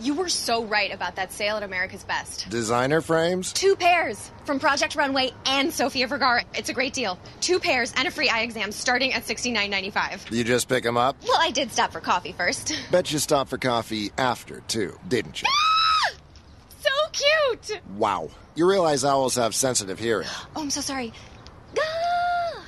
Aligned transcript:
You 0.00 0.14
were 0.14 0.28
so 0.28 0.64
right 0.64 0.94
about 0.94 1.16
that 1.16 1.32
sale 1.32 1.56
at 1.56 1.64
America's 1.64 2.04
Best. 2.04 2.48
Designer 2.50 3.00
frames? 3.00 3.52
Two 3.52 3.74
pairs 3.74 4.30
from 4.44 4.60
Project 4.60 4.94
Runway 4.94 5.32
and 5.44 5.72
Sofia 5.72 6.06
Vergara. 6.06 6.44
It's 6.54 6.68
a 6.68 6.72
great 6.72 6.92
deal. 6.94 7.18
Two 7.40 7.58
pairs 7.58 7.92
and 7.96 8.06
a 8.06 8.10
free 8.12 8.28
eye 8.28 8.42
exam 8.42 8.70
starting 8.70 9.12
at 9.12 9.24
$69.95. 9.24 10.30
You 10.30 10.44
just 10.44 10.68
pick 10.68 10.84
them 10.84 10.96
up? 10.96 11.16
Well, 11.24 11.38
I 11.40 11.50
did 11.50 11.72
stop 11.72 11.90
for 11.90 12.00
coffee 12.00 12.30
first. 12.30 12.72
Bet 12.92 13.12
you 13.12 13.18
stopped 13.18 13.50
for 13.50 13.58
coffee 13.58 14.12
after, 14.16 14.60
too, 14.68 14.96
didn't 15.08 15.42
you? 15.42 15.48
so 16.80 16.90
cute! 17.12 17.80
Wow. 17.96 18.30
You 18.54 18.68
realize 18.68 19.04
owls 19.04 19.34
have 19.34 19.52
sensitive 19.54 19.98
hearing. 19.98 20.28
Oh, 20.54 20.62
I'm 20.62 20.70
so 20.70 20.80
sorry. 20.80 21.12
Ah, 21.76 22.64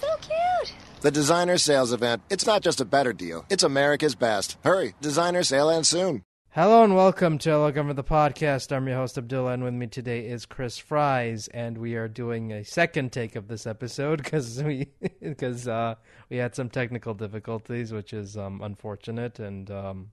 so 0.00 0.08
cute. 0.20 0.74
The 1.02 1.10
designer 1.12 1.58
sales 1.58 1.92
event, 1.92 2.22
it's 2.30 2.46
not 2.46 2.62
just 2.62 2.80
a 2.80 2.84
better 2.84 3.12
deal, 3.12 3.44
it's 3.48 3.62
America's 3.62 4.16
best. 4.16 4.56
Hurry, 4.64 4.94
designer 5.00 5.44
sale 5.44 5.70
ends 5.70 5.88
soon. 5.88 6.24
Hello 6.54 6.84
and 6.84 6.94
welcome 6.94 7.38
to 7.38 7.50
Welcome 7.52 7.88
to 7.88 7.94
the 7.94 8.04
podcast. 8.04 8.76
I'm 8.76 8.86
your 8.86 8.98
host 8.98 9.16
Abdullah, 9.16 9.52
and 9.52 9.64
with 9.64 9.72
me 9.72 9.86
today 9.86 10.26
is 10.26 10.44
Chris 10.44 10.76
Fries, 10.76 11.48
and 11.48 11.78
we 11.78 11.94
are 11.94 12.08
doing 12.08 12.52
a 12.52 12.62
second 12.62 13.10
take 13.10 13.36
of 13.36 13.48
this 13.48 13.66
episode 13.66 14.18
because 14.22 14.62
we 14.62 14.88
because 15.22 15.66
uh, 15.66 15.94
we 16.28 16.36
had 16.36 16.54
some 16.54 16.68
technical 16.68 17.14
difficulties, 17.14 17.90
which 17.90 18.12
is 18.12 18.36
um, 18.36 18.60
unfortunate. 18.60 19.38
And 19.38 19.70
um, 19.70 20.10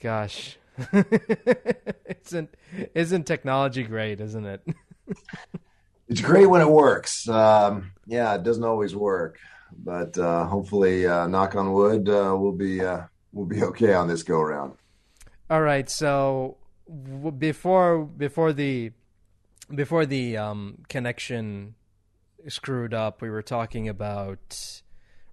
gosh, 0.00 0.56
isn't 2.24 2.54
isn't 2.94 3.24
technology 3.24 3.82
great? 3.82 4.20
Isn't 4.20 4.46
it? 4.46 4.64
it's 6.08 6.20
great 6.20 6.46
when 6.46 6.60
it 6.60 6.70
works. 6.70 7.28
Um, 7.28 7.90
yeah, 8.06 8.36
it 8.36 8.44
doesn't 8.44 8.62
always 8.62 8.94
work, 8.94 9.40
but 9.76 10.16
uh, 10.16 10.44
hopefully, 10.44 11.08
uh, 11.08 11.26
knock 11.26 11.56
on 11.56 11.72
wood, 11.72 12.08
uh, 12.08 12.36
we'll 12.38 12.52
be 12.52 12.80
uh, 12.84 13.00
we'll 13.32 13.46
be 13.46 13.64
okay 13.64 13.94
on 13.94 14.06
this 14.06 14.22
go 14.22 14.38
around. 14.38 14.77
All 15.50 15.62
right. 15.62 15.88
So 15.88 16.58
w- 16.86 17.30
before 17.30 18.04
before 18.04 18.52
the 18.52 18.92
before 19.74 20.04
the 20.04 20.36
um, 20.36 20.78
connection 20.88 21.74
screwed 22.48 22.92
up, 22.92 23.22
we 23.22 23.30
were 23.30 23.42
talking 23.42 23.88
about 23.88 24.82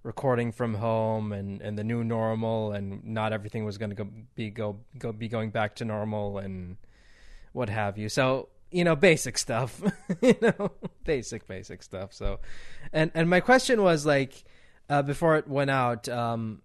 recording 0.02 0.52
from 0.52 0.74
home 0.74 1.32
and, 1.32 1.60
and 1.60 1.76
the 1.76 1.84
new 1.84 2.02
normal, 2.04 2.72
and 2.72 3.04
not 3.04 3.32
everything 3.32 3.64
was 3.64 3.76
going 3.76 3.94
to 3.94 4.06
be 4.34 4.50
go 4.50 4.78
go 4.98 5.12
be 5.12 5.28
going 5.28 5.50
back 5.50 5.74
to 5.76 5.84
normal 5.84 6.38
and 6.38 6.76
what 7.52 7.68
have 7.68 7.98
you. 7.98 8.08
So 8.08 8.48
you 8.70 8.84
know, 8.84 8.96
basic 8.96 9.36
stuff. 9.36 9.82
you 10.22 10.36
know, 10.40 10.72
basic 11.04 11.46
basic 11.46 11.82
stuff. 11.82 12.14
So, 12.14 12.40
and 12.90 13.10
and 13.14 13.28
my 13.28 13.40
question 13.40 13.82
was 13.82 14.06
like 14.06 14.44
uh, 14.88 15.02
before 15.02 15.36
it 15.36 15.46
went 15.46 15.70
out. 15.70 16.08
Um, 16.08 16.62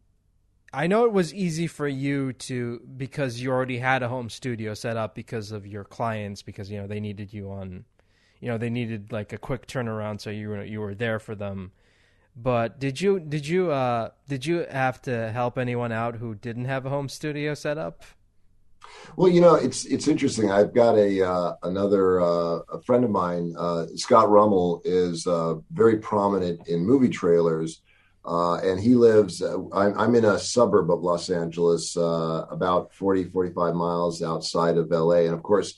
I 0.74 0.88
know 0.88 1.06
it 1.06 1.12
was 1.12 1.34
easy 1.34 1.68
for 1.68 1.88
you 1.88 2.32
to 2.34 2.82
because 2.96 3.42
you 3.42 3.52
already 3.52 3.78
had 3.78 4.04
a 4.04 4.08
home 4.08 4.30
studio 4.30 4.74
set 4.74 4.96
up 4.96 5.16
because 5.16 5.52
of 5.52 5.68
your 5.68 5.84
clients 5.84 6.42
because 6.42 6.72
you 6.72 6.80
know 6.80 6.88
they 6.88 7.02
needed 7.02 7.34
you 7.34 7.52
on 7.52 7.84
you 8.40 8.48
know 8.48 8.58
they 8.58 8.70
needed 8.70 9.12
like 9.12 9.34
a 9.34 9.38
quick 9.38 9.68
turnaround 9.68 10.22
so 10.22 10.30
you 10.30 10.50
were 10.50 10.64
you 10.64 10.80
were 10.80 10.96
there 10.96 11.20
for 11.20 11.36
them. 11.36 11.72
But 12.38 12.80
did 12.80 13.02
you 13.02 13.20
did 13.20 13.46
you 13.46 13.72
uh 13.72 14.12
did 14.30 14.46
you 14.46 14.66
have 14.72 15.02
to 15.04 15.32
help 15.32 15.58
anyone 15.58 15.92
out 15.92 16.16
who 16.16 16.36
didn't 16.36 16.66
have 16.66 16.86
a 16.86 16.90
home 16.90 17.10
studio 17.10 17.54
set 17.54 17.78
up? 17.78 18.04
Well 19.18 19.30
you 19.30 19.42
know 19.42 19.56
it's 19.56 19.84
it's 19.84 20.08
interesting. 20.08 20.52
I've 20.52 20.74
got 20.74 20.98
a 20.98 21.22
uh, 21.22 21.56
another 21.64 22.22
uh, 22.22 22.60
a 22.72 22.82
friend 22.86 23.04
of 23.04 23.12
mine 23.12 23.56
uh, 23.58 23.88
scott 23.96 24.30
rummel 24.30 24.82
is 24.86 25.28
uh, 25.28 25.56
very 25.74 25.98
prominent 25.98 26.66
in 26.70 26.86
movie 26.86 27.10
trailers 27.10 27.82
uh, 28.24 28.56
and 28.58 28.80
he 28.80 28.94
lives, 28.96 29.42
uh, 29.42 29.58
I'm, 29.74 29.98
I'm, 30.00 30.16
in 30.16 30.26
a 30.26 30.38
suburb 30.38 30.92
of 30.92 31.02
Los 31.02 31.30
Angeles, 31.30 31.98
uh, 31.98 32.46
about 32.52 32.94
40, 32.94 33.26
45 33.26 33.74
miles 33.74 34.22
outside 34.22 34.78
of 34.78 34.92
LA. 34.92 35.22
And 35.22 35.34
of 35.34 35.42
course, 35.42 35.74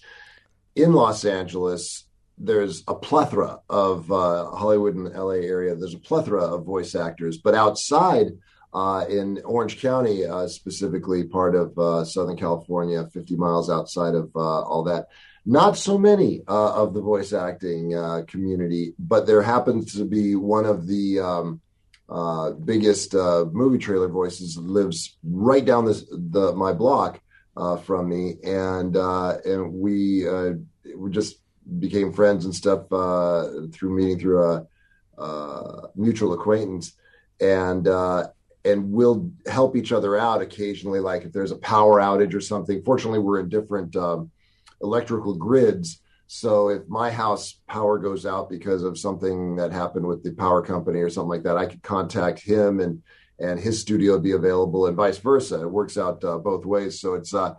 in 0.76 0.92
Los 0.92 1.24
Angeles, 1.24 2.06
there's 2.38 2.84
a 2.88 2.96
plethora 2.96 3.60
of 3.70 4.12
uh, 4.12 4.52
Hollywood 4.52 4.96
and 4.96 5.14
LA 5.14 5.46
area. 5.46 5.76
There's 5.76 5.94
a 5.94 6.00
plethora 6.00 6.44
of 6.44 6.66
voice 6.66 6.96
actors, 6.96 7.38
but 7.38 7.56
outside 7.56 8.32
uh, 8.74 9.06
in 9.08 9.40
Orange 9.46 9.80
County, 9.80 10.26
uh, 10.26 10.48
specifically 10.48 11.24
part 11.24 11.56
of 11.56 12.08
Southern 12.08 12.36
California, 12.36 13.08
50 13.14 13.36
miles 13.38 13.70
outside 13.70 14.16
of 14.16 14.36
all 14.36 14.84
that, 14.84 15.08
not 15.46 15.78
so 15.78 15.98
many 15.98 16.42
of 16.48 16.94
the 16.94 17.02
voice 17.02 17.32
acting 17.32 17.92
community, 18.28 18.96
but 18.98 19.28
there 19.28 19.44
happens 19.44 19.94
to 19.94 20.04
be 20.04 20.36
one 20.36 20.66
of 20.66 20.88
the 20.88 21.20
um, 21.20 21.62
uh, 22.10 22.52
biggest 22.52 23.16
uh, 23.16 23.46
movie 23.52 23.78
trailer 23.78 24.08
voices 24.08 24.58
lives 24.58 25.18
right 25.24 25.66
down 25.66 25.86
this 25.86 26.06
the 26.12 26.54
my 26.54 26.74
block 26.74 27.22
uh, 27.56 27.78
from 27.78 28.10
me, 28.10 28.36
and 28.44 28.98
uh, 28.98 29.38
and 29.46 29.74
we 29.74 30.28
uh, 30.28 30.54
we 30.96 31.12
just 31.12 31.38
became 31.80 32.12
friends 32.12 32.46
and 32.46 32.54
stuff 32.54 32.92
uh, 32.92 33.48
through 33.72 33.96
meeting 33.96 34.20
through 34.20 34.44
a, 34.44 34.68
a 35.18 35.90
mutual 35.96 36.34
acquaintance, 36.34 36.94
and 37.40 37.88
uh, 37.88 38.28
and 38.66 38.92
we'll 38.92 39.32
help 39.48 39.76
each 39.76 39.92
other 39.92 40.18
out 40.18 40.42
occasionally. 40.42 41.00
Like 41.00 41.24
if 41.24 41.32
there's 41.32 41.52
a 41.52 41.58
power 41.58 42.00
outage 42.00 42.34
or 42.34 42.42
something. 42.42 42.84
Fortunately, 42.84 43.20
we're 43.20 43.40
in 43.40 43.50
different 43.50 43.96
um, 43.96 44.30
electrical 44.82 45.36
grids 45.36 46.02
so 46.28 46.70
if 46.70 46.88
my 46.88 47.12
house 47.12 47.60
power 47.68 48.00
goes 48.00 48.26
out 48.26 48.50
because 48.50 48.84
of 48.84 48.98
something 48.98 49.56
that 49.58 49.72
happened 49.72 50.06
with 50.08 50.24
the 50.24 50.32
power 50.32 50.62
company 50.62 51.00
or 51.00 51.10
something 51.10 51.30
like 51.30 51.44
that, 51.44 51.58
I 51.58 51.66
could 51.66 51.84
contact 51.84 52.40
him 52.40 52.80
and 52.80 53.02
and 53.40 53.60
his 53.60 53.82
studio 53.82 54.14
would 54.14 54.24
be 54.24 54.32
available 54.32 54.88
and 54.88 54.96
vice 54.96 55.18
versa. 55.18 55.62
It 55.62 55.72
works 55.72 55.98
out 55.98 56.24
uh, 56.24 56.38
both 56.38 56.66
ways. 56.66 57.00
So 57.02 57.16
it's 57.16 57.34
uh, 57.34 57.56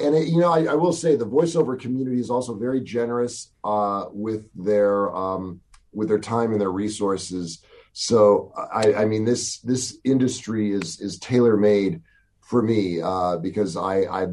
and 0.00 0.14
it, 0.14 0.28
you 0.28 0.38
know 0.38 0.52
I, 0.52 0.64
I, 0.64 0.74
will 0.74 0.92
say 0.92 1.16
the 1.16 1.26
voiceover 1.26 1.78
community 1.78 2.20
is 2.20 2.30
also 2.30 2.54
very 2.54 2.80
generous 2.80 3.52
uh, 3.64 4.06
with 4.10 4.48
their 4.54 5.14
um, 5.14 5.60
with 5.92 6.08
their 6.08 6.18
time 6.18 6.52
and 6.52 6.60
their 6.60 6.70
resources. 6.70 7.62
So 7.92 8.52
I, 8.72 8.94
I 8.94 9.04
mean 9.04 9.24
this 9.24 9.58
this 9.60 9.98
industry 10.04 10.72
is 10.72 11.00
is 11.00 11.18
tailor 11.18 11.56
made 11.56 12.02
for 12.40 12.62
me 12.62 13.00
uh, 13.02 13.38
because 13.38 13.76
I, 13.76 14.02
I 14.02 14.26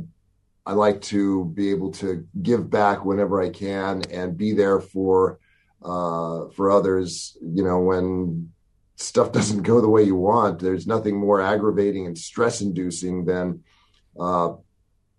I 0.66 0.74
like 0.74 1.02
to 1.02 1.46
be 1.46 1.72
able 1.72 1.92
to 1.94 2.26
give 2.42 2.70
back 2.70 3.04
whenever 3.04 3.42
I 3.42 3.50
can 3.50 4.04
and 4.12 4.38
be 4.38 4.54
there 4.54 4.80
for 4.80 5.40
uh, 5.84 6.48
for 6.56 6.72
others. 6.72 7.38
You 7.42 7.64
know, 7.64 7.80
when 7.82 8.54
stuff 8.96 9.32
doesn't 9.34 9.64
go 9.64 9.82
the 9.82 9.90
way 9.90 10.04
you 10.04 10.16
want, 10.16 10.60
there's 10.60 10.88
nothing 10.88 11.20
more 11.20 11.42
aggravating 11.42 12.08
and 12.08 12.18
stress 12.18 12.62
inducing 12.62 13.26
than 13.26 13.64
uh, 14.18 14.54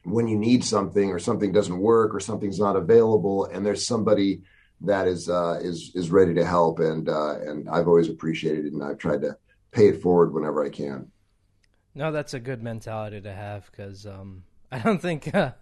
when 0.04 0.28
you 0.28 0.38
need 0.38 0.64
something 0.64 1.10
or 1.10 1.18
something 1.18 1.52
doesn't 1.52 1.78
work 1.78 2.14
or 2.14 2.20
something's 2.20 2.58
not 2.58 2.76
available, 2.76 3.44
and 3.46 3.64
there's 3.66 3.86
somebody 3.86 4.42
that 4.80 5.06
is 5.06 5.28
uh, 5.28 5.58
is 5.62 5.92
is 5.94 6.10
ready 6.10 6.32
to 6.34 6.44
help. 6.46 6.78
And 6.78 7.06
uh, 7.06 7.38
and 7.40 7.68
I've 7.68 7.88
always 7.88 8.08
appreciated 8.08 8.64
it, 8.64 8.72
and 8.72 8.82
I've 8.82 8.98
tried 8.98 9.20
to 9.22 9.36
pay 9.72 9.88
it 9.88 10.00
forward 10.00 10.32
whenever 10.32 10.64
I 10.64 10.70
can. 10.70 11.10
No, 11.94 12.10
that's 12.12 12.32
a 12.32 12.40
good 12.40 12.62
mentality 12.62 13.20
to 13.20 13.32
have 13.32 13.70
because. 13.70 14.06
Um 14.06 14.44
I 14.74 14.78
don't 14.78 15.00
think. 15.00 15.30
Uh, 15.34 15.52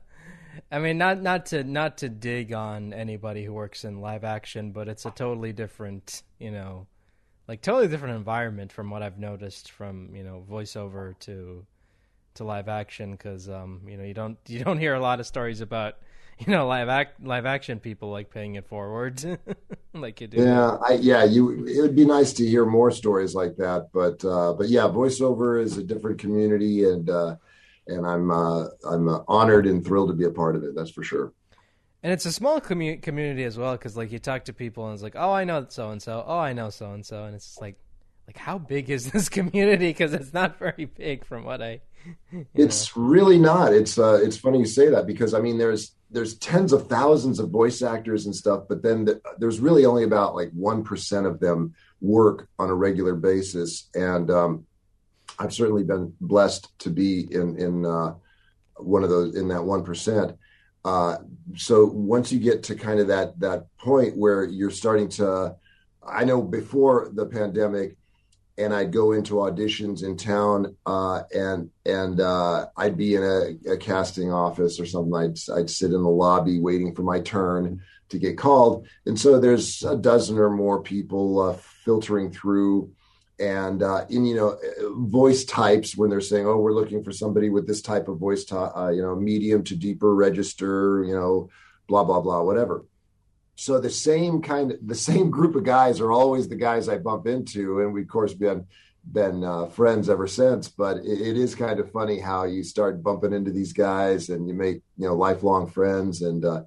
I 0.70 0.80
mean, 0.80 0.98
not 0.98 1.22
not 1.22 1.46
to 1.46 1.64
not 1.64 1.98
to 1.98 2.10
dig 2.10 2.52
on 2.52 2.92
anybody 2.92 3.42
who 3.44 3.54
works 3.54 3.84
in 3.84 4.02
live 4.02 4.22
action, 4.22 4.72
but 4.72 4.86
it's 4.86 5.06
a 5.06 5.10
totally 5.10 5.52
different, 5.52 6.22
you 6.38 6.50
know, 6.50 6.86
like 7.48 7.62
totally 7.62 7.88
different 7.88 8.16
environment 8.16 8.72
from 8.72 8.90
what 8.90 9.02
I've 9.02 9.18
noticed 9.18 9.70
from 9.70 10.14
you 10.14 10.22
know 10.22 10.44
voiceover 10.48 11.18
to 11.20 11.66
to 12.34 12.44
live 12.44 12.68
action 12.68 13.12
because 13.12 13.48
um 13.48 13.82
you 13.86 13.96
know 13.96 14.04
you 14.04 14.14
don't 14.14 14.38
you 14.46 14.64
don't 14.64 14.78
hear 14.78 14.94
a 14.94 15.00
lot 15.00 15.20
of 15.20 15.26
stories 15.26 15.60
about 15.60 15.96
you 16.38 16.52
know 16.52 16.66
live 16.66 16.88
act 16.88 17.22
live 17.22 17.44
action 17.44 17.78
people 17.78 18.10
like 18.10 18.30
paying 18.30 18.54
it 18.54 18.66
forward 18.66 19.38
like 19.94 20.20
you 20.20 20.26
do 20.26 20.38
yeah 20.38 20.78
I, 20.86 20.94
yeah 20.94 21.24
you 21.24 21.66
it 21.66 21.80
would 21.82 21.94
be 21.94 22.06
nice 22.06 22.32
to 22.34 22.46
hear 22.46 22.64
more 22.64 22.90
stories 22.90 23.34
like 23.34 23.56
that 23.56 23.90
but 23.92 24.24
uh 24.24 24.54
but 24.54 24.68
yeah 24.68 24.82
voiceover 24.82 25.62
is 25.62 25.76
a 25.76 25.82
different 25.82 26.18
community 26.18 26.84
and 26.84 27.10
uh 27.10 27.36
and 27.86 28.06
I'm 28.06 28.30
uh, 28.30 28.66
I'm 28.88 29.08
uh, 29.08 29.20
honored 29.28 29.66
and 29.66 29.84
thrilled 29.84 30.08
to 30.08 30.14
be 30.14 30.24
a 30.24 30.30
part 30.30 30.56
of 30.56 30.64
it. 30.64 30.74
That's 30.74 30.90
for 30.90 31.02
sure. 31.02 31.32
And 32.02 32.12
it's 32.12 32.26
a 32.26 32.32
small 32.32 32.60
commu- 32.60 33.00
community 33.00 33.44
as 33.44 33.56
well 33.56 33.72
because 33.72 33.96
like 33.96 34.10
you 34.10 34.18
talk 34.18 34.44
to 34.46 34.52
people 34.52 34.86
and 34.86 34.94
it's 34.94 35.02
like, 35.02 35.14
oh, 35.16 35.32
I 35.32 35.44
know 35.44 35.66
so 35.68 35.90
and 35.90 36.02
so. 36.02 36.24
Oh, 36.26 36.38
I 36.38 36.52
know 36.52 36.70
so 36.70 36.92
and 36.92 37.06
so, 37.06 37.24
and 37.24 37.34
it's 37.34 37.60
like, 37.60 37.76
like 38.26 38.36
how 38.36 38.58
big 38.58 38.90
is 38.90 39.10
this 39.12 39.28
community? 39.28 39.88
Because 39.88 40.12
it's 40.12 40.32
not 40.32 40.58
very 40.58 40.86
big 40.86 41.24
from 41.24 41.44
what 41.44 41.62
I. 41.62 41.80
It's 42.54 42.96
know. 42.96 43.02
really 43.04 43.38
not. 43.38 43.72
It's 43.72 43.98
uh, 43.98 44.18
it's 44.22 44.36
funny 44.36 44.58
you 44.58 44.66
say 44.66 44.88
that 44.88 45.06
because 45.06 45.34
I 45.34 45.40
mean 45.40 45.58
there's 45.58 45.92
there's 46.10 46.34
tens 46.34 46.72
of 46.72 46.88
thousands 46.88 47.38
of 47.38 47.50
voice 47.50 47.82
actors 47.82 48.26
and 48.26 48.34
stuff, 48.34 48.64
but 48.68 48.82
then 48.82 49.04
the, 49.04 49.20
there's 49.38 49.60
really 49.60 49.86
only 49.86 50.02
about 50.02 50.34
like 50.34 50.50
one 50.50 50.82
percent 50.82 51.26
of 51.26 51.38
them 51.38 51.74
work 52.00 52.48
on 52.58 52.68
a 52.68 52.74
regular 52.74 53.14
basis, 53.14 53.88
and 53.94 54.28
um, 54.30 54.66
I've 55.42 55.52
certainly 55.52 55.82
been 55.82 56.14
blessed 56.20 56.78
to 56.80 56.90
be 56.90 57.26
in 57.34 57.56
in 57.58 57.84
uh, 57.84 58.14
one 58.76 59.02
of 59.02 59.10
those 59.10 59.34
in 59.34 59.48
that 59.48 59.64
one 59.64 59.82
percent. 59.82 60.36
Uh, 60.84 61.16
so 61.56 61.84
once 61.86 62.32
you 62.32 62.38
get 62.38 62.62
to 62.64 62.76
kind 62.76 63.00
of 63.00 63.08
that 63.08 63.38
that 63.40 63.66
point 63.78 64.16
where 64.16 64.44
you're 64.44 64.70
starting 64.70 65.08
to, 65.08 65.56
I 66.06 66.24
know 66.24 66.40
before 66.40 67.10
the 67.12 67.26
pandemic, 67.26 67.96
and 68.56 68.72
I'd 68.72 68.92
go 68.92 69.12
into 69.12 69.34
auditions 69.34 70.04
in 70.04 70.16
town, 70.16 70.76
uh, 70.86 71.22
and 71.34 71.70
and 71.86 72.20
uh, 72.20 72.66
I'd 72.76 72.96
be 72.96 73.16
in 73.16 73.22
a, 73.24 73.72
a, 73.72 73.76
casting 73.76 74.32
office 74.32 74.78
or 74.78 74.86
something. 74.86 75.14
I'd 75.14 75.38
I'd 75.56 75.70
sit 75.70 75.92
in 75.92 76.02
the 76.02 76.08
lobby 76.08 76.60
waiting 76.60 76.94
for 76.94 77.02
my 77.02 77.20
turn 77.20 77.80
to 78.10 78.18
get 78.18 78.38
called, 78.38 78.86
and 79.06 79.18
so 79.18 79.40
there's 79.40 79.82
a 79.82 79.96
dozen 79.96 80.38
or 80.38 80.50
more 80.50 80.82
people 80.82 81.40
uh, 81.40 81.54
filtering 81.84 82.30
through, 82.30 82.92
and 83.42 83.82
uh, 83.82 84.04
you 84.08 84.34
know 84.34 84.56
voice 84.94 85.44
types 85.44 85.96
when 85.96 86.08
they're 86.08 86.20
saying, 86.20 86.46
oh, 86.46 86.58
we're 86.58 86.72
looking 86.72 87.02
for 87.02 87.12
somebody 87.12 87.50
with 87.50 87.66
this 87.66 87.82
type 87.82 88.08
of 88.08 88.18
voice, 88.18 88.44
uh, 88.52 88.90
you 88.94 89.02
know, 89.02 89.16
medium 89.16 89.64
to 89.64 89.74
deeper 89.76 90.14
register, 90.14 91.04
you 91.04 91.14
know, 91.14 91.50
blah 91.88 92.04
blah 92.04 92.20
blah, 92.20 92.42
whatever 92.42 92.84
so 93.54 93.78
the 93.78 93.90
same 93.90 94.42
kind 94.42 94.72
of 94.72 94.78
the 94.86 94.94
same 94.94 95.30
group 95.30 95.54
of 95.54 95.64
guys 95.64 96.00
are 96.00 96.12
always 96.12 96.48
the 96.48 96.56
guys 96.56 96.88
I 96.88 96.98
bump 96.98 97.26
into, 97.26 97.80
and 97.80 97.92
we 97.92 98.02
of 98.02 98.08
course 98.08 98.34
been 98.34 98.66
been 99.04 99.44
uh, 99.44 99.66
friends 99.66 100.08
ever 100.08 100.26
since. 100.26 100.68
But 100.68 100.98
it, 100.98 101.20
it 101.20 101.36
is 101.36 101.54
kind 101.54 101.78
of 101.80 101.92
funny 101.92 102.18
how 102.18 102.44
you 102.44 102.62
start 102.62 103.02
bumping 103.02 103.32
into 103.32 103.50
these 103.50 103.72
guys, 103.72 104.30
and 104.30 104.48
you 104.48 104.54
make 104.54 104.82
you 104.96 105.06
know 105.06 105.14
lifelong 105.14 105.68
friends, 105.68 106.22
and 106.22 106.44
uh, 106.44 106.62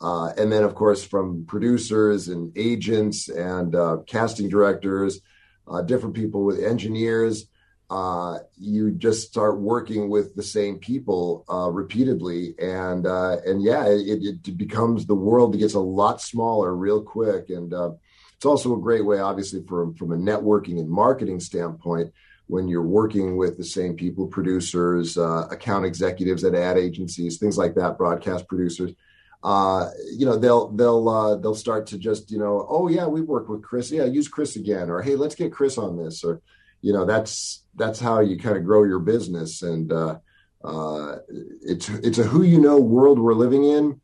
uh, 0.00 0.32
and 0.36 0.52
then 0.52 0.62
of 0.62 0.74
course 0.74 1.02
from 1.02 1.46
producers 1.46 2.28
and 2.28 2.52
agents 2.56 3.28
and 3.28 3.74
uh, 3.74 3.98
casting 4.06 4.48
directors, 4.48 5.20
uh, 5.68 5.82
different 5.82 6.14
people 6.14 6.44
with 6.44 6.62
engineers 6.62 7.46
uh, 7.88 8.38
you 8.56 8.90
just 8.90 9.28
start 9.28 9.60
working 9.60 10.08
with 10.08 10.34
the 10.34 10.42
same 10.42 10.78
people 10.78 11.44
uh, 11.48 11.70
repeatedly, 11.70 12.54
and 12.58 13.06
uh, 13.06 13.36
and 13.46 13.62
yeah, 13.62 13.86
it, 13.86 14.42
it, 14.44 14.56
becomes 14.56 15.06
the 15.06 15.14
world 15.14 15.56
gets 15.56 15.74
a 15.74 15.80
lot 15.80 16.20
smaller 16.20 16.74
real 16.74 17.00
quick, 17.00 17.48
and 17.50 17.72
uh, 17.72 17.90
it's 18.34 18.44
also 18.44 18.74
a 18.74 18.80
great 18.80 19.04
way, 19.04 19.20
obviously, 19.20 19.62
from 19.68 19.94
from 19.94 20.10
a 20.10 20.16
networking 20.16 20.80
and 20.80 20.90
marketing 20.90 21.38
standpoint, 21.38 22.12
when 22.48 22.66
you're 22.66 22.82
working 22.82 23.36
with 23.36 23.56
the 23.56 23.64
same 23.64 23.94
people, 23.94 24.26
producers, 24.26 25.16
uh, 25.16 25.46
account 25.52 25.86
executives 25.86 26.42
at 26.42 26.56
ad 26.56 26.76
agencies, 26.76 27.38
things 27.38 27.56
like 27.56 27.76
that, 27.76 27.96
broadcast 27.96 28.48
producers. 28.48 28.92
Uh, 29.42 29.90
you 30.12 30.26
know 30.26 30.36
they'll 30.36 30.68
they'll 30.72 31.08
uh, 31.08 31.36
they'll 31.36 31.54
start 31.54 31.86
to 31.86 31.98
just 31.98 32.30
you 32.30 32.38
know 32.38 32.66
oh 32.68 32.88
yeah 32.88 33.06
we 33.06 33.20
worked 33.20 33.48
with 33.48 33.62
Chris. 33.62 33.90
Yeah 33.90 34.04
use 34.04 34.28
Chris 34.28 34.56
again 34.56 34.90
or 34.90 35.02
hey 35.02 35.16
let's 35.16 35.34
get 35.34 35.52
Chris 35.52 35.78
on 35.78 35.96
this 35.96 36.24
or 36.24 36.40
you 36.80 36.92
know 36.92 37.04
that's 37.04 37.64
that's 37.74 38.00
how 38.00 38.20
you 38.20 38.38
kind 38.38 38.56
of 38.56 38.64
grow 38.64 38.84
your 38.84 38.98
business. 38.98 39.62
And 39.62 39.92
uh, 39.92 40.18
uh, 40.64 41.16
it's 41.62 41.88
it's 41.88 42.18
a 42.18 42.24
who 42.24 42.42
you 42.42 42.60
know 42.60 42.78
world 42.78 43.18
we're 43.18 43.34
living 43.34 43.64
in 43.64 44.00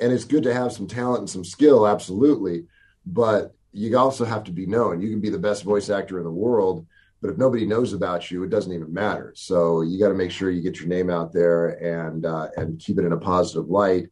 and 0.00 0.12
it's 0.12 0.24
good 0.24 0.42
to 0.44 0.54
have 0.54 0.72
some 0.72 0.86
talent 0.86 1.20
and 1.20 1.30
some 1.30 1.44
skill 1.44 1.86
absolutely. 1.86 2.66
But 3.06 3.54
you 3.72 3.96
also 3.96 4.24
have 4.24 4.44
to 4.44 4.52
be 4.52 4.66
known. 4.66 5.00
You 5.00 5.10
can 5.10 5.20
be 5.20 5.30
the 5.30 5.38
best 5.38 5.62
voice 5.62 5.90
actor 5.90 6.18
in 6.18 6.24
the 6.24 6.30
world 6.30 6.86
but 7.22 7.30
if 7.30 7.38
nobody 7.38 7.64
knows 7.64 7.92
about 7.92 8.30
you 8.30 8.42
it 8.42 8.50
doesn't 8.50 8.72
even 8.72 8.92
matter. 8.92 9.32
So 9.36 9.82
you 9.82 9.98
got 9.98 10.08
to 10.08 10.14
make 10.14 10.32
sure 10.32 10.50
you 10.50 10.60
get 10.60 10.80
your 10.80 10.88
name 10.88 11.08
out 11.08 11.32
there 11.32 11.68
and 11.68 12.26
uh, 12.26 12.48
and 12.56 12.78
keep 12.80 12.98
it 12.98 13.04
in 13.04 13.12
a 13.12 13.16
positive 13.16 13.70
light 13.70 14.08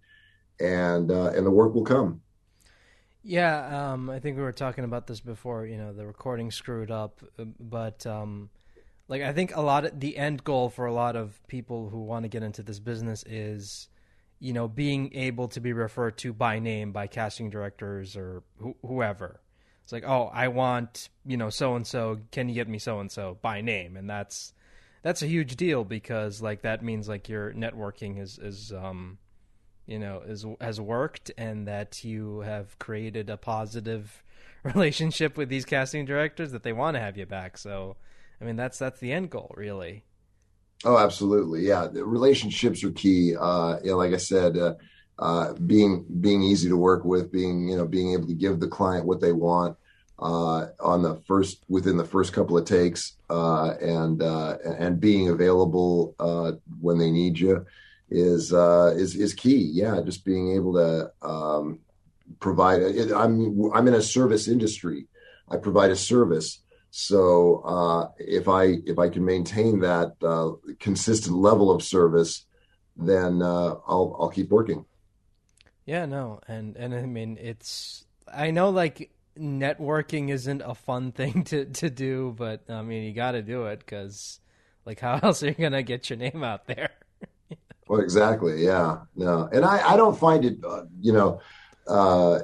and 0.61 1.11
uh, 1.11 1.33
and 1.35 1.47
the 1.47 1.51
work 1.51 1.75
will 1.75 1.85
come 1.85 2.21
yeah, 3.23 3.93
um, 3.93 4.09
I 4.09 4.19
think 4.19 4.37
we 4.37 4.43
were 4.43 4.53
talking 4.53 4.85
about 4.85 5.07
this 5.07 5.21
before. 5.21 5.67
You 5.67 5.77
know, 5.77 5.93
the 5.93 6.07
recording 6.07 6.51
screwed 6.51 6.91
up, 6.91 7.21
but 7.59 8.07
um, 8.07 8.49
like 9.09 9.23
I 9.23 9.33
think 9.33 9.55
a 9.55 9.61
lot 9.61 9.85
of 9.85 10.01
the 10.01 10.17
end 10.17 10.43
goal 10.43 10.71
for 10.71 10.87
a 10.87 10.93
lot 10.93 11.17
of 11.17 11.39
people 11.47 11.91
who 11.91 12.03
want 12.03 12.25
to 12.25 12.29
get 12.29 12.43
into 12.43 12.63
this 12.63 12.79
business 12.79 13.23
is, 13.25 13.89
you 14.39 14.55
know, 14.55 14.69
being 14.69 15.15
able 15.15 15.49
to 15.49 15.61
be 15.61 15.73
referred 15.75 16.17
to 16.19 16.33
by 16.33 16.59
name 16.59 16.93
by 16.93 17.07
casting 17.07 17.51
directors 17.51 18.17
or 18.17 18.43
wh- 18.63 18.87
whoever. 18.87 19.41
It's 19.83 19.93
like, 19.93 20.05
oh, 20.07 20.31
I 20.33 20.49
want 20.49 21.11
you 21.27 21.37
know 21.37 21.51
so 21.51 21.77
and 21.77 21.87
so. 21.87 22.21
Can 22.33 22.49
you 22.49 22.55
get 22.55 22.69
me 22.69 22.79
so 22.79 23.01
and 23.01 23.13
so 23.13 23.37
by 23.43 23.61
name? 23.61 23.99
And 23.99 24.09
that's 24.09 24.55
that's 25.03 25.21
a 25.21 25.27
huge 25.27 25.57
deal 25.57 25.85
because 25.85 26.41
like 26.41 26.63
that 26.63 26.83
means 26.83 27.07
like 27.07 27.29
your 27.29 27.53
networking 27.53 28.19
is 28.19 28.39
is 28.39 28.73
um 28.73 29.19
you 29.91 29.99
know 29.99 30.23
is 30.25 30.47
has 30.61 30.81
worked 30.81 31.31
and 31.37 31.67
that 31.67 32.05
you 32.05 32.41
have 32.41 32.79
created 32.79 33.29
a 33.29 33.37
positive 33.37 34.23
relationship 34.63 35.37
with 35.37 35.49
these 35.49 35.65
casting 35.65 36.05
directors 36.05 36.53
that 36.53 36.63
they 36.63 36.73
want 36.73 36.95
to 36.95 37.01
have 37.01 37.17
you 37.17 37.27
back. 37.27 37.59
So 37.59 37.97
i 38.41 38.45
mean 38.45 38.57
that's 38.57 38.79
that's 38.79 39.01
the 39.01 39.13
end 39.13 39.31
goal 39.31 39.53
really. 39.57 40.05
Oh 40.85 40.97
absolutely. 40.97 41.67
Yeah. 41.67 41.89
The 41.89 42.05
relationships 42.05 42.83
are 42.85 42.93
key. 42.93 43.37
Uh 43.37 43.79
know, 43.85 43.97
like 43.97 44.15
i 44.15 44.19
said 44.19 44.57
uh, 44.57 44.75
uh 45.19 45.53
being 45.55 46.07
being 46.21 46.43
easy 46.43 46.69
to 46.69 46.77
work 46.77 47.05
with 47.05 47.33
being 47.33 47.69
you 47.69 47.77
know 47.77 47.87
being 47.87 48.13
able 48.13 48.29
to 48.29 48.35
give 48.35 48.61
the 48.61 48.69
client 48.69 49.05
what 49.05 49.21
they 49.21 49.33
want 49.33 49.77
uh, 50.21 50.67
on 50.81 51.03
the 51.03 51.17
first 51.27 51.65
within 51.69 51.97
the 51.97 52.05
first 52.05 52.33
couple 52.33 52.57
of 52.57 52.67
takes 52.67 53.15
uh, 53.31 53.71
and 53.81 54.23
uh, 54.23 54.59
and 54.65 55.01
being 55.01 55.31
available 55.31 56.15
uh, 56.21 56.53
when 56.81 56.99
they 56.99 57.11
need 57.11 57.39
you 57.39 57.65
is 58.11 58.53
uh, 58.53 58.95
is 58.97 59.15
is 59.17 59.35
key. 59.35 59.71
Yeah, 59.73 60.01
just 60.05 60.25
being 60.25 60.55
able 60.57 60.75
to 60.75 61.13
um, 61.27 61.81
provide. 62.39 62.83
I'm 62.83 63.71
I'm 63.73 63.89
in 63.89 63.95
a 63.95 64.03
service 64.03 64.49
industry. 64.49 65.07
I 65.49 65.57
provide 65.57 65.91
a 65.91 65.97
service. 65.97 66.61
So 66.91 67.63
uh, 67.65 68.09
if 68.19 68.49
I 68.49 68.79
if 68.85 68.99
I 68.99 69.09
can 69.09 69.25
maintain 69.25 69.81
that 69.81 70.15
uh, 70.23 70.53
consistent 70.81 71.37
level 71.37 71.71
of 71.71 71.83
service, 71.83 72.47
then 72.97 73.43
uh, 73.43 73.77
I'll 73.87 74.17
I'll 74.19 74.31
keep 74.31 74.51
working. 74.51 74.85
Yeah, 75.87 76.07
no, 76.07 76.41
and 76.49 76.77
and 76.77 76.95
I 76.95 77.07
mean 77.07 77.39
it's 77.41 78.05
I 78.33 78.51
know 78.51 78.71
like 78.71 79.11
networking 79.39 80.31
isn't 80.31 80.63
a 80.63 80.75
fun 80.75 81.13
thing 81.21 81.45
to 81.45 81.67
to 81.67 81.91
do, 81.91 82.35
but 82.37 82.69
I 82.69 82.83
mean 82.83 83.05
you 83.05 83.13
got 83.13 83.33
to 83.33 83.43
do 83.43 83.67
it 83.67 83.81
because 83.81 84.41
like 84.85 85.01
how 85.01 85.21
else 85.23 85.43
are 85.43 85.49
you 85.49 85.55
gonna 85.55 85.83
get 85.83 86.11
your 86.11 86.19
name 86.19 86.43
out 86.43 86.67
there? 86.67 86.91
Well, 87.91 88.03
exactly. 88.03 88.63
Yeah. 88.63 88.99
No, 89.17 89.49
and 89.53 89.65
I, 89.65 89.95
I 89.95 89.97
don't 89.97 90.17
find 90.17 90.45
it, 90.45 90.59
uh, 90.65 90.85
you 91.01 91.13
know, 91.13 91.41
uh, 91.89 92.39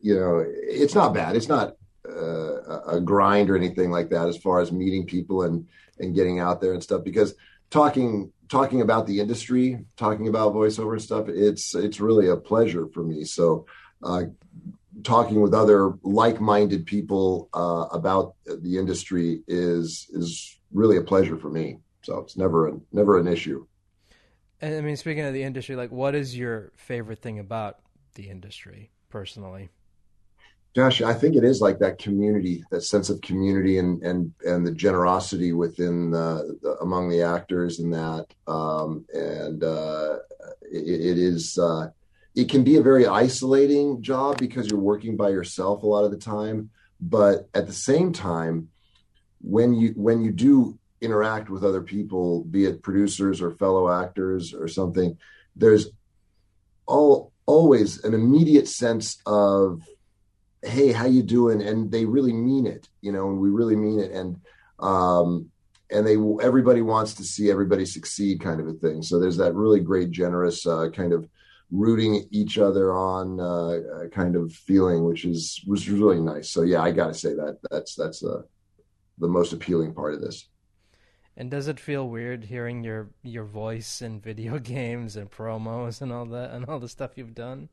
you 0.00 0.14
know, 0.14 0.44
it's 0.46 0.94
not 0.94 1.12
bad. 1.12 1.34
It's 1.34 1.48
not 1.48 1.74
uh, 2.08 2.82
a 2.86 3.00
grind 3.00 3.50
or 3.50 3.56
anything 3.56 3.90
like 3.90 4.08
that 4.10 4.28
as 4.28 4.36
far 4.36 4.60
as 4.60 4.70
meeting 4.70 5.04
people 5.04 5.42
and, 5.42 5.66
and 5.98 6.14
getting 6.14 6.38
out 6.38 6.60
there 6.60 6.74
and 6.74 6.80
stuff, 6.80 7.02
because 7.02 7.34
talking, 7.70 8.30
talking 8.48 8.82
about 8.82 9.08
the 9.08 9.18
industry, 9.18 9.84
talking 9.96 10.28
about 10.28 10.54
voiceover 10.54 10.92
and 10.92 11.02
stuff, 11.02 11.28
it's, 11.28 11.74
it's 11.74 11.98
really 11.98 12.28
a 12.28 12.36
pleasure 12.36 12.86
for 12.94 13.02
me. 13.02 13.24
So, 13.24 13.66
uh, 14.04 14.26
talking 15.02 15.40
with 15.40 15.54
other 15.54 15.94
like-minded 16.04 16.86
people 16.86 17.48
uh, 17.52 17.86
about 17.90 18.36
the 18.46 18.78
industry 18.78 19.42
is, 19.48 20.06
is 20.10 20.56
really 20.72 20.98
a 20.98 21.02
pleasure 21.02 21.36
for 21.36 21.50
me. 21.50 21.78
So 22.02 22.18
it's 22.18 22.36
never, 22.36 22.68
a, 22.68 22.78
never 22.92 23.18
an 23.18 23.26
issue. 23.26 23.66
And 24.60 24.74
I 24.74 24.80
mean, 24.80 24.96
speaking 24.96 25.24
of 25.24 25.34
the 25.34 25.42
industry, 25.42 25.76
like, 25.76 25.92
what 25.92 26.14
is 26.14 26.36
your 26.36 26.72
favorite 26.76 27.20
thing 27.20 27.38
about 27.38 27.78
the 28.14 28.28
industry 28.28 28.90
personally? 29.10 29.70
Josh, 30.74 31.00
I 31.00 31.14
think 31.14 31.36
it 31.36 31.44
is 31.44 31.62
like 31.62 31.78
that 31.78 31.98
community, 31.98 32.62
that 32.70 32.82
sense 32.82 33.08
of 33.08 33.20
community, 33.22 33.78
and 33.78 34.02
and 34.02 34.32
and 34.44 34.66
the 34.66 34.72
generosity 34.72 35.54
within 35.54 36.10
the, 36.10 36.58
the 36.60 36.76
among 36.82 37.08
the 37.08 37.22
actors, 37.22 37.78
and 37.78 37.92
that, 37.94 38.26
um, 38.46 39.06
and 39.14 39.64
uh, 39.64 40.18
it, 40.70 41.00
it 41.00 41.18
is. 41.18 41.58
Uh, 41.58 41.88
it 42.34 42.50
can 42.50 42.62
be 42.62 42.76
a 42.76 42.82
very 42.82 43.06
isolating 43.06 44.02
job 44.02 44.36
because 44.36 44.70
you're 44.70 44.78
working 44.78 45.16
by 45.16 45.30
yourself 45.30 45.82
a 45.82 45.86
lot 45.86 46.04
of 46.04 46.10
the 46.10 46.18
time, 46.18 46.68
but 47.00 47.48
at 47.54 47.66
the 47.66 47.72
same 47.72 48.12
time, 48.12 48.68
when 49.40 49.72
you 49.72 49.94
when 49.96 50.20
you 50.20 50.30
do 50.30 50.78
interact 51.00 51.50
with 51.50 51.64
other 51.64 51.82
people, 51.82 52.44
be 52.44 52.64
it 52.64 52.82
producers 52.82 53.40
or 53.40 53.50
fellow 53.52 53.90
actors 53.90 54.54
or 54.54 54.68
something, 54.68 55.18
there's 55.54 55.88
all 56.86 57.32
always 57.46 58.02
an 58.04 58.14
immediate 58.14 58.68
sense 58.68 59.20
of, 59.26 59.82
hey, 60.62 60.92
how 60.92 61.06
you 61.06 61.22
doing? 61.22 61.62
And 61.62 61.90
they 61.90 62.04
really 62.04 62.32
mean 62.32 62.66
it, 62.66 62.88
you 63.00 63.12
know, 63.12 63.28
and 63.30 63.38
we 63.38 63.50
really 63.50 63.76
mean 63.76 64.00
it. 64.00 64.12
And 64.12 64.40
um, 64.78 65.50
and 65.90 66.06
they 66.06 66.16
everybody 66.44 66.82
wants 66.82 67.14
to 67.14 67.24
see 67.24 67.50
everybody 67.50 67.86
succeed, 67.86 68.40
kind 68.40 68.60
of 68.60 68.66
a 68.66 68.72
thing. 68.72 69.02
So 69.02 69.18
there's 69.18 69.36
that 69.36 69.54
really 69.54 69.80
great, 69.80 70.10
generous 70.10 70.66
uh, 70.66 70.88
kind 70.92 71.12
of 71.12 71.28
rooting 71.70 72.26
each 72.30 72.58
other 72.58 72.92
on 72.92 73.40
uh, 73.40 74.08
kind 74.12 74.36
of 74.36 74.52
feeling, 74.52 75.04
which 75.04 75.24
is 75.24 75.62
was 75.66 75.88
really 75.88 76.20
nice. 76.20 76.50
So 76.50 76.62
yeah, 76.62 76.82
I 76.82 76.90
got 76.90 77.08
to 77.08 77.14
say 77.14 77.34
that 77.34 77.58
that's 77.70 77.94
that's 77.94 78.24
uh, 78.24 78.42
the 79.18 79.28
most 79.28 79.52
appealing 79.52 79.94
part 79.94 80.14
of 80.14 80.20
this. 80.20 80.48
And 81.36 81.50
does 81.50 81.68
it 81.68 81.78
feel 81.78 82.08
weird 82.08 82.44
hearing 82.44 82.82
your 82.82 83.10
your 83.22 83.44
voice 83.44 84.00
in 84.00 84.20
video 84.20 84.58
games 84.76 85.16
and 85.16 85.30
promos 85.30 86.00
and 86.00 86.12
all 86.12 86.26
that 86.26 86.52
and 86.52 86.64
all 86.66 86.80
the 86.80 86.88
stuff 86.88 87.12
you've 87.16 87.34
done? 87.34 87.68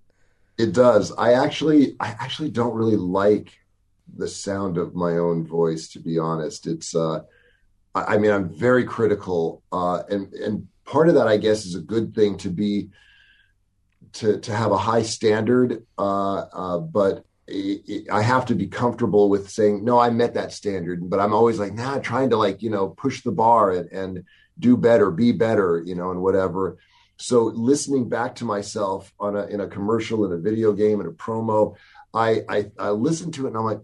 It 0.57 0.73
does. 0.73 1.11
I 1.17 1.33
actually 1.33 1.95
I 1.99 2.09
actually 2.09 2.49
don't 2.49 2.75
really 2.75 2.97
like 2.97 3.57
the 4.15 4.27
sound 4.27 4.77
of 4.77 4.95
my 4.95 5.13
own 5.17 5.47
voice 5.47 5.87
to 5.89 5.99
be 5.99 6.19
honest. 6.19 6.67
It's 6.67 6.93
uh 6.93 7.21
I, 7.95 8.15
I 8.15 8.17
mean 8.17 8.31
I'm 8.31 8.49
very 8.53 8.83
critical 8.83 9.63
uh 9.71 10.03
and 10.09 10.33
and 10.33 10.67
part 10.85 11.07
of 11.07 11.15
that 11.15 11.27
I 11.27 11.37
guess 11.37 11.65
is 11.65 11.75
a 11.75 11.81
good 11.81 12.13
thing 12.13 12.37
to 12.39 12.49
be 12.49 12.89
to 14.13 14.39
to 14.41 14.53
have 14.53 14.71
a 14.71 14.77
high 14.77 15.03
standard 15.03 15.85
uh 15.97 16.45
uh 16.53 16.79
but 16.79 17.25
I 17.49 18.21
have 18.21 18.45
to 18.47 18.55
be 18.55 18.67
comfortable 18.67 19.29
with 19.29 19.49
saying 19.49 19.83
no. 19.83 19.99
I 19.99 20.09
met 20.09 20.35
that 20.35 20.53
standard, 20.53 21.09
but 21.09 21.19
I'm 21.19 21.33
always 21.33 21.59
like, 21.59 21.73
nah, 21.73 21.99
trying 21.99 22.29
to 22.29 22.37
like 22.37 22.61
you 22.61 22.69
know 22.69 22.89
push 22.89 23.21
the 23.21 23.31
bar 23.31 23.71
and, 23.71 23.91
and 23.91 24.23
do 24.57 24.77
better, 24.77 25.11
be 25.11 25.33
better, 25.33 25.81
you 25.85 25.95
know, 25.95 26.11
and 26.11 26.21
whatever. 26.21 26.77
So 27.17 27.43
listening 27.43 28.07
back 28.07 28.35
to 28.35 28.45
myself 28.45 29.11
on 29.19 29.35
a 29.35 29.45
in 29.47 29.59
a 29.59 29.67
commercial, 29.67 30.25
in 30.25 30.31
a 30.31 30.37
video 30.37 30.71
game, 30.71 31.01
in 31.01 31.07
a 31.07 31.11
promo, 31.11 31.75
I 32.13 32.43
I, 32.47 32.71
I 32.79 32.89
listen 32.91 33.31
to 33.33 33.45
it 33.45 33.49
and 33.49 33.57
I'm 33.57 33.65
like, 33.65 33.81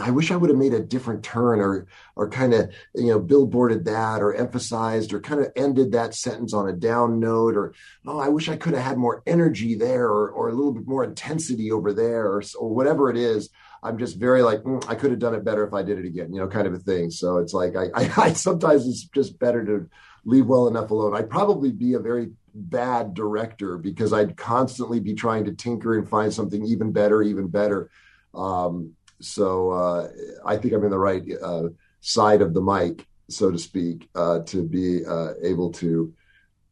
I 0.00 0.10
wish 0.10 0.30
I 0.30 0.36
would 0.36 0.50
have 0.50 0.58
made 0.58 0.74
a 0.74 0.80
different 0.80 1.22
turn 1.22 1.60
or 1.60 1.86
or 2.16 2.28
kind 2.28 2.54
of 2.54 2.70
you 2.94 3.06
know 3.06 3.20
billboarded 3.20 3.84
that 3.84 4.22
or 4.22 4.34
emphasized 4.34 5.12
or 5.12 5.20
kind 5.20 5.40
of 5.40 5.52
ended 5.56 5.92
that 5.92 6.14
sentence 6.14 6.52
on 6.52 6.68
a 6.68 6.72
down 6.72 7.20
note 7.20 7.56
or 7.56 7.74
oh 8.06 8.18
I 8.18 8.28
wish 8.28 8.48
I 8.48 8.56
could 8.56 8.74
have 8.74 8.82
had 8.82 8.98
more 8.98 9.22
energy 9.26 9.74
there 9.74 10.06
or 10.06 10.30
or 10.30 10.48
a 10.48 10.52
little 10.52 10.72
bit 10.72 10.86
more 10.86 11.04
intensity 11.04 11.70
over 11.70 11.92
there 11.92 12.26
or 12.26 12.42
or 12.58 12.74
whatever 12.74 13.10
it 13.10 13.16
is. 13.16 13.50
I'm 13.82 13.98
just 13.98 14.18
very 14.18 14.42
like 14.42 14.62
mm, 14.62 14.84
I 14.88 14.94
could 14.94 15.10
have 15.10 15.20
done 15.20 15.34
it 15.34 15.44
better 15.44 15.66
if 15.66 15.74
I 15.74 15.82
did 15.82 15.98
it 15.98 16.06
again, 16.06 16.32
you 16.32 16.40
know, 16.40 16.48
kind 16.48 16.66
of 16.66 16.74
a 16.74 16.78
thing. 16.78 17.10
So 17.10 17.38
it's 17.38 17.54
like 17.54 17.76
I, 17.76 17.88
I, 17.94 18.12
I 18.16 18.32
sometimes 18.32 18.86
it's 18.86 19.04
just 19.04 19.38
better 19.38 19.64
to 19.64 19.88
leave 20.24 20.46
well 20.46 20.68
enough 20.68 20.90
alone. 20.90 21.16
I'd 21.16 21.30
probably 21.30 21.70
be 21.70 21.94
a 21.94 21.98
very 21.98 22.30
bad 22.54 23.14
director 23.14 23.76
because 23.78 24.12
I'd 24.12 24.36
constantly 24.36 25.00
be 25.00 25.14
trying 25.14 25.44
to 25.44 25.52
tinker 25.52 25.98
and 25.98 26.08
find 26.08 26.32
something 26.32 26.64
even 26.64 26.92
better, 26.92 27.22
even 27.22 27.48
better. 27.48 27.90
Um, 28.34 28.94
so 29.20 29.70
uh, 29.70 30.08
I 30.44 30.56
think 30.56 30.74
I'm 30.74 30.84
in 30.84 30.90
the 30.90 30.98
right 30.98 31.24
uh, 31.42 31.68
side 32.00 32.42
of 32.42 32.54
the 32.54 32.62
mic, 32.62 33.06
so 33.28 33.50
to 33.50 33.58
speak, 33.58 34.08
uh, 34.14 34.40
to 34.40 34.62
be 34.62 35.04
uh, 35.06 35.34
able 35.42 35.72
to 35.72 36.12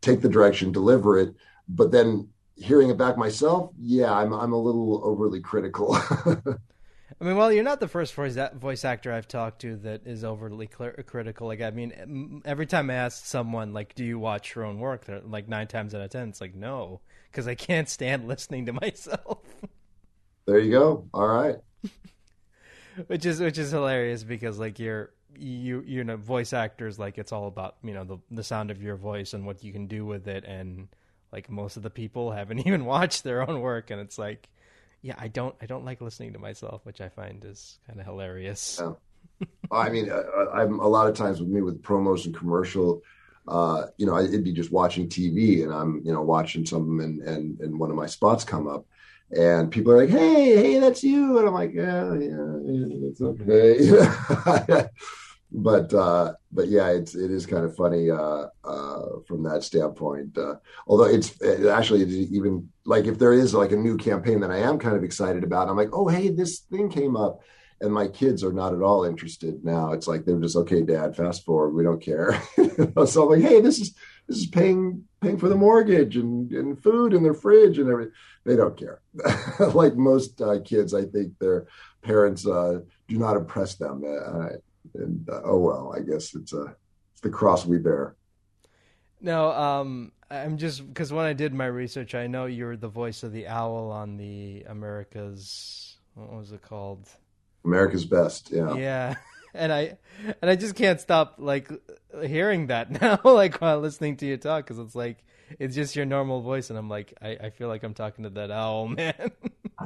take 0.01 0.21
the 0.21 0.29
direction, 0.29 0.73
deliver 0.73 1.19
it. 1.19 1.35
But 1.69 1.91
then 1.91 2.29
hearing 2.57 2.91
it 2.91 2.99
back 2.99 3.17
myself, 3.17 3.71
yeah, 3.79 4.13
I'm 4.13 4.33
I'm 4.33 4.53
a 4.53 4.61
little 4.61 5.01
overly 5.05 5.41
critical. 5.41 5.95
I 7.21 7.25
mean, 7.25 7.37
well, 7.37 7.53
you're 7.53 7.63
not 7.63 7.79
the 7.79 7.89
first 7.89 8.15
voice 8.15 8.37
voice 8.55 8.85
actor 8.85 9.13
I've 9.13 9.29
talked 9.29 9.61
to 9.61 9.77
that 9.77 10.07
is 10.07 10.25
overly 10.25 10.69
cl- 10.77 10.93
critical. 11.07 11.47
Like, 11.47 11.61
I 11.61 11.71
mean, 11.71 12.43
every 12.45 12.67
time 12.67 12.91
I 12.91 12.95
ask 12.95 13.25
someone, 13.25 13.73
like, 13.73 13.95
"Do 13.95 14.05
you 14.05 14.19
watch 14.19 14.55
your 14.55 14.65
own 14.65 14.79
work?" 14.79 15.05
They're 15.05 15.21
like 15.21 15.49
nine 15.49 15.69
times 15.69 15.95
out 15.95 16.01
of 16.01 16.11
ten, 16.11 16.29
it's 16.31 16.41
like, 16.41 16.55
"No," 16.55 17.01
because 17.31 17.47
I 17.47 17.55
can't 17.55 17.89
stand 17.89 18.27
listening 18.29 18.67
to 18.67 18.73
myself. 18.73 19.39
There 20.47 20.59
you 20.59 20.73
go. 20.73 21.09
All 21.15 21.29
right 21.29 21.57
which 23.07 23.27
is 23.27 23.41
which 23.41 23.59
is 23.59 23.71
hilarious 23.71 24.25
because 24.25 24.59
like 24.59 24.79
you're 24.79 25.11
you 25.39 25.83
you 25.87 26.05
know 26.05 26.17
voice 26.17 26.53
actors 26.53 26.99
like 26.99 27.17
it's 27.17 27.33
all 27.33 27.47
about 27.47 27.77
you 27.83 27.95
know 27.95 28.05
the 28.05 28.19
the 28.31 28.45
sound 28.45 28.71
of 28.71 28.83
your 28.83 28.97
voice 28.97 29.33
and 29.33 29.47
what 29.47 29.65
you 29.65 29.73
can 29.73 29.87
do 29.87 30.05
with 30.05 30.29
it. 30.29 30.45
And 30.45 30.89
like 31.33 31.51
most 31.51 31.77
of 31.77 31.83
the 31.83 31.91
people 31.91 32.31
haven't 32.33 32.67
even 32.67 32.85
watched 32.85 33.25
their 33.25 33.49
own 33.49 33.61
work. 33.61 33.91
And 33.91 34.01
it's 34.01 34.19
like 34.19 34.49
yeah 35.03 35.15
i 35.19 35.29
don't 35.29 35.55
i 35.61 35.67
don't 35.67 35.85
like 35.85 36.01
listening 36.01 36.33
to 36.33 36.39
myself 36.39 36.81
which 36.85 37.01
i 37.01 37.09
find 37.09 37.45
is 37.45 37.79
kind 37.87 38.01
of 38.01 38.07
hilarious. 38.07 38.81
Yeah. 38.81 39.47
i 39.73 39.89
mean 39.89 40.11
I, 40.11 40.63
am 40.63 40.79
a 40.79 40.87
lot 40.87 41.09
of 41.09 41.17
times 41.17 41.41
with 41.41 41.49
me 41.49 41.61
with 41.61 41.83
promos 41.83 42.25
and 42.25 42.35
commercial 42.35 43.03
uh 43.49 43.87
you 43.97 44.07
know 44.07 44.17
it'd 44.19 44.45
be 44.45 44.53
just 44.53 44.71
watching 44.71 45.09
tv 45.09 45.65
and 45.65 45.73
i'm 45.73 46.01
you 46.05 46.13
know 46.13 46.23
watching 46.23 46.65
something 46.65 47.01
and 47.01 47.21
and 47.23 47.61
and 47.61 47.79
one 47.79 47.91
of 47.91 47.97
my 47.97 48.07
spots 48.07 48.45
come 48.45 48.69
up 48.69 48.87
and 49.33 49.71
people 49.71 49.93
are 49.93 49.99
like, 49.99 50.11
"Hey, 50.11 50.57
hey, 50.57 50.79
that's 50.79 51.03
you," 51.03 51.39
and 51.39 51.49
I'm 51.49 51.55
like, 51.55 51.73
"Yeah, 51.73 52.15
yeah, 52.15 53.09
it's 53.09 53.21
okay." 53.21 54.89
but 55.53 55.93
uh, 55.95 56.35
but 56.51 56.69
yeah, 56.69 56.89
it's 56.89 57.15
it 57.15 57.31
is 57.31 57.47
kind 57.47 57.65
of 57.65 57.75
funny 57.77 58.11
uh, 58.11 58.47
uh, 58.65 59.03
from 59.27 59.43
that 59.45 59.63
standpoint. 59.63 60.37
Uh, 60.37 60.57
although 60.87 61.05
it's 61.05 61.41
it 61.41 61.67
actually 61.67 62.03
even 62.03 62.69
like 62.85 63.07
if 63.07 63.19
there 63.19 63.33
is 63.33 63.55
like 63.55 63.73
a 63.73 63.77
new 63.77 63.97
campaign 63.97 64.41
that 64.41 64.51
I 64.51 64.59
am 64.59 64.79
kind 64.79 64.97
of 64.97 65.05
excited 65.05 65.45
about, 65.45 65.69
I'm 65.69 65.77
like, 65.77 65.91
"Oh, 65.93 66.09
hey, 66.09 66.29
this 66.29 66.61
thing 66.61 66.91
came 66.91 67.17
up." 67.17 67.41
And 67.81 67.93
my 67.93 68.07
kids 68.07 68.45
are 68.45 68.53
not 68.53 68.73
at 68.73 68.81
all 68.81 69.03
interested 69.03 69.65
now. 69.65 69.91
It's 69.91 70.07
like 70.07 70.25
they're 70.25 70.39
just 70.39 70.55
okay, 70.55 70.83
Dad. 70.83 71.17
Fast 71.17 71.45
forward, 71.45 71.71
we 71.71 71.83
don't 71.83 72.01
care. 72.01 72.41
so 73.07 73.25
I'm 73.25 73.31
like, 73.31 73.43
hey, 73.43 73.61
this 73.61 73.81
is 73.81 73.93
this 74.33 74.41
is 74.41 74.47
paying 74.47 75.05
paying 75.21 75.37
for 75.37 75.51
the 75.51 75.55
mortgage 75.55 76.17
and, 76.17 76.51
and 76.53 76.83
food 76.83 77.13
in 77.13 77.23
their 77.23 77.35
fridge 77.35 77.79
and 77.79 77.91
everything. 77.91 78.15
They 78.45 78.57
don't 78.57 78.77
care. 78.77 79.03
like 79.75 79.95
most 79.95 80.41
uh, 80.41 80.59
kids, 80.65 80.95
I 80.95 81.05
think 81.05 81.39
their 81.39 81.67
parents 82.01 82.47
uh, 82.47 82.81
do 83.09 83.19
not 83.19 83.37
impress 83.37 83.75
them. 83.75 84.03
Uh, 84.05 84.57
and 84.95 85.29
uh, 85.29 85.43
oh 85.45 85.59
well, 85.59 85.95
I 85.95 86.01
guess 86.01 86.35
it's 86.35 86.55
a 86.55 86.75
it's 87.13 87.21
the 87.21 87.29
cross 87.29 87.67
we 87.67 87.77
bear. 87.77 88.17
No, 89.21 89.53
um, 89.53 90.13
I'm 90.31 90.57
just 90.57 90.89
because 90.89 91.13
when 91.13 91.27
I 91.27 91.35
did 91.35 91.53
my 91.53 91.67
research, 91.67 92.15
I 92.15 92.27
know 92.27 92.47
you're 92.47 92.77
the 92.79 92.89
voice 92.89 93.23
of 93.23 93.33
the 93.33 93.47
owl 93.49 93.91
on 93.91 94.17
the 94.17 94.65
America's. 94.67 95.99
What 96.15 96.33
was 96.33 96.53
it 96.53 96.63
called? 96.63 97.07
America's 97.65 98.07
Best. 98.07 98.51
Yeah. 98.51 98.75
Yeah 98.75 99.15
and 99.55 99.73
I 99.73 99.99
and 100.41 100.51
I 100.51 100.57
just 100.57 100.75
can't 100.75 101.01
stop 101.01 101.37
like 101.39 101.71
hearing 102.25 102.69
that 102.69 102.91
now, 103.03 103.19
like 103.25 103.61
while 103.61 103.81
listening 103.81 104.17
to 104.19 104.27
you 104.27 104.37
talk, 104.37 104.67
because 104.67 104.79
it's 104.79 104.95
like 104.95 105.25
it's 105.59 105.75
just 105.75 105.97
your 105.97 106.07
normal 106.07 106.41
voice, 106.41 106.71
and 106.71 106.79
I'm 106.79 106.89
like, 106.89 107.15
I, 107.21 107.37
I 107.45 107.51
feel 107.51 107.69
like 107.69 107.83
I'm 107.83 107.95
talking 107.95 108.25
to 108.25 108.31
that 108.31 108.51
owl 108.51 108.89
man. 108.89 109.33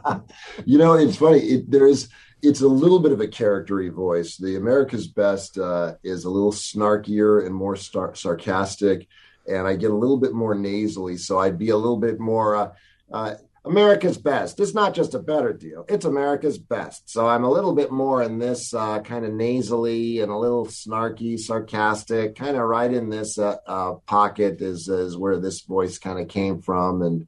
you 0.65 0.79
know, 0.79 0.95
it's 0.95 1.17
funny. 1.17 1.39
It, 1.39 1.71
there 1.71 1.87
is 1.87 2.09
it's 2.43 2.61
a 2.61 2.69
little 2.69 2.99
bit 2.99 3.13
of 3.13 3.21
a 3.21 3.29
charactery 3.29 3.93
voice. 3.93 4.37
The 4.37 4.57
America's 4.57 5.09
Best 5.09 5.59
uh, 5.59 5.95
is 6.05 6.25
a 6.25 6.31
little 6.31 6.53
snarkier 6.53 7.45
and 7.45 7.55
more 7.55 7.77
star- 7.77 8.15
sarcastic, 8.15 9.09
and 9.47 9.67
I 9.67 9.77
get 9.77 9.91
a 9.91 9.97
little 9.97 10.19
bit 10.19 10.35
more 10.35 10.55
nasally, 10.55 11.17
so 11.17 11.39
I'd 11.39 11.59
be 11.59 11.71
a 11.71 11.77
little 11.77 11.97
bit 11.97 12.21
more. 12.21 12.57
Uh, 12.57 12.71
uh, 13.13 13.35
America's 13.67 14.17
best. 14.17 14.61
It's 14.61 14.75
not 14.75 14.95
just 14.95 15.15
a 15.15 15.19
better 15.19 15.53
deal, 15.53 15.85
it's 15.89 16.05
America's 16.05 16.59
best. 16.59 17.11
So 17.11 17.27
I'm 17.27 17.45
a 17.45 17.51
little 17.51 17.75
bit 17.75 17.91
more 17.91 18.23
in 18.23 18.39
this 18.39 18.73
uh, 18.73 19.01
kind 19.01 19.25
of 19.25 19.33
nasally 19.33 20.21
and 20.21 20.31
a 20.31 20.37
little 20.37 20.67
snarky, 20.67 21.39
sarcastic, 21.39 22.37
kind 22.37 22.57
of 22.57 22.63
right 22.63 22.93
in 22.93 23.11
this 23.11 23.39
uh, 23.39 23.57
uh, 23.67 23.95
pocket 24.07 24.63
is, 24.63 24.89
is 24.89 25.17
where 25.17 25.39
this 25.39 25.63
voice 25.63 25.99
kind 25.99 26.21
of 26.21 26.29
came 26.29 26.63
from. 26.63 27.03
And 27.03 27.27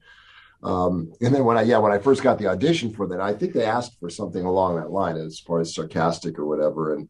um, 0.63 1.13
and 1.21 1.35
then 1.35 1.45
when 1.45 1.57
I 1.57 1.63
yeah 1.63 1.79
when 1.79 1.93
I 1.93 1.99
first 1.99 2.23
got 2.23 2.39
the 2.39 2.49
audition 2.49 2.93
for 2.93 3.07
that, 3.09 3.21
I 3.21 3.33
think 3.35 3.53
they 3.53 3.65
asked 3.65 3.99
for 4.01 4.11
something 4.11 4.45
along 4.45 4.77
that 4.77 4.91
line 4.91 5.17
as 5.17 5.39
far 5.39 5.61
as 5.61 5.75
sarcastic 5.75 6.39
or 6.39 6.47
whatever. 6.47 6.95
And 6.95 7.09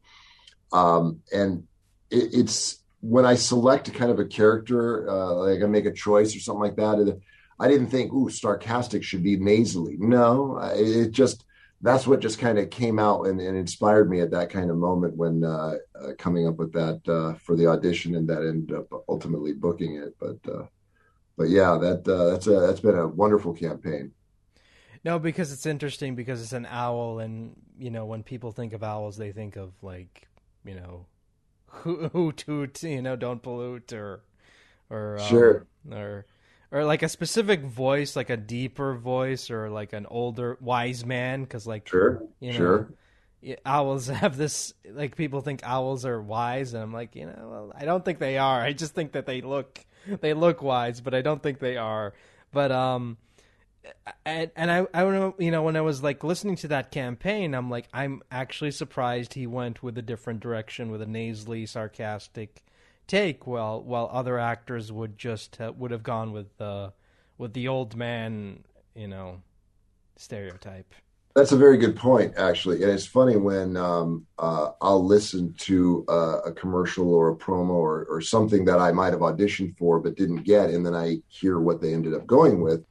um, 0.73 1.20
and 1.32 1.64
it, 2.11 2.30
it's 2.35 2.82
when 3.00 3.25
I 3.25 3.37
select 3.37 3.92
kind 3.94 4.11
of 4.11 4.18
a 4.18 4.26
character, 4.26 5.08
uh, 5.08 5.35
like 5.35 5.62
I 5.62 5.66
make 5.66 5.87
a 5.87 5.92
choice 5.92 6.37
or 6.37 6.40
something 6.40 6.61
like 6.61 6.76
that. 6.76 6.99
It, 6.99 7.20
I 7.61 7.69
didn't 7.69 7.88
think, 7.88 8.12
ooh, 8.12 8.31
sarcastic 8.31 9.03
should 9.03 9.23
be 9.23 9.37
nasally. 9.37 9.97
No, 9.99 10.59
it 10.75 11.11
just 11.11 11.45
that's 11.81 12.07
what 12.07 12.21
just 12.21 12.38
kind 12.38 12.59
of 12.59 12.71
came 12.71 12.99
out 12.99 13.27
and, 13.27 13.41
and, 13.41 13.57
inspired 13.57 14.11
me 14.11 14.21
at 14.21 14.33
that 14.33 14.50
kind 14.50 14.69
of 14.69 14.77
moment 14.77 15.17
when 15.17 15.45
uh, 15.45 15.75
uh, 15.95 16.12
coming 16.19 16.49
up 16.49 16.57
with 16.57 16.73
that 16.73 17.00
uh, 17.09 17.35
for 17.38 17.55
the 17.55 17.69
audition 17.69 18.17
and 18.17 18.29
that 18.29 18.38
ended 18.38 18.77
up 18.77 18.88
ultimately 19.09 19.53
booking 19.53 19.95
it. 19.95 20.17
But 20.19 20.38
uh, 20.53 20.67
but 21.37 21.50
yeah, 21.50 21.79
that 21.81 22.09
uh, 22.09 22.31
that's 22.31 22.47
a 22.49 22.61
that's 22.61 22.81
been 22.81 22.99
a 22.99 23.07
wonderful 23.07 23.55
campaign. 23.55 24.12
No, 25.05 25.21
because 25.21 25.53
it's 25.53 25.67
interesting 25.67 26.17
because 26.17 26.43
it's 26.43 26.53
an 26.53 26.67
owl, 26.67 27.21
and 27.21 27.55
you 27.79 27.91
know 27.91 28.05
when 28.05 28.25
people 28.25 28.50
think 28.50 28.73
of 28.73 28.83
owls, 28.83 29.17
they 29.17 29.31
think 29.31 29.55
of 29.55 29.73
like 29.81 30.27
you 30.65 30.75
know 30.75 31.07
hoot 31.67 32.41
hoot, 32.43 32.83
you 32.83 33.03
know, 33.03 33.15
don't 33.15 33.43
pollute 33.43 33.93
or 33.93 34.23
or 34.91 35.19
um, 35.21 35.27
sure 35.29 35.67
or 35.93 36.27
or 36.71 36.85
like 36.85 37.03
a 37.03 37.09
specific 37.09 37.63
voice, 37.63 38.17
like 38.17 38.31
a 38.31 38.37
deeper 38.37 38.95
voice, 38.95 39.51
or 39.51 39.71
like 39.71 39.93
an 39.93 40.07
older 40.07 40.59
wise 40.61 41.05
man, 41.05 41.43
because 41.43 41.67
like 41.67 41.89
sure, 41.89 42.23
you 42.41 42.53
know, 42.53 42.59
sure. 42.59 42.89
Owls 43.65 44.07
have 44.09 44.37
this 44.37 44.75
like 44.91 45.17
people 45.17 45.41
think 45.41 45.61
owls 45.65 46.05
are 46.05 46.21
wise, 46.21 46.75
and 46.75 46.83
I'm 46.83 46.93
like, 46.93 47.15
you 47.15 47.27
know, 47.27 47.49
well, 47.51 47.73
I 47.75 47.85
don't 47.85 48.05
think 48.05 48.19
they 48.19 48.39
are. 48.39 48.61
I 48.61 48.73
just 48.73 48.95
think 48.95 49.13
that 49.13 49.27
they 49.27 49.41
look 49.41 49.85
they 50.21 50.35
look 50.35 50.63
wise, 50.63 51.01
but 51.01 51.15
I 51.15 51.23
don't 51.23 51.43
think 51.43 51.59
they 51.59 51.77
are. 51.77 52.15
But 52.53 52.73
um, 52.73 53.17
and 54.25 54.51
and 54.57 54.71
I 54.71 54.87
I 54.93 55.03
don't 55.03 55.15
know, 55.15 55.35
you 55.39 55.51
know, 55.51 55.63
when 55.63 55.77
I 55.77 55.81
was 55.81 56.03
like 56.03 56.25
listening 56.25 56.57
to 56.57 56.69
that 56.69 56.91
campaign, 56.91 57.55
I'm 57.55 57.71
like, 57.71 57.89
I'm 57.93 58.23
actually 58.31 58.73
surprised 58.73 59.35
he 59.35 59.47
went 59.47 59.83
with 59.83 59.97
a 59.99 60.03
different 60.03 60.41
direction 60.41 60.91
with 60.91 61.03
a 61.03 61.07
nasally, 61.07 61.67
sarcastic 61.67 62.63
take, 63.09 63.47
while 63.47 63.83
while 63.83 64.09
other 64.12 64.38
actors 64.38 64.93
would 64.93 65.19
just 65.19 65.61
uh, 65.61 65.73
would 65.77 65.91
have 65.91 66.05
gone 66.05 66.33
with 66.33 66.57
the 66.59 66.93
with 67.37 67.55
the 67.55 67.67
old 67.67 67.97
man, 67.97 68.65
you 68.95 69.09
know, 69.09 69.43
stereotype. 70.17 70.95
That's 71.35 71.53
a 71.53 71.57
very 71.57 71.77
good 71.77 71.95
point, 71.95 72.35
actually, 72.37 72.83
and 72.83 72.91
it's 72.91 73.07
funny 73.07 73.37
when 73.37 73.77
um, 73.77 74.27
uh, 74.38 74.73
I'll 74.81 75.05
listen 75.05 75.55
to 75.59 76.05
uh, 76.09 76.41
a 76.47 76.53
commercial 76.53 77.15
or 77.15 77.31
a 77.31 77.37
promo 77.37 77.71
or, 77.71 78.07
or 78.07 78.21
something 78.21 78.65
that 78.65 78.81
I 78.81 78.91
might 78.91 79.12
have 79.12 79.21
auditioned 79.21 79.79
for 79.79 80.00
but 80.00 80.17
didn't 80.17 80.43
get, 80.43 80.71
and 80.71 80.85
then 80.85 80.95
I 80.95 81.19
hear 81.29 81.61
what 81.61 81.81
they 81.81 81.95
ended 81.95 82.15
up 82.15 82.27
going 82.27 82.61
with, 82.61 82.85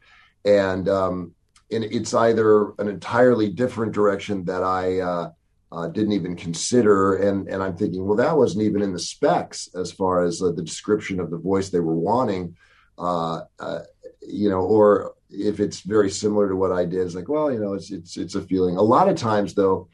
and 0.46 0.88
um, 0.88 1.34
and 1.72 1.84
it's 1.84 2.14
either 2.14 2.72
an 2.80 2.88
entirely 2.88 3.50
different 3.50 3.92
direction 3.92 4.46
that 4.46 4.64
I 4.64 5.00
uh, 5.00 5.32
uh, 5.72 5.88
didn't 5.88 6.14
even 6.14 6.36
consider. 6.36 7.18
And 7.18 7.48
and 7.48 7.62
I'm 7.62 7.76
thinking, 7.76 8.06
well, 8.06 8.18
that 8.18 8.38
wasn't 8.38 8.64
even 8.64 8.82
in 8.82 8.94
the 8.94 9.00
specs 9.00 9.70
as 9.76 9.92
far 9.92 10.24
as 10.24 10.42
uh, 10.42 10.52
the 10.52 10.64
description 10.64 11.20
of 11.20 11.30
the 11.30 11.38
voice 11.38 11.70
they 11.70 11.80
were 11.80 11.96
wanting. 11.96 12.56
Uh, 12.98 13.42
uh 13.60 13.80
you 14.22 14.50
know, 14.50 14.62
or 14.62 15.14
if 15.30 15.60
it's 15.60 15.82
very 15.82 16.10
similar 16.10 16.50
to 16.50 16.56
what 16.56 16.72
I 16.72 16.86
did, 16.86 17.02
it's 17.02 17.16
like, 17.16 17.30
well, 17.30 17.52
you 17.52 17.60
know, 17.60 17.74
it's 17.74 17.92
it's 17.92 18.18
it's 18.18 18.36
a 18.36 18.42
feeling. 18.42 18.78
A 18.78 18.82
lot 18.82 19.10
of 19.10 19.16
times, 19.16 19.54
though, 19.54 19.88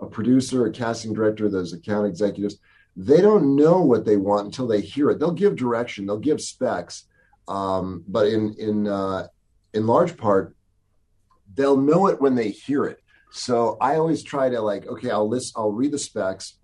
a 0.00 0.06
producer, 0.06 0.66
a 0.66 0.72
casting 0.72 1.12
director, 1.12 1.48
those 1.48 1.72
account 1.72 2.06
executives, 2.06 2.58
they 2.96 3.20
don't 3.20 3.56
know 3.56 3.80
what 3.80 4.04
they 4.04 4.16
want 4.16 4.46
until 4.46 4.66
they 4.66 4.80
hear 4.80 5.10
it. 5.10 5.18
They'll 5.18 5.32
give 5.32 5.56
direction, 5.56 6.06
they'll 6.06 6.18
give 6.18 6.40
specs, 6.40 7.04
um, 7.48 8.04
but 8.06 8.26
in 8.26 8.54
in 8.54 8.86
uh, 8.86 9.28
in 9.72 9.86
large 9.86 10.16
part, 10.16 10.54
they'll 11.54 11.76
know 11.76 12.08
it 12.08 12.20
when 12.20 12.34
they 12.34 12.50
hear 12.50 12.84
it. 12.84 13.01
So 13.32 13.78
I 13.80 13.96
always 13.96 14.22
try 14.22 14.50
to 14.50 14.60
like, 14.60 14.86
okay, 14.86 15.10
I'll 15.10 15.28
list, 15.28 15.54
I'll 15.56 15.72
read 15.72 15.92
the 15.92 15.98
specs, 15.98 16.58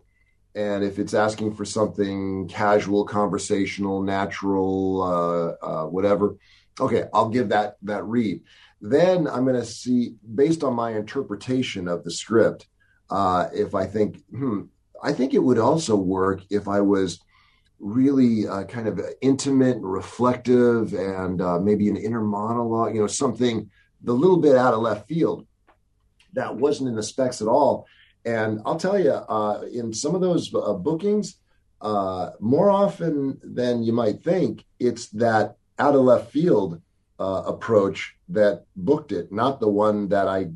and 0.54 0.84
if 0.84 0.98
it's 0.98 1.14
asking 1.14 1.54
for 1.54 1.64
something 1.64 2.46
casual, 2.48 3.04
conversational, 3.06 4.02
natural, 4.02 5.02
uh, 5.02 5.66
uh, 5.66 5.86
whatever, 5.86 6.36
okay, 6.78 7.04
I'll 7.14 7.30
give 7.30 7.48
that 7.48 7.76
that 7.82 8.04
read. 8.04 8.42
Then 8.82 9.26
I'm 9.26 9.44
going 9.44 9.56
to 9.56 9.64
see, 9.64 10.14
based 10.34 10.62
on 10.62 10.74
my 10.74 10.92
interpretation 10.92 11.88
of 11.88 12.04
the 12.04 12.10
script, 12.10 12.68
uh, 13.10 13.48
if 13.52 13.74
I 13.74 13.86
think, 13.86 14.22
hmm, 14.30 14.62
I 15.02 15.12
think 15.12 15.32
it 15.32 15.42
would 15.42 15.58
also 15.58 15.96
work 15.96 16.42
if 16.50 16.68
I 16.68 16.80
was 16.82 17.18
really 17.80 18.46
uh, 18.46 18.64
kind 18.64 18.88
of 18.88 19.00
intimate 19.22 19.78
reflective 19.80 20.92
and 20.92 21.40
uh, 21.40 21.58
maybe 21.58 21.88
an 21.88 21.96
inner 21.96 22.20
monologue, 22.20 22.94
you 22.94 23.00
know, 23.00 23.06
something 23.06 23.70
the 24.02 24.12
little 24.12 24.36
bit 24.36 24.54
out 24.54 24.74
of 24.74 24.80
left 24.80 25.08
field 25.08 25.46
that 26.38 26.54
wasn't 26.54 26.88
in 26.88 26.94
the 26.94 27.02
specs 27.02 27.42
at 27.42 27.48
all. 27.48 27.86
And 28.24 28.60
I'll 28.64 28.78
tell 28.78 28.98
you, 28.98 29.10
uh, 29.10 29.62
in 29.72 29.92
some 29.92 30.14
of 30.14 30.20
those 30.20 30.54
uh, 30.54 30.72
bookings, 30.74 31.36
uh, 31.80 32.30
more 32.38 32.70
often 32.70 33.40
than 33.42 33.82
you 33.82 33.92
might 33.92 34.22
think, 34.22 34.64
it's 34.78 35.08
that 35.10 35.56
out 35.80 35.96
of 35.96 36.02
left 36.02 36.30
field 36.30 36.80
uh, 37.18 37.42
approach 37.44 38.14
that 38.28 38.64
booked 38.76 39.10
it, 39.10 39.32
not 39.32 39.58
the 39.58 39.68
one 39.68 40.08
that 40.10 40.28
I 40.28 40.50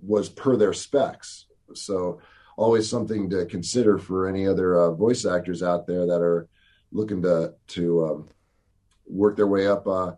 was 0.00 0.28
per 0.28 0.56
their 0.56 0.72
specs. 0.72 1.46
So, 1.74 2.20
always 2.56 2.88
something 2.88 3.28
to 3.30 3.46
consider 3.46 3.98
for 3.98 4.28
any 4.28 4.46
other 4.46 4.78
uh, 4.78 4.90
voice 4.92 5.26
actors 5.26 5.60
out 5.60 5.88
there 5.88 6.06
that 6.06 6.20
are 6.20 6.46
looking 6.92 7.20
to 7.22 7.54
to 7.68 8.04
um, 8.04 8.28
work 9.06 9.34
their 9.34 9.48
way 9.48 9.66
up 9.66 9.88
uh, 9.88 10.10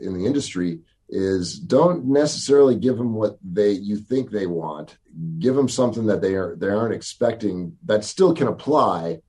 in 0.00 0.14
the 0.14 0.24
industry 0.24 0.80
is 1.10 1.58
don't 1.58 2.06
necessarily 2.06 2.76
give 2.76 2.96
them 2.96 3.14
what 3.14 3.36
they 3.42 3.72
you 3.72 3.96
think 3.96 4.30
they 4.30 4.46
want. 4.46 4.96
Give 5.38 5.56
them 5.56 5.68
something 5.68 6.06
that 6.06 6.22
they 6.22 6.36
are 6.36 6.54
they 6.56 6.68
aren't 6.68 6.94
expecting 6.94 7.76
that 7.84 8.04
still 8.04 8.32
can 8.32 8.46
apply 8.46 9.20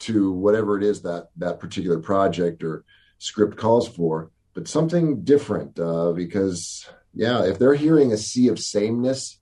to 0.00 0.32
whatever 0.32 0.78
it 0.78 0.84
is 0.84 1.02
that 1.02 1.28
that 1.36 1.60
particular 1.60 1.98
project 1.98 2.64
or 2.64 2.84
script 3.18 3.56
calls 3.58 3.86
for, 3.86 4.30
but 4.54 4.68
something 4.68 5.22
different 5.22 5.78
uh, 5.78 6.12
because 6.12 6.88
yeah, 7.12 7.44
if 7.44 7.58
they're 7.58 7.74
hearing 7.74 8.12
a 8.12 8.16
sea 8.16 8.48
of 8.48 8.58
sameness, 8.58 9.38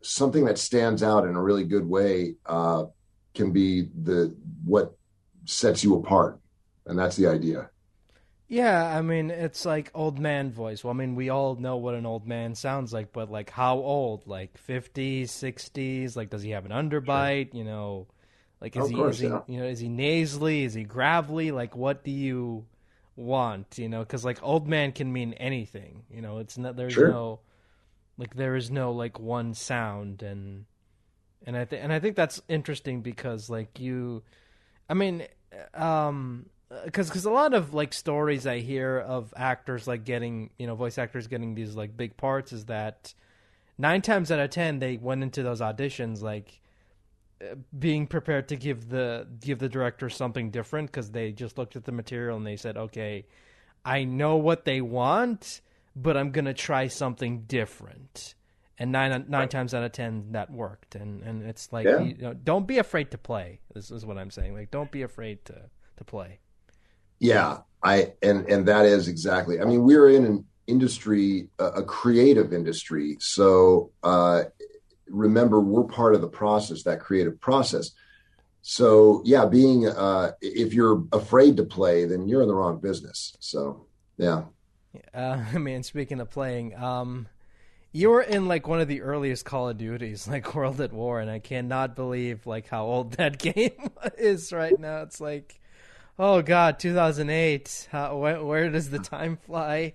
something 0.00 0.46
that 0.46 0.58
stands 0.58 1.02
out 1.02 1.26
in 1.26 1.36
a 1.36 1.42
really 1.42 1.64
good 1.64 1.86
way 1.86 2.34
uh, 2.44 2.84
can 3.34 3.52
be 3.52 3.88
the 4.02 4.36
what 4.64 4.96
sets 5.44 5.84
you 5.84 5.94
apart, 5.96 6.40
and 6.86 6.98
that's 6.98 7.16
the 7.16 7.28
idea. 7.28 7.70
Yeah, 8.52 8.84
I 8.84 9.00
mean, 9.00 9.30
it's 9.30 9.64
like 9.64 9.90
old 9.94 10.18
man 10.18 10.52
voice. 10.52 10.84
Well, 10.84 10.90
I 10.90 10.94
mean, 10.94 11.14
we 11.14 11.30
all 11.30 11.54
know 11.54 11.78
what 11.78 11.94
an 11.94 12.04
old 12.04 12.28
man 12.28 12.54
sounds 12.54 12.92
like, 12.92 13.10
but 13.10 13.30
like 13.30 13.48
how 13.48 13.78
old? 13.78 14.26
Like 14.26 14.60
50s, 14.68 15.22
60s? 15.22 16.16
Like 16.16 16.28
does 16.28 16.42
he 16.42 16.50
have 16.50 16.66
an 16.66 16.70
underbite, 16.70 17.52
sure. 17.52 17.58
you 17.58 17.64
know? 17.64 18.08
Like 18.60 18.76
is 18.76 18.90
he 18.90 18.94
course, 18.94 19.14
is 19.14 19.20
he 19.22 19.28
yeah. 19.28 19.40
you 19.46 19.58
know, 19.58 19.64
is 19.64 19.78
he 19.78 19.88
nasally, 19.88 20.64
is 20.64 20.74
he 20.74 20.84
gravelly? 20.84 21.50
Like 21.50 21.74
what 21.74 22.04
do 22.04 22.10
you 22.10 22.66
want, 23.16 23.78
you 23.78 23.88
know? 23.88 24.04
Cuz 24.04 24.22
like 24.22 24.38
old 24.42 24.68
man 24.68 24.92
can 24.92 25.10
mean 25.10 25.32
anything, 25.32 26.04
you 26.10 26.20
know. 26.20 26.36
It's 26.36 26.58
not 26.58 26.76
there's 26.76 26.92
sure. 26.92 27.08
no 27.08 27.40
like 28.18 28.34
there 28.34 28.54
is 28.54 28.70
no 28.70 28.92
like 28.92 29.18
one 29.18 29.54
sound 29.54 30.22
and 30.22 30.66
and 31.46 31.56
I 31.56 31.64
think 31.64 31.82
and 31.82 31.90
I 31.90 32.00
think 32.00 32.16
that's 32.16 32.42
interesting 32.50 33.00
because 33.00 33.48
like 33.48 33.80
you 33.80 34.24
I 34.90 34.92
mean 34.92 35.26
um 35.72 36.50
because 36.84 37.08
because 37.08 37.24
a 37.24 37.30
lot 37.30 37.54
of 37.54 37.74
like 37.74 37.92
stories 37.92 38.46
I 38.46 38.60
hear 38.60 38.98
of 38.98 39.32
actors 39.36 39.86
like 39.86 40.04
getting 40.04 40.50
you 40.58 40.66
know 40.66 40.74
voice 40.74 40.98
actors 40.98 41.26
getting 41.26 41.54
these 41.54 41.74
like 41.74 41.96
big 41.96 42.16
parts 42.16 42.52
is 42.52 42.66
that 42.66 43.14
nine 43.78 44.02
times 44.02 44.30
out 44.30 44.38
of 44.38 44.50
ten 44.50 44.78
they 44.78 44.96
went 44.96 45.22
into 45.22 45.42
those 45.42 45.60
auditions 45.60 46.22
like 46.22 46.60
uh, 47.42 47.54
being 47.78 48.06
prepared 48.06 48.48
to 48.48 48.56
give 48.56 48.88
the 48.88 49.26
give 49.40 49.58
the 49.58 49.68
director 49.68 50.08
something 50.08 50.50
different 50.50 50.90
because 50.90 51.10
they 51.10 51.32
just 51.32 51.58
looked 51.58 51.76
at 51.76 51.84
the 51.84 51.92
material 51.92 52.36
and 52.36 52.46
they 52.46 52.56
said 52.56 52.76
okay 52.76 53.26
I 53.84 54.04
know 54.04 54.36
what 54.36 54.64
they 54.64 54.80
want 54.80 55.60
but 55.94 56.16
I'm 56.16 56.30
gonna 56.30 56.54
try 56.54 56.86
something 56.86 57.42
different 57.42 58.34
and 58.78 58.92
nine 58.92 59.10
nine 59.10 59.26
right. 59.28 59.50
times 59.50 59.74
out 59.74 59.84
of 59.84 59.92
ten 59.92 60.32
that 60.32 60.50
worked 60.50 60.94
and 60.94 61.22
and 61.22 61.42
it's 61.42 61.72
like 61.72 61.86
yeah. 61.86 62.00
you 62.00 62.16
know, 62.16 62.32
don't 62.32 62.66
be 62.66 62.78
afraid 62.78 63.10
to 63.10 63.18
play 63.18 63.60
this 63.74 63.90
is 63.90 64.06
what 64.06 64.16
I'm 64.16 64.30
saying 64.30 64.54
like 64.54 64.70
don't 64.70 64.90
be 64.90 65.02
afraid 65.02 65.44
to 65.46 65.70
to 65.96 66.04
play 66.04 66.38
yeah, 67.22 67.58
I 67.84 68.14
and 68.20 68.46
and 68.50 68.66
that 68.66 68.84
is 68.84 69.06
exactly. 69.06 69.60
I 69.60 69.64
mean, 69.64 69.84
we're 69.84 70.08
in 70.08 70.24
an 70.24 70.44
industry, 70.66 71.48
a 71.60 71.84
creative 71.84 72.52
industry. 72.52 73.16
So 73.20 73.92
uh, 74.02 74.44
remember, 75.06 75.60
we're 75.60 75.84
part 75.84 76.16
of 76.16 76.20
the 76.20 76.28
process, 76.28 76.82
that 76.82 76.98
creative 76.98 77.40
process. 77.40 77.92
So 78.62 79.22
yeah, 79.24 79.46
being 79.46 79.86
uh, 79.86 80.32
if 80.40 80.74
you're 80.74 81.04
afraid 81.12 81.56
to 81.58 81.62
play, 81.62 82.06
then 82.06 82.26
you're 82.26 82.42
in 82.42 82.48
the 82.48 82.56
wrong 82.56 82.80
business. 82.80 83.36
So 83.38 83.86
yeah. 84.18 84.42
Uh, 85.14 85.44
I 85.54 85.58
mean, 85.58 85.84
speaking 85.84 86.18
of 86.18 86.28
playing, 86.28 86.74
um, 86.74 87.28
you 87.92 88.10
were 88.10 88.22
in 88.22 88.48
like 88.48 88.66
one 88.66 88.80
of 88.80 88.88
the 88.88 89.02
earliest 89.02 89.44
Call 89.44 89.68
of 89.68 89.78
Duties, 89.78 90.26
like 90.26 90.56
World 90.56 90.80
at 90.80 90.92
War, 90.92 91.20
and 91.20 91.30
I 91.30 91.38
cannot 91.38 91.94
believe 91.94 92.48
like 92.48 92.66
how 92.66 92.84
old 92.84 93.12
that 93.12 93.38
game 93.54 93.90
is 94.18 94.52
right 94.52 94.76
now. 94.76 95.02
It's 95.02 95.20
like 95.20 95.60
Oh 96.18 96.42
God, 96.42 96.78
2008. 96.78 97.88
How, 97.90 98.16
where, 98.18 98.44
where 98.44 98.70
does 98.70 98.90
the 98.90 98.98
time 98.98 99.38
fly? 99.46 99.94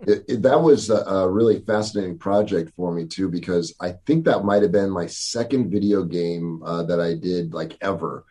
it, 0.00 0.24
it, 0.28 0.42
that 0.42 0.60
was 0.60 0.90
a, 0.90 0.96
a, 0.96 1.28
really 1.28 1.60
fascinating 1.60 2.18
project 2.18 2.72
for 2.76 2.92
me 2.92 3.06
too, 3.06 3.28
because 3.28 3.74
I 3.80 3.92
think 4.06 4.24
that 4.24 4.44
might 4.44 4.62
have 4.62 4.72
been 4.72 4.90
my 4.90 5.06
second 5.06 5.70
video 5.70 6.02
game 6.02 6.62
uh, 6.64 6.82
that 6.84 7.00
I 7.00 7.14
did 7.14 7.54
like 7.54 7.76
ever, 7.80 8.24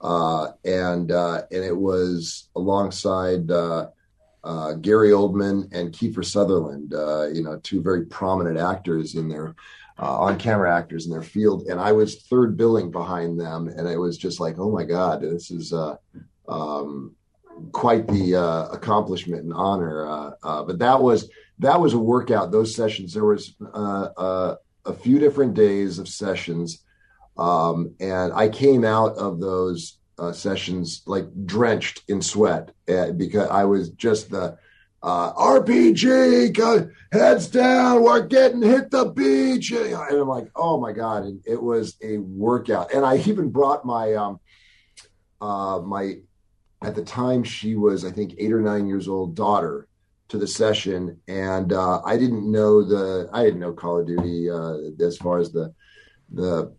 uh, 0.00 0.48
and 0.64 1.12
uh, 1.12 1.42
and 1.52 1.64
it 1.64 1.76
was 1.76 2.48
alongside 2.56 3.50
uh, 3.50 3.88
uh, 4.42 4.72
Gary 4.74 5.10
Oldman 5.10 5.72
and 5.72 5.92
Kiefer 5.92 6.24
Sutherland, 6.24 6.94
uh, 6.94 7.28
you 7.28 7.42
know, 7.42 7.60
two 7.62 7.80
very 7.80 8.06
prominent 8.06 8.58
actors 8.58 9.14
in 9.14 9.28
their 9.28 9.54
uh, 9.98 10.18
on 10.20 10.38
camera 10.38 10.76
actors 10.76 11.06
in 11.06 11.12
their 11.12 11.22
field, 11.22 11.66
and 11.68 11.80
I 11.80 11.92
was 11.92 12.22
third 12.22 12.56
billing 12.56 12.90
behind 12.90 13.38
them, 13.38 13.68
and 13.68 13.86
it 13.86 13.98
was 13.98 14.16
just 14.16 14.40
like, 14.40 14.58
oh 14.58 14.70
my 14.70 14.84
god, 14.84 15.20
this 15.20 15.50
is 15.50 15.72
uh, 15.72 15.96
um, 16.48 17.14
quite 17.72 18.06
the 18.08 18.36
uh, 18.36 18.68
accomplishment 18.68 19.44
and 19.44 19.52
honor. 19.52 20.06
Uh, 20.06 20.30
uh, 20.42 20.62
but 20.64 20.78
that 20.78 21.00
was 21.00 21.28
that 21.58 21.80
was 21.80 21.94
a 21.94 21.98
workout. 21.98 22.50
Those 22.50 22.74
sessions, 22.74 23.14
there 23.14 23.24
was 23.24 23.54
uh, 23.74 24.56
a 24.84 24.92
few 24.92 25.18
different 25.18 25.54
days 25.54 25.98
of 25.98 26.08
sessions, 26.08 26.84
um, 27.36 27.94
and 28.00 28.32
I 28.32 28.48
came 28.48 28.84
out 28.84 29.16
of 29.16 29.40
those 29.40 29.98
sessions 30.32 31.02
like 31.06 31.26
drenched 31.46 32.02
in 32.06 32.22
sweat 32.22 32.70
because 32.86 33.48
I 33.50 33.64
was 33.64 33.90
just 33.90 34.30
the 34.30 34.56
uh, 35.02 35.32
RPG, 35.32 36.94
heads 37.10 37.48
down, 37.48 38.02
we're 38.02 38.26
getting 38.26 38.62
hit 38.62 38.90
the 38.90 39.06
beach. 39.06 39.72
And 39.72 39.94
I'm 39.94 40.28
like, 40.28 40.48
oh 40.54 40.80
my 40.80 40.92
God. 40.92 41.24
And 41.24 41.40
it 41.44 41.60
was 41.60 41.96
a 42.02 42.18
workout. 42.18 42.94
And 42.94 43.04
I 43.04 43.16
even 43.18 43.50
brought 43.50 43.84
my, 43.84 44.14
um, 44.14 44.40
uh, 45.40 45.80
my, 45.80 46.18
at 46.82 46.94
the 46.94 47.04
time 47.04 47.42
she 47.42 47.74
was, 47.74 48.04
I 48.04 48.10
think, 48.10 48.34
eight 48.38 48.52
or 48.52 48.60
nine 48.60 48.86
years 48.86 49.08
old 49.08 49.34
daughter 49.34 49.88
to 50.28 50.38
the 50.38 50.46
session. 50.46 51.20
And 51.26 51.72
uh, 51.72 52.00
I 52.04 52.16
didn't 52.16 52.50
know 52.50 52.82
the, 52.82 53.28
I 53.32 53.42
didn't 53.42 53.60
know 53.60 53.72
Call 53.72 54.00
of 54.00 54.06
Duty 54.06 54.48
uh, 54.50 55.04
as 55.04 55.16
far 55.16 55.38
as 55.38 55.50
the, 55.50 55.74
the 56.32 56.72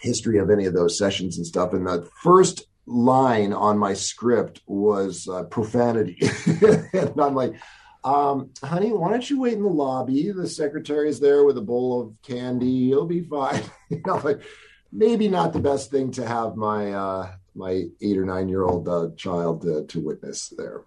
history 0.00 0.38
of 0.38 0.50
any 0.50 0.66
of 0.66 0.74
those 0.74 0.98
sessions 0.98 1.38
and 1.38 1.46
stuff. 1.46 1.72
And 1.72 1.86
the 1.86 2.08
first 2.22 2.67
line 2.88 3.52
on 3.52 3.78
my 3.78 3.94
script 3.94 4.62
was 4.66 5.28
uh, 5.28 5.44
profanity. 5.44 6.18
and 6.92 7.20
I'm 7.20 7.34
like, 7.34 7.54
um, 8.04 8.50
honey, 8.62 8.92
why 8.92 9.10
don't 9.10 9.28
you 9.28 9.40
wait 9.40 9.54
in 9.54 9.62
the 9.62 9.68
lobby? 9.68 10.30
The 10.30 10.48
secretary's 10.48 11.20
there 11.20 11.44
with 11.44 11.58
a 11.58 11.62
bowl 11.62 12.00
of 12.00 12.14
candy. 12.22 12.66
You'll 12.66 13.06
be 13.06 13.20
fine. 13.20 13.62
you 13.90 14.00
know, 14.06 14.16
like 14.24 14.40
maybe 14.92 15.28
not 15.28 15.52
the 15.52 15.60
best 15.60 15.90
thing 15.90 16.10
to 16.12 16.26
have 16.26 16.56
my 16.56 16.92
uh, 16.92 17.32
my 17.54 17.84
eight 18.00 18.16
or 18.16 18.24
nine 18.24 18.48
year 18.48 18.64
old 18.64 18.88
uh, 18.88 19.08
child 19.16 19.62
to, 19.62 19.84
to 19.86 20.00
witness 20.00 20.48
there. 20.56 20.82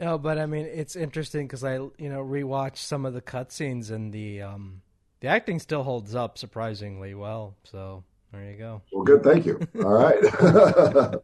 No, 0.00 0.18
but 0.18 0.38
I 0.38 0.46
mean 0.46 0.66
it's 0.66 0.96
interesting 0.96 1.46
because 1.46 1.62
I 1.62 1.74
you 1.74 1.92
know 1.98 2.24
rewatched 2.24 2.78
some 2.78 3.06
of 3.06 3.14
the 3.14 3.22
cutscenes 3.22 3.90
and 3.90 4.12
the 4.12 4.42
um, 4.42 4.82
the 5.20 5.28
acting 5.28 5.60
still 5.60 5.84
holds 5.84 6.14
up 6.14 6.38
surprisingly 6.38 7.14
well. 7.14 7.56
So 7.64 8.04
there 8.34 8.50
you 8.50 8.58
go. 8.58 8.82
Well, 8.92 9.04
good. 9.04 9.22
Thank 9.22 9.46
you. 9.46 9.60
All 9.82 9.92
right. 9.92 10.20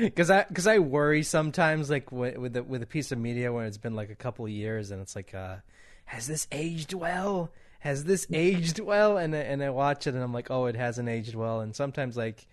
because 0.00 0.30
I 0.30 0.44
because 0.44 0.66
I 0.66 0.78
worry 0.78 1.22
sometimes 1.22 1.90
like 1.90 2.10
with 2.10 2.36
with, 2.36 2.52
the, 2.54 2.62
with 2.62 2.82
a 2.82 2.86
piece 2.86 3.12
of 3.12 3.18
media 3.18 3.52
when 3.52 3.66
it's 3.66 3.78
been 3.78 3.94
like 3.94 4.10
a 4.10 4.14
couple 4.14 4.46
years 4.48 4.90
and 4.90 5.00
it's 5.00 5.16
like, 5.16 5.34
uh, 5.34 5.56
has 6.06 6.26
this 6.26 6.46
aged 6.52 6.92
well? 6.92 7.50
Has 7.80 8.04
this 8.04 8.26
aged 8.32 8.80
well? 8.80 9.16
And 9.16 9.34
and 9.34 9.62
I 9.62 9.70
watch 9.70 10.06
it 10.06 10.14
and 10.14 10.22
I'm 10.22 10.32
like, 10.32 10.50
oh, 10.50 10.66
it 10.66 10.76
hasn't 10.76 11.08
aged 11.08 11.34
well. 11.34 11.60
And 11.60 11.74
sometimes 11.74 12.16
like 12.16 12.46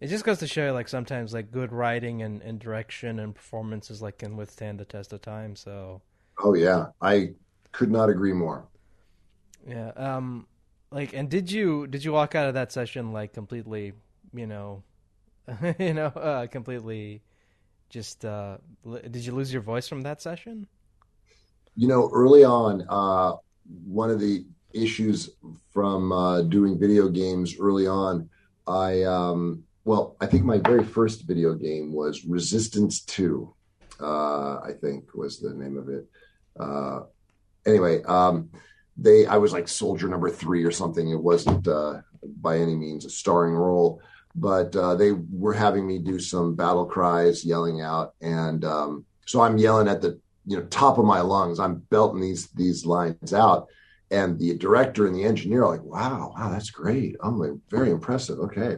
it 0.00 0.08
just 0.08 0.24
goes 0.24 0.38
to 0.38 0.46
show 0.46 0.72
like 0.72 0.88
sometimes 0.88 1.34
like 1.34 1.50
good 1.50 1.72
writing 1.72 2.22
and, 2.22 2.40
and 2.42 2.58
direction 2.58 3.18
and 3.18 3.34
performances 3.34 4.00
like 4.00 4.18
can 4.18 4.36
withstand 4.36 4.78
the 4.78 4.84
test 4.84 5.12
of 5.12 5.22
time. 5.22 5.56
So. 5.56 6.02
Oh 6.42 6.54
yeah, 6.54 6.86
I 7.00 7.32
could 7.72 7.90
not 7.90 8.08
agree 8.08 8.32
more. 8.32 8.66
Yeah. 9.66 9.90
Um. 9.96 10.46
Like, 10.90 11.12
and 11.12 11.28
did 11.28 11.50
you 11.50 11.86
did 11.86 12.04
you 12.04 12.12
walk 12.12 12.34
out 12.34 12.48
of 12.48 12.54
that 12.54 12.72
session 12.72 13.12
like 13.12 13.34
completely, 13.34 13.92
you 14.32 14.46
know, 14.46 14.82
you 15.78 15.94
know, 15.94 16.06
uh, 16.06 16.46
completely 16.46 17.22
just 17.90 18.24
uh, 18.24 18.58
did 18.84 19.24
you 19.24 19.32
lose 19.32 19.52
your 19.52 19.62
voice 19.62 19.88
from 19.88 20.02
that 20.02 20.22
session? 20.22 20.66
You 21.76 21.88
know, 21.88 22.10
early 22.12 22.44
on, 22.44 22.84
uh, 22.88 23.36
one 23.84 24.10
of 24.10 24.20
the 24.20 24.44
issues 24.72 25.30
from 25.72 26.12
uh, 26.12 26.42
doing 26.42 26.78
video 26.78 27.08
games 27.08 27.56
early 27.58 27.86
on, 27.86 28.28
I 28.66 29.02
um, 29.02 29.64
well, 29.84 30.16
I 30.20 30.26
think 30.26 30.44
my 30.44 30.58
very 30.58 30.84
first 30.84 31.26
video 31.26 31.54
game 31.54 31.92
was 31.92 32.24
Resistance 32.24 33.00
Two. 33.00 33.54
Uh, 34.00 34.58
I 34.60 34.72
think 34.80 35.14
was 35.14 35.40
the 35.40 35.54
name 35.54 35.76
of 35.76 35.88
it. 35.88 36.06
Uh, 36.58 37.00
anyway, 37.66 38.02
um, 38.04 38.50
they 38.98 39.26
I 39.26 39.36
was 39.36 39.52
like 39.52 39.68
soldier 39.68 40.08
number 40.08 40.30
three 40.30 40.64
or 40.64 40.72
something. 40.72 41.10
It 41.10 41.22
wasn't 41.22 41.66
uh, 41.66 42.00
by 42.40 42.58
any 42.58 42.76
means 42.76 43.04
a 43.04 43.10
starring 43.10 43.54
role 43.54 44.02
but 44.40 44.74
uh, 44.76 44.94
they 44.94 45.12
were 45.12 45.52
having 45.52 45.86
me 45.86 45.98
do 45.98 46.18
some 46.18 46.54
battle 46.54 46.86
cries, 46.86 47.44
yelling 47.44 47.80
out, 47.80 48.14
and 48.20 48.64
um, 48.64 49.04
so 49.26 49.40
I'm 49.40 49.58
yelling 49.58 49.88
at 49.88 50.00
the 50.00 50.20
you 50.46 50.56
know 50.56 50.64
top 50.66 50.98
of 50.98 51.04
my 51.04 51.20
lungs. 51.20 51.58
I'm 51.58 51.76
belting 51.90 52.20
these 52.20 52.48
these 52.48 52.86
lines 52.86 53.32
out, 53.32 53.68
and 54.10 54.38
the 54.38 54.56
director 54.56 55.06
and 55.06 55.14
the 55.14 55.24
engineer 55.24 55.64
are 55.64 55.70
like, 55.70 55.82
"Wow, 55.82 56.34
wow, 56.36 56.50
that's 56.50 56.70
great. 56.70 57.16
I'm 57.20 57.38
like, 57.38 57.52
very 57.68 57.90
impressive. 57.90 58.38
Okay, 58.38 58.76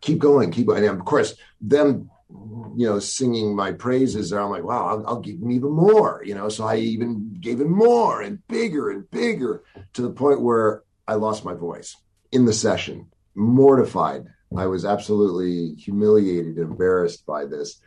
keep 0.00 0.18
going, 0.18 0.50
keep 0.50 0.66
going." 0.66 0.84
And 0.84 0.98
of 0.98 1.04
course, 1.04 1.34
them 1.60 2.10
you 2.30 2.86
know 2.86 2.98
singing 2.98 3.56
my 3.56 3.72
praises 3.72 4.30
there 4.30 4.40
i'm 4.40 4.50
like 4.50 4.62
wow 4.62 4.86
I'll, 4.86 5.06
I'll, 5.06 5.20
give 5.20 5.36
him 5.36 5.50
even 5.50 5.70
more 5.70 6.22
you 6.24 6.34
know 6.34 6.50
so 6.50 6.66
i 6.66 6.76
even 6.76 7.34
gave 7.40 7.60
him 7.60 7.70
more 7.70 8.20
and 8.20 8.46
bigger 8.48 8.90
and 8.90 9.10
bigger 9.10 9.62
to 9.94 10.02
the 10.02 10.10
point 10.10 10.42
where 10.42 10.82
i 11.06 11.14
lost 11.14 11.44
my 11.44 11.54
voice 11.54 11.96
in 12.30 12.44
the 12.44 12.52
session 12.52 13.06
mortified. 13.38 14.26
I 14.56 14.66
was 14.66 14.84
absolutely 14.84 15.74
humiliated, 15.74 16.56
and 16.56 16.70
embarrassed 16.70 17.24
by 17.26 17.44
this, 17.44 17.80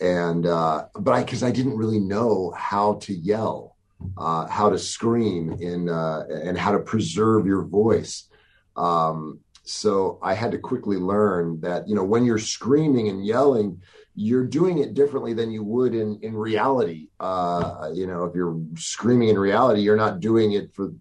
and 0.00 0.46
uh, 0.46 0.86
but 0.94 1.12
I 1.12 1.24
because 1.24 1.42
I 1.42 1.50
didn't 1.50 1.76
really 1.76 2.00
know 2.00 2.52
how 2.56 2.94
to 3.02 3.14
yell, 3.14 3.76
uh, 4.16 4.46
how 4.46 4.70
to 4.70 4.78
scream 4.78 5.56
in, 5.60 5.88
uh, 5.88 6.24
and 6.28 6.56
how 6.56 6.72
to 6.72 6.78
preserve 6.80 7.46
your 7.46 7.64
voice. 7.64 8.28
Um, 8.76 9.40
so 9.64 10.18
I 10.22 10.34
had 10.34 10.52
to 10.52 10.58
quickly 10.58 10.96
learn 10.96 11.60
that 11.60 11.88
you 11.88 11.94
know 11.94 12.04
when 12.04 12.24
you're 12.24 12.38
screaming 12.38 13.08
and 13.08 13.24
yelling, 13.24 13.80
you're 14.14 14.44
doing 14.44 14.78
it 14.78 14.94
differently 14.94 15.32
than 15.32 15.50
you 15.50 15.62
would 15.64 15.94
in 15.94 16.18
in 16.22 16.36
reality. 16.36 17.08
Uh, 17.18 17.90
you 17.94 18.06
know, 18.06 18.24
if 18.24 18.34
you're 18.34 18.60
screaming 18.76 19.28
in 19.28 19.38
reality, 19.38 19.80
you're 19.80 19.96
not 19.96 20.20
doing 20.20 20.52
it 20.52 20.74
for. 20.74 20.92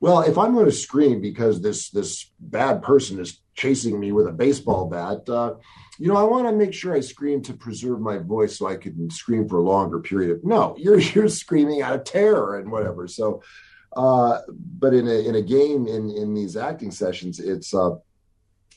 well, 0.00 0.20
if 0.20 0.38
I'm 0.38 0.54
going 0.54 0.66
to 0.66 0.72
scream 0.72 1.20
because 1.20 1.60
this 1.60 1.90
this 1.90 2.30
bad 2.38 2.82
person 2.82 3.18
is 3.18 3.40
chasing 3.54 3.98
me 3.98 4.12
with 4.12 4.26
a 4.26 4.32
baseball 4.32 4.88
bat, 4.88 5.28
uh, 5.28 5.54
you 5.98 6.08
know, 6.08 6.16
I 6.16 6.22
want 6.22 6.46
to 6.46 6.52
make 6.52 6.72
sure 6.72 6.94
I 6.94 7.00
scream 7.00 7.42
to 7.42 7.54
preserve 7.54 8.00
my 8.00 8.18
voice 8.18 8.58
so 8.58 8.66
I 8.66 8.76
can 8.76 9.10
scream 9.10 9.48
for 9.48 9.58
a 9.58 9.62
longer 9.62 10.00
period. 10.00 10.30
Of, 10.30 10.44
no, 10.44 10.76
you're 10.78 10.98
you're 11.14 11.28
screaming 11.28 11.82
out 11.82 11.94
of 11.94 12.04
terror 12.04 12.58
and 12.58 12.70
whatever. 12.70 13.08
So, 13.08 13.42
uh, 13.96 14.38
but 14.48 14.94
in 14.94 15.06
a 15.06 15.28
in 15.28 15.34
a 15.34 15.42
game 15.42 15.86
in 15.86 16.10
in 16.10 16.34
these 16.34 16.56
acting 16.56 16.90
sessions, 16.90 17.38
it's 17.38 17.74
uh, 17.74 17.96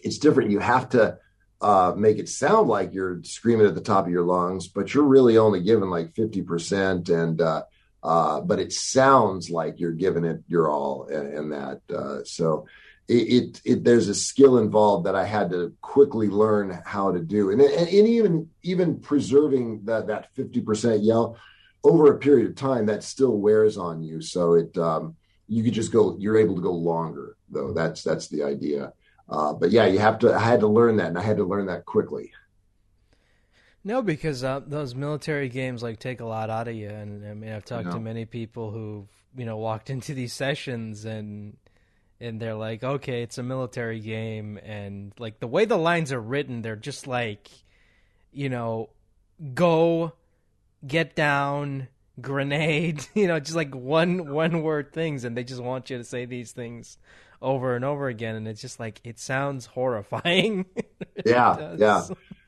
it's 0.02 0.18
different. 0.18 0.52
You 0.52 0.60
have 0.60 0.90
to 0.90 1.18
uh, 1.62 1.94
make 1.96 2.20
it 2.20 2.30
sound 2.30 2.68
like 2.68 2.94
you're 2.94 3.24
screaming 3.24 3.66
at 3.66 3.76
the 3.76 3.82
top 3.82 4.06
of 4.06 4.12
your 4.12 4.24
lungs, 4.24 4.68
but 4.68 4.94
you're 4.94 5.04
really 5.04 5.38
only 5.38 5.62
giving 5.62 5.90
like 5.90 6.14
50%. 6.14 7.10
And, 7.10 7.42
uh, 7.42 7.64
uh, 8.04 8.42
but 8.42 8.60
it 8.60 8.72
sounds 8.72 9.50
like 9.50 9.80
you're 9.80 9.92
giving 9.92 10.26
it 10.26 10.44
your 10.48 10.70
all 10.70 11.06
in, 11.06 11.50
that. 11.50 11.82
Uh, 11.90 12.24
so 12.24 12.68
it, 13.08 13.14
it, 13.14 13.62
it, 13.66 13.84
there's 13.84 14.10
a 14.10 14.16
skill 14.16 14.60
involved 14.60 15.08
that 15.08 15.16
I 15.16 15.26
had 15.26 15.50
to 15.52 15.74
quickly 15.82 16.28
learn 16.28 16.82
how 16.86 17.12
to 17.12 17.20
do. 17.20 17.50
And, 17.50 17.62
and, 17.62 17.88
and 17.88 18.08
even, 18.08 18.50
even 18.62 19.00
preserving 19.00 19.86
that, 19.86 20.08
that 20.08 20.36
50% 20.36 21.04
yell 21.04 21.38
over 21.86 22.12
a 22.12 22.18
period 22.18 22.50
of 22.50 22.56
time 22.56 22.86
that 22.88 23.04
still 23.04 23.38
wears 23.38 23.78
on 23.78 24.04
you. 24.04 24.22
So 24.22 24.56
it, 24.56 24.78
um, 24.78 25.16
you 25.48 25.64
could 25.64 25.74
just 25.74 25.92
go, 25.92 26.18
you're 26.20 26.38
able 26.38 26.56
to 26.56 26.62
go 26.62 26.74
longer 26.74 27.38
though. 27.50 27.72
That's, 27.72 28.04
that's 28.04 28.28
the 28.28 28.44
idea. 28.44 28.92
Uh, 29.30 29.54
but 29.54 29.72
yeah, 29.72 29.86
you 29.86 30.00
have 30.00 30.20
to. 30.20 30.34
I 30.34 30.40
had 30.40 30.60
to 30.60 30.68
learn 30.68 30.98
that, 30.98 31.08
and 31.08 31.18
I 31.18 31.24
had 31.24 31.38
to 31.38 31.44
learn 31.44 31.66
that 31.66 31.86
quickly. 31.86 32.32
No, 33.84 34.02
because 34.02 34.44
uh, 34.44 34.62
those 34.66 34.94
military 34.94 35.50
games 35.50 35.82
like 35.82 36.00
take 36.00 36.20
a 36.20 36.26
lot 36.26 36.50
out 36.50 36.68
of 36.68 36.76
you, 36.76 36.90
and 36.90 37.26
I 37.26 37.34
mean, 37.34 37.52
I've 37.52 37.66
talked 37.66 37.92
to 37.92 38.00
many 38.00 38.26
people 38.26 38.72
who 38.72 39.08
you 39.36 39.46
know 39.46 39.58
walked 39.58 39.90
into 39.96 40.14
these 40.14 40.34
sessions 40.34 41.06
and 41.06 41.58
and 42.22 42.40
they're 42.40 42.56
like, 42.56 42.84
okay, 42.84 43.24
it's 43.24 43.38
a 43.38 43.44
military 43.44 44.00
game, 44.00 44.58
and 44.64 45.12
like 45.18 45.40
the 45.40 45.48
way 45.48 45.66
the 45.66 45.78
lines 45.78 46.12
are 46.14 46.22
written, 46.22 46.62
they're 46.62 46.76
just 46.76 47.08
like, 47.08 47.50
you 48.32 48.50
know, 48.50 48.90
go, 49.54 50.14
get 50.86 51.16
down, 51.16 51.88
grenade, 52.22 53.06
you 53.14 53.28
know, 53.28 53.40
just 53.40 53.56
like 53.56 53.74
one 53.74 54.32
one 54.32 54.62
word 54.62 54.94
things, 54.94 55.24
and 55.24 55.36
they 55.36 55.44
just 55.44 55.62
want 55.62 55.90
you 55.90 55.98
to 55.98 56.04
say 56.04 56.26
these 56.26 56.52
things 56.52 56.98
over 57.42 57.76
and 57.76 57.86
over 57.86 58.08
again, 58.08 58.36
and 58.36 58.48
it's 58.48 58.62
just 58.62 58.80
like 58.80 59.02
it 59.04 59.20
sounds 59.20 59.66
horrifying. 59.68 60.66
yeah, 61.26 61.76
yeah, 61.78 62.06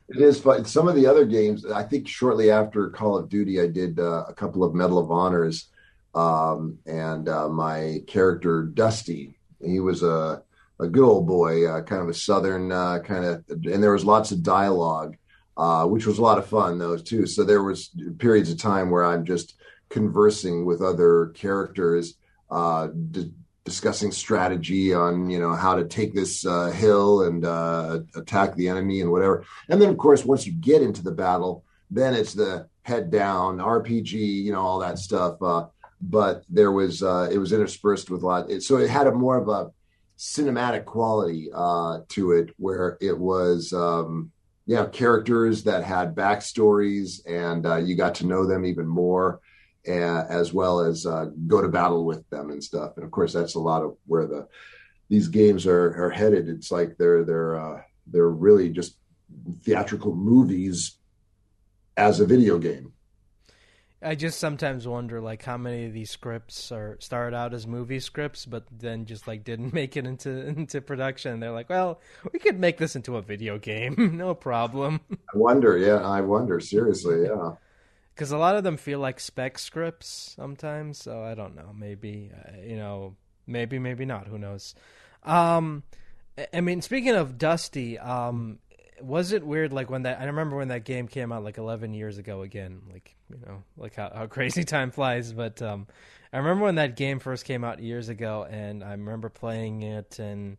it 0.09 0.21
is 0.21 0.39
fun. 0.39 0.65
Some 0.65 0.87
of 0.87 0.95
the 0.95 1.05
other 1.07 1.25
games, 1.25 1.65
I 1.65 1.83
think, 1.83 2.07
shortly 2.07 2.51
after 2.51 2.89
Call 2.89 3.17
of 3.17 3.29
Duty, 3.29 3.61
I 3.61 3.67
did 3.67 3.99
uh, 3.99 4.25
a 4.27 4.33
couple 4.33 4.63
of 4.63 4.73
Medal 4.73 4.97
of 4.97 5.11
Honors, 5.11 5.67
um, 6.15 6.79
and 6.85 7.27
uh, 7.29 7.49
my 7.49 8.01
character 8.07 8.63
Dusty, 8.63 9.37
he 9.63 9.79
was 9.79 10.03
a 10.03 10.43
a 10.79 10.87
good 10.87 11.03
old 11.03 11.27
boy, 11.27 11.67
uh, 11.67 11.81
kind 11.81 12.01
of 12.01 12.09
a 12.09 12.13
southern 12.13 12.71
uh, 12.71 12.99
kind 12.99 13.25
of, 13.25 13.43
and 13.49 13.81
there 13.81 13.93
was 13.93 14.05
lots 14.05 14.31
of 14.31 14.43
dialogue. 14.43 15.17
Uh, 15.57 15.87
which 15.87 16.05
was 16.05 16.19
a 16.19 16.21
lot 16.21 16.37
of 16.37 16.45
fun 16.45 16.77
those 16.77 17.01
too. 17.01 17.25
So 17.25 17.43
there 17.43 17.63
was 17.63 17.89
periods 18.19 18.51
of 18.51 18.59
time 18.59 18.91
where 18.91 19.03
I'm 19.03 19.25
just 19.25 19.55
conversing 19.89 20.65
with 20.65 20.83
other 20.83 21.29
characters, 21.33 22.13
uh, 22.51 22.89
d- 23.09 23.33
discussing 23.65 24.11
strategy 24.11 24.93
on 24.93 25.31
you 25.31 25.39
know 25.39 25.55
how 25.55 25.75
to 25.75 25.85
take 25.85 26.13
this 26.13 26.45
uh, 26.45 26.69
hill 26.69 27.23
and 27.23 27.43
uh, 27.43 28.01
attack 28.15 28.55
the 28.55 28.69
enemy 28.69 29.01
and 29.01 29.11
whatever. 29.11 29.45
And 29.67 29.81
then 29.81 29.89
of 29.89 29.97
course 29.97 30.23
once 30.23 30.45
you 30.45 30.53
get 30.53 30.83
into 30.83 31.01
the 31.01 31.11
battle, 31.11 31.63
then 31.89 32.13
it's 32.13 32.35
the 32.35 32.67
head 32.83 33.09
down 33.09 33.57
RPG, 33.57 34.11
you 34.11 34.51
know 34.51 34.61
all 34.61 34.79
that 34.79 34.99
stuff. 34.99 35.41
Uh, 35.41 35.65
but 35.99 36.43
there 36.49 36.71
was 36.71 37.01
uh, 37.01 37.29
it 37.31 37.39
was 37.39 37.51
interspersed 37.51 38.11
with 38.11 38.21
a 38.21 38.27
lot. 38.27 38.51
It, 38.51 38.61
so 38.61 38.77
it 38.77 38.91
had 38.91 39.07
a 39.07 39.11
more 39.11 39.37
of 39.37 39.49
a 39.49 39.71
cinematic 40.19 40.85
quality 40.85 41.49
uh, 41.51 42.01
to 42.09 42.33
it, 42.33 42.51
where 42.57 42.97
it 43.01 43.17
was. 43.17 43.73
Um, 43.73 44.31
yeah, 44.67 44.85
characters 44.85 45.63
that 45.63 45.83
had 45.83 46.13
backstories, 46.13 47.21
and 47.25 47.65
uh, 47.65 47.77
you 47.77 47.95
got 47.95 48.15
to 48.15 48.27
know 48.27 48.45
them 48.45 48.65
even 48.65 48.85
more 48.85 49.39
as 49.87 50.53
well 50.53 50.81
as 50.81 51.05
uh, 51.05 51.27
go 51.47 51.61
to 51.61 51.69
battle 51.69 52.03
with 52.03 52.29
them 52.29 52.49
and 52.49 52.61
stuff. 52.61 52.97
And 52.97 53.05
of 53.05 53.11
course, 53.11 53.31
that's 53.31 53.55
a 53.55 53.59
lot 53.59 53.83
of 53.83 53.95
where 54.05 54.27
the 54.27 54.47
these 55.09 55.29
games 55.29 55.65
are 55.65 56.05
are 56.05 56.09
headed. 56.09 56.49
It's 56.49 56.71
like 56.71 56.97
they're 56.97 57.23
they're 57.23 57.57
uh, 57.57 57.81
they're 58.05 58.29
really 58.29 58.69
just 58.69 58.97
theatrical 59.63 60.13
movies 60.13 60.97
as 61.95 62.19
a 62.19 62.25
video 62.25 62.59
game. 62.59 62.91
I 64.01 64.13
just 64.15 64.39
sometimes 64.39 64.87
wonder 64.87 65.19
like 65.19 65.43
how 65.43 65.57
many 65.57 65.85
of 65.85 65.93
these 65.93 66.11
scripts 66.11 66.71
are 66.71 66.97
started 66.99 67.35
out 67.35 67.53
as 67.53 67.65
movie 67.65 67.99
scripts, 67.99 68.45
but 68.45 68.65
then 68.71 69.05
just 69.05 69.27
like 69.27 69.43
didn't 69.43 69.73
make 69.75 69.97
it 69.97 70.05
into 70.05 70.29
into 70.29 70.81
production. 70.81 71.39
They're 71.39 71.51
like, 71.51 71.69
well, 71.69 71.99
we 72.31 72.39
could 72.39 72.59
make 72.59 72.77
this 72.77 72.95
into 72.95 73.17
a 73.17 73.21
video 73.21 73.57
game, 73.57 73.95
no 74.17 74.35
problem. 74.35 75.01
I 75.11 75.37
wonder, 75.37 75.77
yeah, 75.77 76.01
I 76.07 76.21
wonder 76.21 76.59
seriously, 76.59 77.23
yeah 77.23 77.53
because 78.17 78.31
a 78.31 78.37
lot 78.37 78.55
of 78.55 78.63
them 78.63 78.77
feel 78.77 78.99
like 78.99 79.19
spec 79.19 79.59
scripts 79.59 80.33
sometimes. 80.35 80.97
So 80.97 81.23
I 81.23 81.35
don't 81.35 81.55
know. 81.55 81.71
Maybe 81.77 82.31
uh, 82.33 82.61
you 82.65 82.75
know, 82.75 83.15
maybe 83.45 83.77
maybe 83.77 84.05
not. 84.05 84.27
Who 84.27 84.39
knows? 84.39 84.73
Um, 85.23 85.83
I 86.53 86.61
mean, 86.61 86.81
speaking 86.81 87.15
of 87.15 87.37
Dusty, 87.37 87.97
um, 87.99 88.59
was 89.01 89.31
it 89.31 89.45
weird 89.45 89.73
like 89.73 89.89
when 89.89 90.03
that? 90.03 90.19
I 90.19 90.25
remember 90.25 90.57
when 90.57 90.69
that 90.69 90.85
game 90.85 91.07
came 91.07 91.31
out 91.31 91.43
like 91.43 91.57
11 91.57 91.93
years 91.93 92.17
ago. 92.17 92.41
Again, 92.41 92.81
like 92.91 93.15
you 93.29 93.37
know, 93.45 93.63
like 93.77 93.95
how, 93.95 94.11
how 94.13 94.27
crazy 94.27 94.63
time 94.63 94.91
flies. 94.91 95.33
But 95.33 95.61
um, 95.61 95.87
I 96.33 96.37
remember 96.37 96.65
when 96.65 96.75
that 96.75 96.95
game 96.95 97.19
first 97.19 97.45
came 97.45 97.63
out 97.63 97.81
years 97.81 98.09
ago, 98.09 98.45
and 98.49 98.83
I 98.83 98.91
remember 98.91 99.29
playing 99.29 99.83
it 99.83 100.19
and 100.19 100.57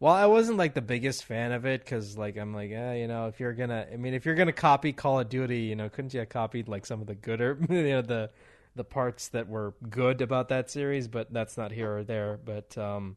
Well, 0.00 0.14
I 0.14 0.26
wasn't 0.26 0.58
like 0.58 0.74
the 0.74 0.80
biggest 0.82 1.24
fan 1.24 1.52
of 1.52 1.66
it 1.66 1.84
because, 1.84 2.16
like, 2.16 2.36
I'm 2.38 2.54
like, 2.54 2.70
eh, 2.70 2.94
you 2.94 3.08
know, 3.08 3.26
if 3.28 3.38
you're 3.38 3.52
gonna, 3.52 3.86
I 3.92 3.96
mean, 3.96 4.14
if 4.14 4.24
you're 4.24 4.34
gonna 4.34 4.52
copy 4.52 4.92
Call 4.92 5.20
of 5.20 5.28
Duty, 5.28 5.60
you 5.62 5.76
know, 5.76 5.88
couldn't 5.90 6.14
you 6.14 6.20
have 6.20 6.30
copied 6.30 6.68
like 6.68 6.86
some 6.86 7.00
of 7.00 7.06
the 7.06 7.14
gooder, 7.14 7.58
you 7.68 7.82
know, 7.90 8.02
the 8.02 8.30
the 8.76 8.84
parts 8.84 9.28
that 9.28 9.48
were 9.48 9.74
good 9.90 10.22
about 10.22 10.48
that 10.48 10.70
series? 10.70 11.06
But 11.08 11.32
that's 11.32 11.56
not 11.58 11.72
here 11.72 11.98
or 11.98 12.04
there. 12.04 12.38
But 12.42 12.76
um, 12.78 13.16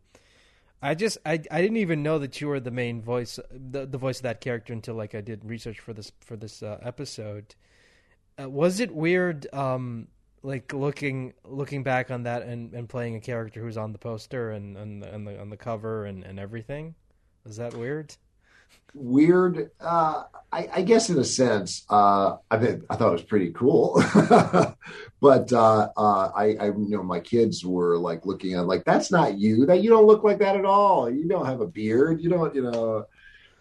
I 0.83 0.95
just, 0.95 1.17
I, 1.25 1.39
I 1.49 1.61
didn't 1.61 1.77
even 1.77 2.03
know 2.03 2.19
that 2.19 2.41
you 2.41 2.47
were 2.49 2.59
the 2.59 2.69
main 2.69 3.01
voice, 3.01 3.39
the 3.51 3.85
the 3.85 3.97
voice 3.97 4.17
of 4.17 4.23
that 4.23 4.41
character 4.41 4.73
until 4.73 4.95
like 4.95 5.15
I 5.15 5.21
did 5.21 5.45
research 5.45 5.79
for 5.79 5.93
this 5.93 6.11
for 6.19 6.35
this 6.35 6.61
uh, 6.61 6.77
episode. 6.81 7.55
Uh, 8.39 8.49
was 8.49 8.81
it 8.81 8.93
weird? 8.93 9.47
Um, 9.53 10.09
like 10.43 10.73
looking 10.73 11.33
looking 11.45 11.83
back 11.83 12.11
on 12.11 12.23
that 12.23 12.43
and, 12.43 12.73
and 12.73 12.89
playing 12.89 13.15
a 13.15 13.21
character 13.21 13.61
who's 13.61 13.77
on 13.77 13.93
the 13.93 13.97
poster 13.97 14.51
and 14.51 14.75
and 14.75 15.05
on 15.05 15.23
the 15.23 15.39
on 15.39 15.49
the 15.49 15.57
cover 15.57 16.05
and, 16.05 16.23
and 16.25 16.37
everything. 16.37 16.95
Is 17.45 17.55
that 17.57 17.73
weird? 17.73 18.15
Weird, 18.95 19.71
uh, 19.81 20.23
I, 20.51 20.69
I, 20.71 20.81
guess 20.83 21.09
in 21.09 21.17
a 21.17 21.23
sense. 21.23 21.83
Uh, 21.89 22.37
I 22.51 22.57
mean, 22.57 22.83
I 22.91 22.95
thought 22.95 23.09
it 23.09 23.13
was 23.13 23.23
pretty 23.23 23.51
cool, 23.51 23.95
but 25.19 25.51
uh, 25.51 25.89
uh, 25.97 26.31
I, 26.35 26.55
I, 26.59 26.65
you 26.67 26.89
know, 26.89 27.01
my 27.01 27.19
kids 27.19 27.65
were 27.65 27.97
like 27.97 28.27
looking 28.27 28.53
at 28.53 28.67
like 28.67 28.85
that's 28.85 29.09
not 29.09 29.39
you. 29.39 29.65
That 29.65 29.81
you 29.81 29.89
don't 29.89 30.05
look 30.05 30.23
like 30.23 30.37
that 30.39 30.55
at 30.55 30.65
all. 30.65 31.09
You 31.09 31.27
don't 31.27 31.47
have 31.47 31.59
a 31.59 31.65
beard. 31.65 32.21
You 32.21 32.29
don't, 32.29 32.53
you 32.53 32.61
know. 32.61 33.05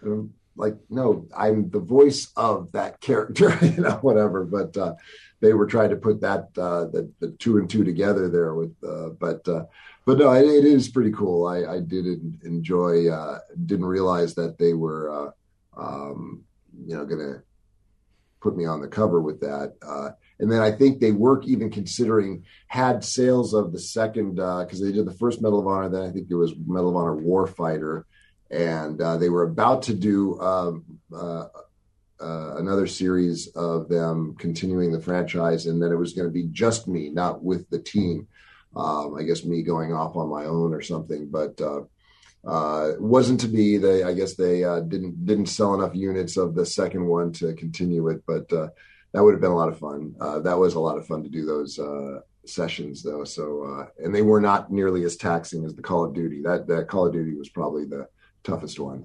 Um, 0.04 0.34
like 0.54 0.76
no, 0.90 1.26
I'm 1.34 1.70
the 1.70 1.80
voice 1.80 2.30
of 2.36 2.72
that 2.72 3.00
character. 3.00 3.56
you 3.62 3.80
know, 3.80 3.98
whatever. 4.02 4.44
But 4.44 4.76
uh, 4.76 4.96
they 5.40 5.54
were 5.54 5.66
trying 5.66 5.90
to 5.90 5.96
put 5.96 6.20
that 6.20 6.50
uh, 6.58 6.84
the, 6.84 7.10
the 7.20 7.30
two 7.38 7.56
and 7.56 7.70
two 7.70 7.84
together 7.84 8.28
there 8.28 8.54
with 8.54 8.74
but 9.18 9.48
uh, 9.48 9.64
but 10.04 10.18
no 10.18 10.32
it, 10.32 10.44
it 10.44 10.64
is 10.64 10.88
pretty 10.88 11.12
cool 11.12 11.46
i 11.46 11.74
i 11.74 11.80
did 11.80 12.06
enjoy 12.44 13.08
uh, 13.08 13.38
didn't 13.66 13.86
realize 13.86 14.34
that 14.34 14.58
they 14.58 14.74
were 14.74 15.10
uh, 15.10 15.80
um, 15.80 16.42
you 16.86 16.96
know 16.96 17.04
gonna 17.04 17.42
put 18.40 18.56
me 18.56 18.64
on 18.64 18.80
the 18.80 18.88
cover 18.88 19.20
with 19.20 19.40
that 19.40 19.74
uh, 19.82 20.10
and 20.40 20.50
then 20.50 20.60
i 20.60 20.70
think 20.70 20.98
they 20.98 21.12
work 21.12 21.46
even 21.46 21.70
considering 21.70 22.44
had 22.66 23.04
sales 23.04 23.54
of 23.54 23.72
the 23.72 23.78
second 23.78 24.36
because 24.36 24.80
they 24.80 24.92
did 24.92 25.06
the 25.06 25.14
first 25.14 25.40
medal 25.40 25.60
of 25.60 25.66
honor 25.66 25.88
then 25.88 26.02
i 26.02 26.10
think 26.10 26.28
it 26.30 26.34
was 26.34 26.54
medal 26.66 26.90
of 26.90 26.96
honor 26.96 27.16
warfighter 27.16 28.04
and 28.50 28.98
they 29.18 29.30
were 29.30 29.44
about 29.44 29.82
to 29.82 29.94
do 29.94 30.38
um, 30.40 30.84
uh, 32.22 32.54
another 32.56 32.86
series 32.86 33.48
of 33.48 33.88
them 33.88 34.36
continuing 34.38 34.92
the 34.92 35.00
franchise, 35.00 35.66
and 35.66 35.82
then 35.82 35.90
it 35.90 35.96
was 35.96 36.12
going 36.12 36.28
to 36.28 36.32
be 36.32 36.44
just 36.52 36.86
me, 36.86 37.10
not 37.10 37.42
with 37.42 37.68
the 37.70 37.80
team. 37.80 38.28
Um, 38.74 39.16
I 39.18 39.22
guess 39.22 39.44
me 39.44 39.62
going 39.62 39.92
off 39.92 40.16
on 40.16 40.30
my 40.30 40.44
own 40.44 40.72
or 40.72 40.80
something, 40.80 41.28
but 41.30 41.60
uh, 41.60 41.82
uh, 42.46 42.92
wasn't 42.98 43.40
to 43.40 43.48
be. 43.48 43.76
They, 43.76 44.02
I 44.02 44.14
guess, 44.14 44.34
they 44.34 44.64
uh, 44.64 44.80
didn't 44.80 45.26
didn't 45.26 45.46
sell 45.46 45.74
enough 45.74 45.94
units 45.94 46.36
of 46.36 46.54
the 46.54 46.64
second 46.64 47.06
one 47.06 47.32
to 47.34 47.54
continue 47.54 48.08
it, 48.08 48.22
but 48.26 48.52
uh, 48.52 48.68
that 49.12 49.22
would 49.22 49.34
have 49.34 49.40
been 49.40 49.50
a 49.50 49.56
lot 49.56 49.68
of 49.68 49.78
fun. 49.78 50.14
Uh, 50.20 50.40
that 50.40 50.58
was 50.58 50.74
a 50.74 50.80
lot 50.80 50.98
of 50.98 51.06
fun 51.06 51.22
to 51.22 51.28
do 51.28 51.44
those 51.44 51.78
sessions, 52.46 53.02
though. 53.02 53.24
So, 53.24 53.88
and 53.98 54.14
they 54.14 54.22
were 54.22 54.40
not 54.40 54.72
nearly 54.72 55.04
as 55.04 55.16
taxing 55.16 55.64
as 55.64 55.74
the 55.74 55.82
Call 55.82 56.04
of 56.04 56.14
Duty. 56.14 56.42
That 56.42 56.66
that 56.68 56.88
Call 56.88 57.06
of 57.06 57.12
Duty 57.12 57.34
was 57.34 57.50
probably 57.50 57.84
the 57.84 58.08
toughest 58.42 58.80
one. 58.80 59.04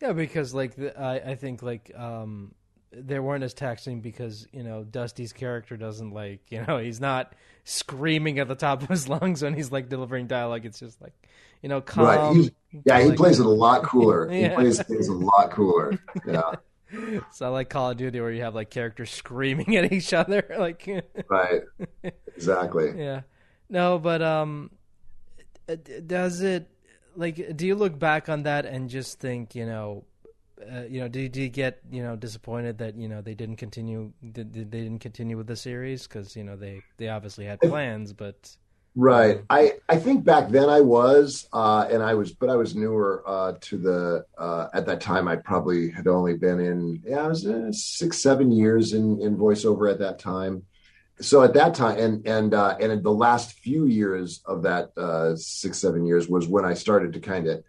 Yeah, 0.00 0.12
because 0.12 0.54
like 0.54 0.76
the, 0.76 0.98
I, 0.98 1.30
I 1.30 1.34
think 1.34 1.62
like 1.62 1.90
um, 1.96 2.54
they 2.92 3.18
weren't 3.18 3.44
as 3.44 3.54
taxing 3.54 4.00
because 4.00 4.46
you 4.52 4.62
know 4.62 4.84
Dusty's 4.84 5.32
character 5.32 5.76
doesn't 5.76 6.10
like 6.10 6.40
you 6.50 6.64
know 6.66 6.78
he's 6.82 7.00
not 7.00 7.34
screaming 7.64 8.38
at 8.38 8.48
the 8.48 8.54
top 8.54 8.82
of 8.82 8.88
his 8.88 9.08
lungs 9.08 9.42
when 9.42 9.54
he's 9.54 9.70
like 9.70 9.88
delivering 9.88 10.26
dialogue. 10.26 10.64
It's 10.64 10.78
just 10.78 11.00
like 11.00 11.12
you 11.62 11.68
know 11.68 11.80
calm. 11.80 12.42
Right. 12.42 12.50
yeah, 12.84 13.00
he 13.00 13.08
like, 13.08 13.16
plays 13.16 13.40
it 13.40 13.46
a 13.46 13.50
lot 13.50 13.82
cooler. 13.84 14.32
yeah. 14.32 14.50
He 14.50 14.54
plays 14.54 14.82
things 14.82 15.08
a 15.08 15.14
lot 15.14 15.50
cooler. 15.50 15.98
Yeah. 16.26 16.52
So 17.32 17.44
I 17.44 17.48
like 17.50 17.68
Call 17.68 17.90
of 17.90 17.98
Duty 17.98 18.18
where 18.18 18.30
you 18.30 18.40
have 18.40 18.54
like 18.54 18.70
characters 18.70 19.10
screaming 19.10 19.76
at 19.76 19.92
each 19.92 20.14
other, 20.14 20.42
like 20.58 20.88
right, 21.28 21.60
exactly. 22.34 22.94
Yeah, 22.96 23.20
no, 23.68 23.98
but 23.98 24.22
um, 24.22 24.70
does 26.06 26.40
it 26.40 26.66
like 27.14 27.56
do 27.58 27.66
you 27.66 27.74
look 27.74 27.98
back 27.98 28.30
on 28.30 28.44
that 28.44 28.64
and 28.64 28.88
just 28.88 29.20
think 29.20 29.54
you 29.54 29.66
know 29.66 30.04
uh, 30.72 30.82
you 30.88 31.00
know 31.00 31.08
did, 31.08 31.36
you 31.36 31.48
get 31.48 31.80
you 31.90 32.02
know 32.02 32.16
disappointed 32.16 32.78
that 32.78 32.96
you 32.96 33.08
know 33.08 33.20
they 33.20 33.34
didn't 33.34 33.56
continue 33.56 34.12
did, 34.32 34.52
they 34.52 34.62
didn't 34.64 34.98
continue 35.00 35.36
with 35.36 35.46
the 35.46 35.56
series? 35.56 36.06
Because 36.06 36.36
you 36.36 36.44
know 36.44 36.56
they 36.56 36.82
they 36.96 37.08
obviously 37.08 37.44
had 37.44 37.60
plans 37.60 38.12
but 38.12 38.56
right. 38.96 39.42
i 39.50 39.72
i 39.88 39.96
think 39.96 40.24
back 40.24 40.48
then 40.48 40.68
i 40.68 40.80
was 40.80 41.46
uh 41.52 41.86
and 41.90 42.02
i 42.02 42.14
was 42.14 42.32
but 42.32 42.50
i 42.50 42.56
was 42.56 42.74
newer 42.74 43.22
uh 43.26 43.52
to 43.60 43.78
the 43.78 44.24
uh 44.36 44.68
at 44.74 44.86
that 44.86 45.00
time 45.00 45.28
i 45.28 45.36
probably 45.36 45.90
had 45.90 46.06
only 46.06 46.34
been 46.34 46.58
in 46.58 47.00
yeah 47.04 47.24
i 47.24 47.28
was 47.28 47.46
uh, 47.46 47.70
six 47.70 48.20
seven 48.20 48.50
years 48.50 48.92
in 48.92 49.20
in 49.20 49.36
voiceover 49.36 49.90
at 49.90 49.98
that 50.00 50.18
time. 50.18 50.64
So 51.20 51.42
at 51.42 51.54
that 51.54 51.74
time 51.74 51.98
and 51.98 52.26
and 52.26 52.54
uh, 52.54 52.76
and 52.80 52.92
in 52.92 53.02
the 53.02 53.12
last 53.12 53.58
few 53.58 53.86
years 53.86 54.40
of 54.44 54.62
that 54.62 54.96
uh, 54.96 55.34
six 55.34 55.78
seven 55.78 56.06
years 56.06 56.28
was 56.28 56.46
when 56.46 56.64
I 56.64 56.74
started 56.74 57.12
to 57.14 57.20
kind 57.20 57.48
of 57.48 57.64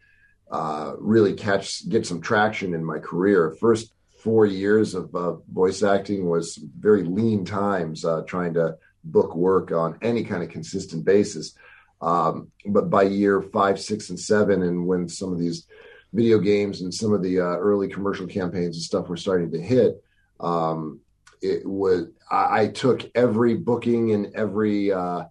uh, 0.51 0.93
really 0.97 1.33
catch 1.33 1.87
get 1.89 2.05
some 2.05 2.21
traction 2.21 2.73
in 2.73 2.83
my 2.83 2.99
career. 2.99 3.55
First 3.59 3.93
four 4.23 4.45
years 4.45 4.95
of 4.95 5.13
uh, 5.15 5.33
voice 5.51 5.83
acting 5.83 6.27
was 6.27 6.57
very 6.57 7.03
lean 7.03 7.45
times 7.45 8.03
uh, 8.03 8.23
trying 8.23 8.53
to 8.55 8.77
book 9.03 9.35
work 9.35 9.71
on 9.71 9.97
any 10.01 10.23
kind 10.23 10.43
of 10.43 10.49
consistent 10.49 11.05
basis. 11.05 11.53
Um, 12.01 12.51
but 12.65 12.89
by 12.89 13.03
year 13.03 13.41
five, 13.41 13.79
six, 13.79 14.09
and 14.09 14.19
seven, 14.19 14.63
and 14.63 14.85
when 14.87 15.07
some 15.09 15.31
of 15.31 15.39
these 15.39 15.67
video 16.13 16.39
games 16.39 16.81
and 16.81 16.93
some 16.93 17.13
of 17.13 17.21
the 17.21 17.39
uh, 17.39 17.57
early 17.57 17.87
commercial 17.87 18.27
campaigns 18.27 18.75
and 18.75 18.83
stuff 18.83 19.07
were 19.07 19.17
starting 19.17 19.51
to 19.51 19.61
hit, 19.61 20.03
um, 20.39 20.99
it 21.41 21.65
was 21.65 22.07
I, 22.29 22.61
I 22.61 22.67
took 22.67 23.09
every 23.15 23.55
booking 23.55 24.11
and 24.11 24.33
every 24.35 24.91
uh, 24.91 25.25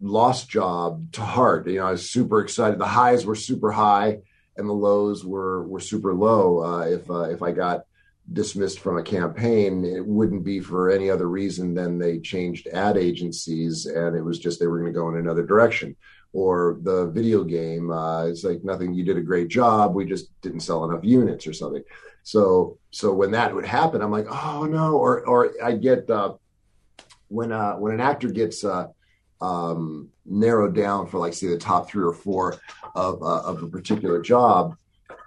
lost 0.00 0.48
job 0.48 1.12
to 1.12 1.22
heart. 1.22 1.66
You 1.68 1.80
know, 1.80 1.86
I 1.86 1.90
was 1.92 2.10
super 2.10 2.40
excited. 2.40 2.78
The 2.78 2.86
highs 2.86 3.24
were 3.24 3.34
super 3.34 3.72
high, 3.72 4.18
and 4.56 4.68
the 4.68 4.72
lows 4.72 5.24
were 5.24 5.66
were 5.66 5.80
super 5.80 6.14
low. 6.14 6.62
Uh, 6.62 6.86
if 6.86 7.10
uh, 7.10 7.24
if 7.24 7.42
I 7.42 7.52
got 7.52 7.84
dismissed 8.32 8.80
from 8.80 8.98
a 8.98 9.02
campaign, 9.02 9.84
it 9.84 10.04
wouldn't 10.04 10.44
be 10.44 10.60
for 10.60 10.90
any 10.90 11.08
other 11.10 11.28
reason 11.28 11.74
than 11.74 11.98
they 11.98 12.18
changed 12.18 12.66
ad 12.68 12.96
agencies, 12.96 13.86
and 13.86 14.16
it 14.16 14.22
was 14.22 14.38
just 14.38 14.58
they 14.58 14.66
were 14.66 14.80
going 14.80 14.92
to 14.92 14.98
go 14.98 15.08
in 15.08 15.16
another 15.16 15.44
direction. 15.44 15.96
Or 16.32 16.78
the 16.82 17.06
video 17.06 17.44
game, 17.44 17.90
uh, 17.90 18.26
it's 18.26 18.44
like 18.44 18.62
nothing. 18.62 18.92
You 18.92 19.04
did 19.04 19.16
a 19.16 19.22
great 19.22 19.48
job. 19.48 19.94
We 19.94 20.04
just 20.04 20.38
didn't 20.42 20.60
sell 20.60 20.84
enough 20.84 21.04
units 21.04 21.46
or 21.46 21.52
something. 21.52 21.82
So 22.24 22.78
so 22.90 23.14
when 23.14 23.30
that 23.30 23.54
would 23.54 23.64
happen, 23.64 24.02
I'm 24.02 24.10
like, 24.10 24.26
oh 24.28 24.64
no, 24.64 24.96
or 24.96 25.24
or 25.26 25.52
I 25.62 25.72
get 25.72 26.10
uh, 26.10 26.34
when 27.28 27.52
uh, 27.52 27.74
when 27.74 27.94
an 27.94 28.00
actor 28.00 28.28
gets 28.28 28.64
uh, 28.64 28.88
um, 29.40 30.10
narrowed 30.24 30.74
down 30.74 31.06
for 31.06 31.18
like 31.18 31.34
say 31.34 31.48
the 31.48 31.58
top 31.58 31.88
three 31.88 32.04
or 32.04 32.12
four 32.12 32.56
of 32.94 33.22
uh, 33.22 33.42
of 33.42 33.62
a 33.62 33.68
particular 33.68 34.20
job, 34.20 34.76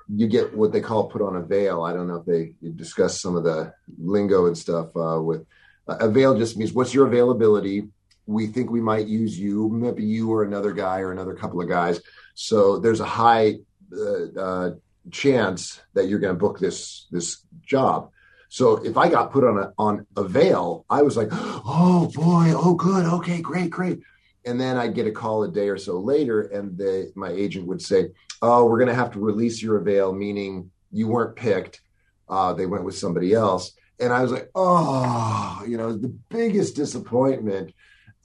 you 0.07 0.27
get 0.27 0.55
what 0.55 0.71
they 0.71 0.81
call 0.81 1.09
put 1.09 1.21
on 1.21 1.35
avail. 1.35 1.83
I 1.83 1.93
don't 1.93 2.07
know 2.07 2.15
if 2.15 2.25
they 2.25 2.53
discuss 2.75 3.21
some 3.21 3.35
of 3.35 3.43
the 3.43 3.73
lingo 3.97 4.47
and 4.47 4.57
stuff 4.57 4.95
uh, 4.95 5.21
with 5.21 5.45
uh, 5.87 5.97
avail. 5.99 6.37
Just 6.37 6.57
means 6.57 6.73
what's 6.73 6.93
your 6.93 7.07
availability. 7.07 7.87
We 8.25 8.47
think 8.47 8.69
we 8.69 8.81
might 8.81 9.07
use 9.07 9.39
you, 9.39 9.69
maybe 9.69 10.03
you 10.03 10.31
or 10.31 10.43
another 10.43 10.71
guy 10.71 10.99
or 10.99 11.11
another 11.11 11.33
couple 11.33 11.61
of 11.61 11.67
guys. 11.67 11.99
So 12.35 12.77
there's 12.77 12.99
a 12.99 13.05
high 13.05 13.55
uh, 13.91 14.39
uh 14.39 14.71
chance 15.11 15.81
that 15.93 16.07
you're 16.07 16.19
going 16.19 16.33
to 16.33 16.39
book 16.39 16.59
this 16.59 17.07
this 17.11 17.43
job. 17.63 18.11
So 18.49 18.77
if 18.83 18.97
I 18.97 19.09
got 19.09 19.31
put 19.31 19.43
on 19.43 19.57
a 19.57 19.73
on 19.77 20.05
avail, 20.17 20.85
I 20.89 21.01
was 21.01 21.15
like, 21.15 21.29
oh 21.31 22.11
boy, 22.13 22.53
oh 22.55 22.73
good, 22.73 23.05
okay, 23.05 23.41
great, 23.41 23.69
great. 23.69 23.99
And 24.45 24.59
then 24.59 24.77
I'd 24.77 24.95
get 24.95 25.07
a 25.07 25.11
call 25.11 25.43
a 25.43 25.51
day 25.51 25.69
or 25.69 25.77
so 25.77 25.99
later, 25.99 26.41
and 26.41 26.77
the, 26.77 27.11
my 27.15 27.29
agent 27.29 27.67
would 27.67 27.81
say, 27.81 28.09
oh, 28.41 28.65
we're 28.65 28.79
going 28.79 28.89
to 28.89 28.95
have 28.95 29.11
to 29.11 29.19
release 29.19 29.61
your 29.61 29.79
veil, 29.79 30.13
meaning 30.13 30.71
you 30.91 31.07
weren't 31.07 31.35
picked. 31.35 31.81
Uh, 32.27 32.53
they 32.53 32.65
went 32.65 32.85
with 32.85 32.97
somebody 32.97 33.33
else. 33.33 33.73
And 33.99 34.13
I 34.13 34.21
was 34.21 34.31
like, 34.31 34.49
oh, 34.55 35.63
you 35.67 35.77
know, 35.77 35.91
the 35.91 36.07
biggest 36.29 36.75
disappointment 36.75 37.73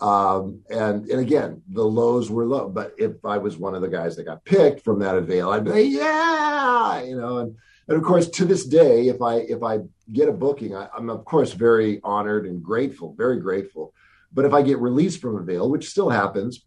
um, 0.00 0.60
and 0.68 1.06
and 1.06 1.20
again, 1.20 1.62
the 1.68 1.84
lows 1.84 2.30
were 2.30 2.44
low. 2.44 2.68
But 2.68 2.94
if 2.98 3.24
I 3.24 3.38
was 3.38 3.56
one 3.56 3.74
of 3.74 3.82
the 3.82 3.88
guys 3.88 4.16
that 4.16 4.24
got 4.24 4.44
picked 4.44 4.82
from 4.84 4.98
that 5.00 5.16
avail, 5.16 5.50
I'd 5.50 5.64
be 5.64 5.70
like, 5.70 5.90
yeah, 5.90 7.02
you 7.02 7.16
know. 7.16 7.38
And, 7.38 7.56
and 7.88 7.96
of 7.98 8.02
course, 8.02 8.28
to 8.28 8.44
this 8.44 8.64
day, 8.64 9.08
if 9.08 9.20
I 9.20 9.36
if 9.36 9.62
I 9.62 9.80
get 10.12 10.28
a 10.28 10.32
booking, 10.32 10.74
I, 10.74 10.88
I'm 10.96 11.10
of 11.10 11.24
course 11.24 11.52
very 11.52 12.00
honored 12.02 12.46
and 12.46 12.62
grateful, 12.62 13.14
very 13.16 13.38
grateful. 13.38 13.92
But 14.32 14.44
if 14.44 14.52
I 14.52 14.62
get 14.62 14.78
released 14.78 15.20
from 15.20 15.36
avail, 15.36 15.70
which 15.70 15.88
still 15.88 16.10
happens, 16.10 16.64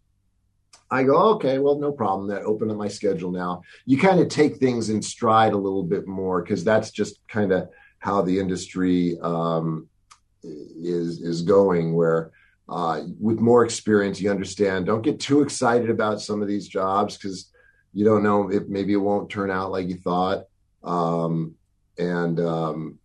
I 0.90 1.02
go, 1.02 1.34
okay, 1.34 1.58
well, 1.58 1.78
no 1.78 1.92
problem. 1.92 2.28
That 2.28 2.42
opened 2.42 2.70
up 2.70 2.78
my 2.78 2.88
schedule 2.88 3.30
now. 3.30 3.62
You 3.84 3.98
kind 3.98 4.20
of 4.20 4.28
take 4.28 4.56
things 4.56 4.88
in 4.88 5.02
stride 5.02 5.52
a 5.52 5.58
little 5.58 5.82
bit 5.82 6.06
more 6.06 6.42
because 6.42 6.64
that's 6.64 6.90
just 6.90 7.20
kind 7.28 7.52
of 7.52 7.68
how 7.98 8.22
the 8.22 8.38
industry 8.38 9.18
um, 9.20 9.88
is 10.42 11.20
is 11.20 11.42
going. 11.42 11.94
Where 11.94 12.30
uh, 12.68 13.02
with 13.18 13.40
more 13.40 13.64
experience, 13.64 14.20
you 14.20 14.30
understand. 14.30 14.86
Don't 14.86 15.02
get 15.02 15.20
too 15.20 15.42
excited 15.42 15.90
about 15.90 16.20
some 16.20 16.42
of 16.42 16.48
these 16.48 16.68
jobs 16.68 17.16
because 17.16 17.50
you 17.92 18.04
don't 18.04 18.22
know 18.22 18.50
if 18.50 18.68
maybe 18.68 18.92
it 18.92 18.96
won't 18.96 19.30
turn 19.30 19.50
out 19.50 19.72
like 19.72 19.88
you 19.88 19.96
thought. 19.96 20.44
Um, 20.82 21.54
and, 21.98 22.38
um, 22.40 22.98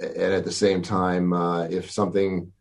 and 0.00 0.32
at 0.32 0.44
the 0.44 0.52
same 0.52 0.82
time, 0.82 1.32
uh, 1.32 1.64
if 1.64 1.90
something 1.90 2.52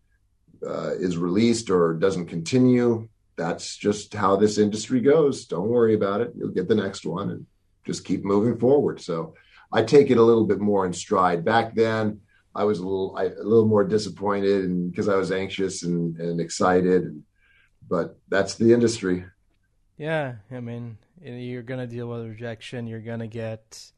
uh, 0.65 0.91
is 0.93 1.17
released 1.17 1.69
or 1.69 1.93
doesn't 1.93 2.27
continue, 2.27 3.09
that's 3.35 3.75
just 3.75 4.13
how 4.13 4.35
this 4.35 4.57
industry 4.57 5.01
goes. 5.01 5.45
Don't 5.45 5.69
worry 5.69 5.95
about 5.95 6.21
it. 6.21 6.33
You'll 6.35 6.49
get 6.49 6.67
the 6.67 6.75
next 6.75 7.05
one 7.05 7.31
and 7.31 7.45
just 7.85 8.05
keep 8.05 8.23
moving 8.23 8.59
forward. 8.59 9.01
So 9.01 9.33
I 9.73 9.83
take 9.83 10.11
it 10.11 10.17
a 10.17 10.23
little 10.23 10.45
bit 10.45 10.59
more 10.59 10.85
in 10.85 10.93
stride. 10.93 11.43
Back 11.43 11.73
then, 11.73 12.21
I 12.53 12.65
was 12.65 12.79
a 12.79 12.83
little 12.83 13.15
I, 13.17 13.25
a 13.25 13.43
little 13.43 13.65
more 13.67 13.83
disappointed 13.83 14.65
and 14.65 14.91
because 14.91 15.07
I 15.07 15.15
was 15.15 15.31
anxious 15.31 15.83
and, 15.83 16.17
and 16.17 16.39
excited. 16.39 17.23
But 17.89 18.17
that's 18.29 18.55
the 18.55 18.73
industry. 18.73 19.25
Yeah, 19.97 20.35
I 20.51 20.59
mean, 20.59 20.97
you're 21.21 21.63
gonna 21.63 21.87
deal 21.87 22.07
with 22.07 22.27
rejection. 22.27 22.87
You're 22.87 22.99
gonna 22.99 23.27
get, 23.27 23.91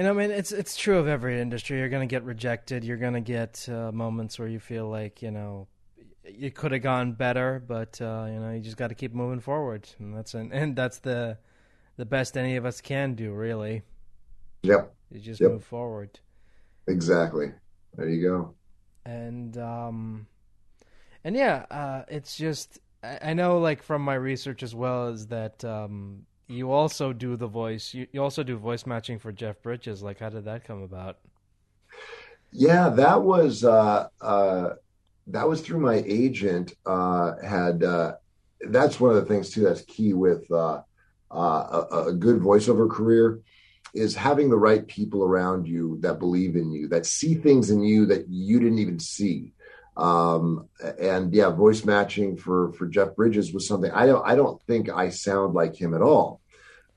and 0.00 0.08
I 0.08 0.12
mean, 0.14 0.30
it's 0.30 0.50
it's 0.50 0.78
true 0.78 0.96
of 0.96 1.06
every 1.06 1.38
industry. 1.38 1.76
You're 1.76 1.90
gonna 1.90 2.06
get 2.06 2.22
rejected. 2.22 2.84
You're 2.84 2.96
gonna 2.96 3.20
get 3.20 3.68
uh, 3.68 3.92
moments 3.92 4.38
where 4.38 4.48
you 4.48 4.58
feel 4.58 4.88
like 4.88 5.20
you 5.20 5.30
know 5.30 5.68
you 6.24 6.50
could 6.50 6.72
have 6.72 6.80
gone 6.80 7.12
better, 7.12 7.62
but 7.68 8.00
uh, 8.00 8.24
you 8.30 8.40
know 8.40 8.50
you 8.50 8.60
just 8.60 8.78
got 8.78 8.88
to 8.88 8.94
keep 8.94 9.12
moving 9.12 9.40
forward, 9.40 9.86
and 9.98 10.16
that's 10.16 10.32
an, 10.32 10.52
and 10.54 10.74
that's 10.74 11.00
the 11.00 11.36
the 11.98 12.06
best 12.06 12.38
any 12.38 12.56
of 12.56 12.64
us 12.64 12.80
can 12.80 13.12
do, 13.14 13.30
really. 13.30 13.82
Yep. 14.62 14.90
You 15.10 15.20
just 15.20 15.38
yep. 15.38 15.50
move 15.50 15.64
forward. 15.64 16.18
Exactly. 16.86 17.52
There 17.94 18.08
you 18.08 18.26
go. 18.26 18.54
And 19.04 19.58
um, 19.58 20.26
and 21.24 21.36
yeah, 21.36 21.66
uh, 21.70 22.04
it's 22.08 22.38
just 22.38 22.78
I, 23.02 23.18
I 23.22 23.34
know, 23.34 23.58
like 23.58 23.82
from 23.82 24.00
my 24.00 24.14
research 24.14 24.62
as 24.62 24.74
well, 24.74 25.08
is 25.08 25.26
that 25.26 25.62
um, 25.62 26.24
you 26.50 26.72
also 26.72 27.12
do 27.12 27.36
the 27.36 27.46
voice. 27.46 27.94
You, 27.94 28.06
you 28.12 28.22
also 28.22 28.42
do 28.42 28.56
voice 28.56 28.84
matching 28.84 29.18
for 29.18 29.30
Jeff 29.30 29.62
Bridges. 29.62 30.02
Like, 30.02 30.18
how 30.18 30.30
did 30.30 30.44
that 30.46 30.64
come 30.64 30.82
about? 30.82 31.18
Yeah, 32.52 32.88
that 32.90 33.22
was 33.22 33.64
uh, 33.64 34.08
uh, 34.20 34.70
that 35.28 35.48
was 35.48 35.60
through 35.60 35.80
my 35.80 36.02
agent. 36.04 36.74
Uh, 36.84 37.34
had 37.46 37.84
uh, 37.84 38.14
that's 38.68 38.98
one 38.98 39.10
of 39.10 39.16
the 39.16 39.26
things 39.26 39.50
too. 39.50 39.62
That's 39.62 39.82
key 39.82 40.12
with 40.12 40.50
uh, 40.50 40.82
uh, 41.30 41.84
a, 41.92 42.04
a 42.08 42.12
good 42.12 42.40
voiceover 42.40 42.90
career 42.90 43.40
is 43.94 44.14
having 44.14 44.50
the 44.50 44.56
right 44.56 44.86
people 44.86 45.22
around 45.24 45.66
you 45.66 45.98
that 46.00 46.18
believe 46.18 46.56
in 46.56 46.72
you, 46.72 46.88
that 46.88 47.06
see 47.06 47.34
things 47.34 47.70
in 47.70 47.82
you 47.82 48.06
that 48.06 48.28
you 48.28 48.58
didn't 48.58 48.78
even 48.78 48.98
see. 48.98 49.52
Um, 49.96 50.68
and 50.98 51.32
yeah, 51.34 51.50
voice 51.50 51.84
matching 51.84 52.36
for 52.36 52.72
for 52.72 52.86
Jeff 52.86 53.14
Bridges 53.16 53.52
was 53.52 53.66
something 53.66 53.90
I 53.90 54.06
don't 54.06 54.26
I 54.26 54.34
don't 54.34 54.62
think 54.62 54.88
I 54.88 55.10
sound 55.10 55.54
like 55.54 55.76
him 55.76 55.94
at 55.94 56.02
all. 56.02 56.40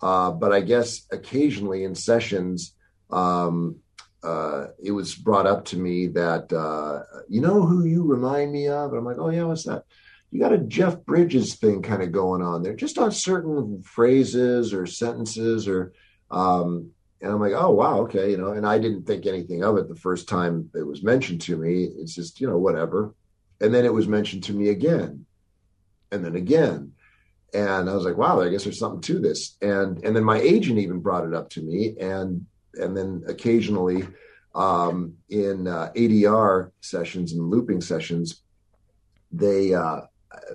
Uh, 0.02 0.32
but 0.32 0.52
I 0.52 0.62
guess 0.62 1.06
occasionally 1.12 1.84
in 1.84 1.96
sessions, 1.96 2.76
um, 3.10 3.78
uh, 4.24 4.68
it 4.84 4.92
was 4.92 5.16
brought 5.16 5.48
up 5.48 5.66
to 5.66 5.78
me 5.78 6.08
that 6.08 6.52
uh, 6.54 7.04
you 7.30 7.42
know 7.42 7.66
who 7.66 7.86
you 7.86 8.04
remind 8.04 8.52
me 8.52 8.68
of, 8.68 8.92
and 8.92 9.00
I'm 9.00 9.06
like, 9.06 9.18
oh 9.18 9.30
yeah, 9.30 9.44
what's 9.44 9.64
that? 9.64 9.84
You 10.32 10.40
got 10.40 10.54
a 10.54 10.58
Jeff 10.58 11.04
Bridges 11.04 11.56
thing 11.56 11.82
kind 11.82 12.02
of 12.02 12.12
going 12.12 12.42
on 12.42 12.64
there, 12.64 12.76
just 12.76 12.98
on 12.98 13.12
certain 13.12 13.84
phrases 13.84 14.74
or 14.74 14.86
sentences 14.86 15.68
or. 15.68 15.94
Um, 16.32 16.93
and 17.24 17.32
I'm 17.32 17.40
like, 17.40 17.54
oh 17.54 17.72
wow, 17.72 18.02
okay, 18.02 18.32
you 18.32 18.38
know. 18.38 18.52
And 18.52 18.68
I 18.68 18.78
didn't 18.78 19.08
think 19.08 19.26
anything 19.26 19.64
of 19.64 19.78
it 19.78 19.88
the 19.88 19.96
first 19.96 20.28
time 20.28 20.70
it 20.76 20.86
was 20.86 21.04
mentioned 21.04 21.40
to 21.42 21.56
me. 21.56 21.86
It's 21.86 22.14
just 22.14 22.42
you 22.42 22.48
know 22.48 22.58
whatever. 22.58 23.16
And 23.62 23.74
then 23.74 23.86
it 23.86 23.94
was 23.94 24.10
mentioned 24.10 24.44
to 24.46 24.54
me 24.54 24.70
again, 24.70 25.26
and 26.12 26.24
then 26.24 26.36
again, 26.36 26.92
and 27.54 27.90
I 27.90 27.96
was 27.96 28.04
like, 28.04 28.18
wow, 28.18 28.42
I 28.42 28.50
guess 28.50 28.66
there's 28.66 28.78
something 28.78 29.02
to 29.02 29.20
this. 29.20 29.56
And 29.62 30.04
and 30.04 30.14
then 30.14 30.26
my 30.26 30.40
agent 30.40 30.80
even 30.80 31.00
brought 31.00 31.26
it 31.26 31.34
up 31.34 31.50
to 31.52 31.62
me, 31.62 31.96
and 31.98 32.46
and 32.76 32.96
then 32.96 33.24
occasionally 33.28 34.06
um, 34.54 35.14
in 35.30 35.68
uh, 35.68 35.92
ADR 35.96 36.72
sessions 36.82 37.32
and 37.32 37.50
looping 37.50 37.80
sessions, 37.80 38.44
they 39.32 39.74
uh, 39.74 40.02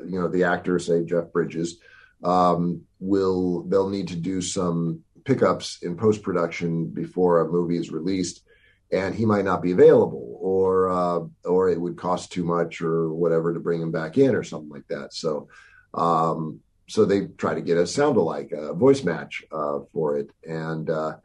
you 0.06 0.20
know 0.20 0.28
the 0.28 0.44
actor, 0.44 0.78
say 0.78 1.02
Jeff 1.02 1.32
Bridges, 1.32 1.78
um, 2.22 2.82
will 3.00 3.62
they'll 3.62 3.88
need 3.88 4.08
to 4.08 4.16
do 4.16 4.42
some 4.42 5.02
pickups 5.28 5.82
in 5.82 5.94
post 5.94 6.22
production 6.22 6.86
before 6.86 7.40
a 7.40 7.48
movie 7.48 7.76
is 7.76 7.92
released, 7.92 8.42
and 8.90 9.14
he 9.14 9.26
might 9.26 9.44
not 9.44 9.60
be 9.60 9.72
available, 9.72 10.38
or 10.40 10.88
uh, 10.88 11.20
or 11.44 11.68
it 11.68 11.78
would 11.78 11.98
cost 11.98 12.32
too 12.32 12.44
much, 12.44 12.80
or 12.80 13.12
whatever 13.12 13.52
to 13.52 13.60
bring 13.60 13.82
him 13.82 13.92
back 13.92 14.16
in, 14.16 14.34
or 14.34 14.42
something 14.42 14.70
like 14.70 14.88
that. 14.88 15.12
So, 15.12 15.48
um, 15.92 16.60
so 16.88 17.04
they 17.04 17.26
try 17.26 17.52
to 17.54 17.60
get 17.60 17.76
a 17.76 17.86
sound 17.86 18.16
alike, 18.16 18.52
a 18.52 18.72
voice 18.72 19.04
match 19.04 19.44
uh, 19.52 19.80
for 19.92 20.16
it, 20.16 20.30
and 20.48 20.88
uh, 20.88 21.16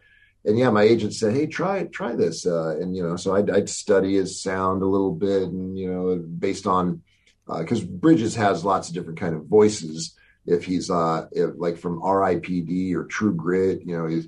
and 0.44 0.60
yeah, 0.60 0.70
my 0.70 0.84
agent 0.84 1.14
said, 1.14 1.34
"Hey, 1.34 1.48
try 1.48 1.86
try 1.86 2.14
this," 2.14 2.46
uh, 2.46 2.76
and 2.82 2.94
you 2.98 3.08
know, 3.08 3.16
so 3.16 3.34
I'd, 3.34 3.50
I'd, 3.50 3.70
study 3.70 4.16
his 4.16 4.44
sound 4.44 4.82
a 4.82 4.86
little 4.86 5.16
bit, 5.16 5.44
and 5.44 5.80
you 5.80 5.90
know, 5.90 6.18
based 6.18 6.68
on 6.68 7.04
because 7.48 7.84
uh, 7.84 7.88
Bridges 7.88 8.36
has 8.36 8.66
lots 8.66 8.90
of 8.90 8.96
different 8.96 9.20
kind 9.20 9.34
of 9.34 9.46
voices 9.46 10.18
if 10.46 10.66
he's 10.66 10.90
uh 10.90 11.28
if, 11.32 11.52
like 11.58 11.78
from 11.78 12.02
R.I.P.D. 12.02 12.96
or 12.96 13.06
True 13.06 13.34
Grit, 13.34 13.86
you 13.86 13.98
know, 13.98 14.08
he's 14.08 14.28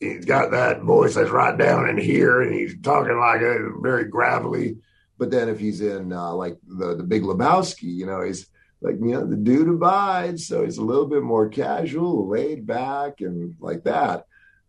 he's 0.00 0.24
got 0.24 0.50
that 0.50 0.82
voice 0.82 1.14
that's 1.14 1.30
right 1.30 1.56
down 1.56 1.88
in 1.88 1.98
here, 1.98 2.42
and 2.42 2.54
he's 2.54 2.80
talking 2.82 3.18
like 3.18 3.40
a 3.40 3.70
very 3.80 4.04
gravelly. 4.04 4.78
But 5.18 5.30
then 5.30 5.48
if 5.48 5.58
he's 5.58 5.80
in 5.80 6.12
uh, 6.12 6.34
like 6.34 6.58
the 6.66 6.96
the 6.96 7.04
Big 7.04 7.22
Lebowski, 7.22 7.94
you 7.94 8.06
know, 8.06 8.22
he's 8.22 8.46
like 8.80 8.96
you 8.96 9.12
know 9.12 9.26
the 9.26 9.36
dude 9.36 9.68
abides, 9.68 10.46
so 10.46 10.64
he's 10.64 10.78
a 10.78 10.84
little 10.84 11.06
bit 11.06 11.22
more 11.22 11.48
casual, 11.48 12.28
laid 12.28 12.66
back, 12.66 13.20
and 13.20 13.54
like 13.60 13.84
that. 13.84 14.26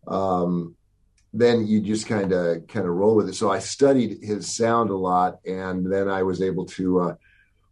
Um, 0.08 0.76
then 1.34 1.68
you 1.68 1.82
just 1.82 2.08
kind 2.08 2.32
of 2.32 2.68
kind 2.68 2.86
of 2.86 2.94
roll 2.94 3.16
with 3.16 3.28
it. 3.28 3.36
So 3.36 3.52
I 3.52 3.60
studied 3.60 4.24
his 4.24 4.56
sound 4.56 4.90
a 4.90 4.96
lot, 4.96 5.40
and 5.46 5.92
then 5.92 6.08
I 6.08 6.24
was 6.24 6.42
able 6.42 6.66
to 6.68 7.02
uh, 7.02 7.16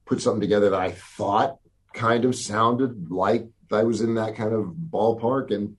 put 0.05 0.21
something 0.21 0.41
together 0.41 0.71
that 0.71 0.79
I 0.79 0.91
thought 0.91 1.59
kind 1.93 2.25
of 2.25 2.35
sounded 2.35 3.11
like 3.11 3.47
I 3.71 3.83
was 3.83 4.01
in 4.01 4.15
that 4.15 4.35
kind 4.35 4.53
of 4.53 4.73
ballpark 4.89 5.53
and 5.53 5.77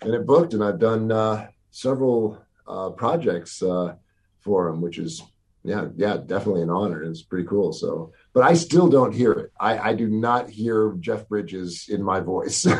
and 0.00 0.14
it 0.14 0.26
booked 0.26 0.54
and 0.54 0.62
I've 0.62 0.78
done 0.78 1.10
uh, 1.10 1.48
several 1.70 2.42
uh, 2.66 2.90
projects 2.90 3.62
uh, 3.62 3.94
for 4.40 4.68
him, 4.68 4.80
which 4.80 4.98
is 4.98 5.22
yeah 5.64 5.88
yeah 5.96 6.16
definitely 6.18 6.62
an 6.62 6.70
honor. 6.70 7.02
It's 7.02 7.22
pretty 7.22 7.46
cool. 7.46 7.72
So, 7.72 8.12
but 8.32 8.44
I 8.44 8.54
still 8.54 8.88
don't 8.88 9.12
hear 9.12 9.32
it. 9.32 9.52
I, 9.58 9.90
I 9.90 9.94
do 9.94 10.08
not 10.08 10.48
hear 10.48 10.94
Jeff 11.00 11.28
Bridges 11.28 11.86
in 11.88 12.02
my 12.02 12.20
voice. 12.20 12.66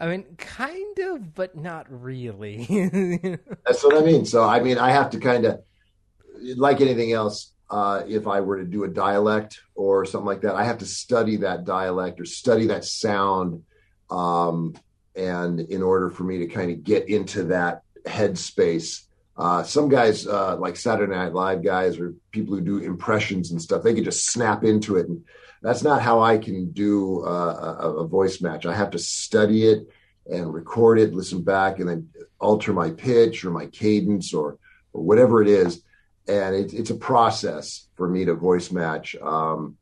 I 0.00 0.06
mean, 0.06 0.24
kind 0.38 0.98
of, 0.98 1.34
but 1.34 1.56
not 1.56 1.86
really. 1.90 2.64
That's 3.66 3.84
what 3.84 3.98
I 3.98 4.00
mean. 4.00 4.24
So, 4.24 4.42
I 4.42 4.60
mean, 4.60 4.78
I 4.78 4.92
have 4.92 5.10
to 5.10 5.20
kind 5.20 5.44
of, 5.44 5.60
like 6.56 6.80
anything 6.80 7.12
else, 7.12 7.52
uh, 7.70 8.02
if 8.08 8.26
I 8.26 8.40
were 8.40 8.58
to 8.58 8.64
do 8.64 8.84
a 8.84 8.88
dialect 8.88 9.60
or 9.74 10.04
something 10.04 10.26
like 10.26 10.40
that. 10.42 10.56
I 10.56 10.64
have 10.64 10.78
to 10.78 10.86
study 10.86 11.36
that 11.36 11.64
dialect 11.64 12.20
or 12.20 12.24
study 12.24 12.66
that 12.66 12.84
sound. 12.84 13.62
Um, 14.10 14.74
and 15.14 15.60
in 15.60 15.82
order 15.82 16.10
for 16.10 16.24
me 16.24 16.38
to 16.38 16.46
kind 16.46 16.72
of 16.72 16.82
get 16.82 17.08
into 17.08 17.44
that 17.44 17.82
headspace, 18.06 19.04
uh, 19.36 19.62
some 19.62 19.88
guys 19.88 20.26
uh, 20.26 20.56
like 20.56 20.76
Saturday 20.76 21.14
Night 21.14 21.32
Live 21.32 21.62
guys 21.62 21.98
or 21.98 22.14
people 22.32 22.54
who 22.54 22.60
do 22.60 22.78
impressions 22.78 23.52
and 23.52 23.62
stuff, 23.62 23.82
they 23.82 23.94
can 23.94 24.04
just 24.04 24.26
snap 24.26 24.64
into 24.64 24.96
it. 24.96 25.08
And 25.08 25.24
that's 25.62 25.82
not 25.82 26.02
how 26.02 26.20
I 26.20 26.38
can 26.38 26.72
do 26.72 27.24
uh, 27.24 27.76
a, 27.80 27.92
a 27.98 28.06
voice 28.06 28.40
match. 28.40 28.66
I 28.66 28.74
have 28.74 28.90
to 28.90 28.98
study 28.98 29.66
it 29.66 29.88
and 30.26 30.52
record 30.52 30.98
it, 30.98 31.14
listen 31.14 31.42
back, 31.42 31.78
and 31.78 31.88
then 31.88 32.08
alter 32.40 32.72
my 32.72 32.90
pitch 32.90 33.44
or 33.44 33.50
my 33.50 33.66
cadence 33.66 34.34
or, 34.34 34.58
or 34.92 35.02
whatever 35.02 35.40
it 35.40 35.48
is 35.48 35.82
and 36.30 36.54
it, 36.54 36.72
it's 36.72 36.90
a 36.90 36.94
process 36.94 37.88
for 37.96 38.08
me 38.08 38.24
to 38.24 38.34
voice 38.34 38.70
match 38.70 39.16
um, 39.22 39.76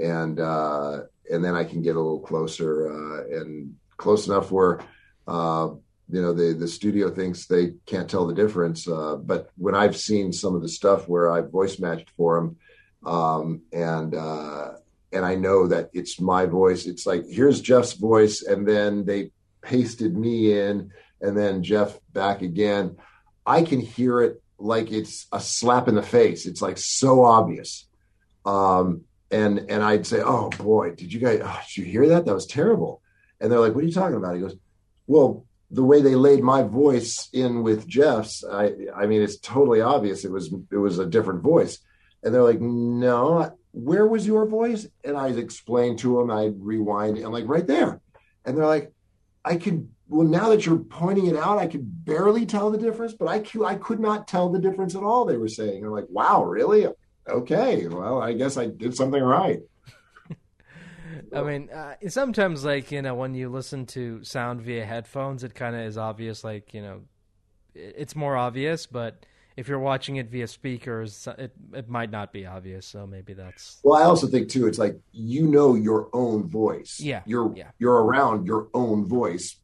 and 0.00 0.38
uh, 0.38 1.00
and 1.30 1.44
then 1.44 1.54
I 1.54 1.64
can 1.64 1.82
get 1.82 1.96
a 1.96 2.00
little 2.00 2.20
closer 2.20 2.90
uh, 2.90 3.40
and 3.40 3.74
close 3.96 4.26
enough 4.26 4.50
where 4.50 4.80
uh, 5.26 5.70
you 6.08 6.22
know 6.22 6.32
the 6.32 6.52
the 6.52 6.68
studio 6.68 7.10
thinks 7.10 7.46
they 7.46 7.72
can't 7.86 8.08
tell 8.08 8.26
the 8.26 8.34
difference. 8.34 8.86
Uh, 8.86 9.16
but 9.16 9.50
when 9.56 9.74
I've 9.74 9.96
seen 9.96 10.32
some 10.32 10.54
of 10.54 10.62
the 10.62 10.68
stuff 10.68 11.08
where 11.08 11.30
I've 11.30 11.50
voice 11.50 11.78
matched 11.78 12.10
for 12.16 12.36
them, 12.36 12.56
um, 13.04 13.62
and 13.72 14.14
uh, 14.14 14.72
and 15.12 15.24
I 15.24 15.34
know 15.34 15.66
that 15.68 15.90
it's 15.92 16.20
my 16.20 16.46
voice. 16.46 16.86
It's 16.86 17.06
like 17.06 17.24
here's 17.28 17.60
Jeff's 17.60 17.94
voice, 17.94 18.42
and 18.42 18.66
then 18.66 19.04
they 19.04 19.30
pasted 19.62 20.16
me 20.16 20.58
in, 20.58 20.92
and 21.20 21.36
then 21.36 21.62
Jeff 21.62 21.98
back 22.12 22.42
again. 22.42 22.96
I 23.48 23.62
can 23.62 23.80
hear 23.80 24.22
it 24.22 24.42
like 24.58 24.90
it's 24.90 25.26
a 25.32 25.40
slap 25.40 25.88
in 25.88 25.94
the 25.94 26.02
face. 26.02 26.46
It's 26.46 26.62
like 26.62 26.78
so 26.78 27.24
obvious. 27.24 27.86
Um, 28.44 29.02
and 29.30 29.70
and 29.70 29.82
I'd 29.82 30.06
say, 30.06 30.22
"Oh 30.24 30.50
boy, 30.50 30.92
did 30.94 31.12
you 31.12 31.20
guys? 31.20 31.40
Oh, 31.42 31.60
did 31.66 31.76
you 31.76 31.84
hear 31.84 32.08
that? 32.08 32.26
That 32.26 32.34
was 32.34 32.46
terrible." 32.46 33.02
And 33.40 33.50
they're 33.50 33.60
like, 33.60 33.74
"What 33.74 33.84
are 33.84 33.86
you 33.86 33.92
talking 33.92 34.16
about?" 34.16 34.34
He 34.34 34.40
goes, 34.40 34.56
"Well, 35.06 35.46
the 35.70 35.84
way 35.84 36.00
they 36.00 36.14
laid 36.14 36.42
my 36.42 36.62
voice 36.62 37.28
in 37.32 37.62
with 37.62 37.88
Jeff's, 37.88 38.44
I 38.44 38.72
I 38.94 39.06
mean, 39.06 39.22
it's 39.22 39.38
totally 39.38 39.80
obvious. 39.80 40.24
It 40.24 40.30
was 40.30 40.52
it 40.70 40.76
was 40.76 40.98
a 40.98 41.06
different 41.06 41.42
voice." 41.42 41.78
And 42.22 42.32
they're 42.32 42.42
like, 42.42 42.60
"No, 42.60 43.56
where 43.72 44.06
was 44.06 44.26
your 44.26 44.46
voice?" 44.46 44.86
And 45.04 45.16
I 45.16 45.28
explained 45.28 45.98
to 46.00 46.18
them. 46.18 46.30
I'd 46.30 46.54
rewind 46.60 47.18
and 47.18 47.32
like 47.32 47.48
right 47.48 47.66
there, 47.66 48.00
and 48.44 48.56
they're 48.56 48.66
like, 48.66 48.92
I 49.44 49.56
can 49.56 49.94
well 50.08 50.26
now 50.26 50.48
that 50.50 50.66
you're 50.66 50.78
pointing 50.78 51.26
it 51.26 51.36
out, 51.36 51.58
I 51.58 51.66
could 51.66 52.04
barely 52.04 52.46
tell 52.46 52.70
the 52.70 52.78
difference, 52.78 53.12
but 53.12 53.28
I 53.28 53.44
I 53.64 53.74
could 53.76 54.00
not 54.00 54.28
tell 54.28 54.50
the 54.50 54.58
difference 54.58 54.94
at 54.94 55.02
all. 55.02 55.24
They 55.24 55.36
were 55.36 55.48
saying, 55.48 55.84
I'm 55.84 55.90
like, 55.90 56.06
wow, 56.08 56.44
really? 56.44 56.86
Okay, 57.28 57.88
well, 57.88 58.22
I 58.22 58.32
guess 58.32 58.56
I 58.56 58.66
did 58.66 58.94
something 58.94 59.22
right. 59.22 59.60
I 61.34 61.42
mean, 61.42 61.70
uh, 61.70 61.94
sometimes 62.08 62.64
like 62.64 62.92
you 62.92 63.02
know 63.02 63.14
when 63.14 63.34
you 63.34 63.48
listen 63.48 63.86
to 63.86 64.22
sound 64.22 64.62
via 64.62 64.84
headphones, 64.84 65.42
it 65.42 65.54
kind 65.54 65.74
of 65.74 65.82
is 65.82 65.98
obvious. 65.98 66.44
Like 66.44 66.72
you 66.72 66.82
know, 66.82 67.00
it's 67.74 68.14
more 68.14 68.36
obvious, 68.36 68.86
but 68.86 69.26
if 69.56 69.66
you're 69.66 69.80
watching 69.80 70.16
it 70.16 70.30
via 70.30 70.46
speakers, 70.46 71.26
it 71.38 71.52
it 71.72 71.88
might 71.88 72.10
not 72.10 72.32
be 72.32 72.46
obvious. 72.46 72.86
So 72.86 73.06
maybe 73.06 73.32
that's. 73.32 73.80
Well, 73.82 74.00
I 74.00 74.04
also 74.04 74.28
think 74.28 74.48
too, 74.48 74.68
it's 74.68 74.78
like 74.78 75.00
you 75.10 75.46
know 75.48 75.74
your 75.74 76.08
own 76.12 76.46
voice. 76.46 77.00
Yeah, 77.00 77.22
you're 77.26 77.52
yeah. 77.56 77.70
you're 77.78 78.04
around 78.04 78.46
your 78.46 78.68
own 78.72 79.06
voice 79.06 79.56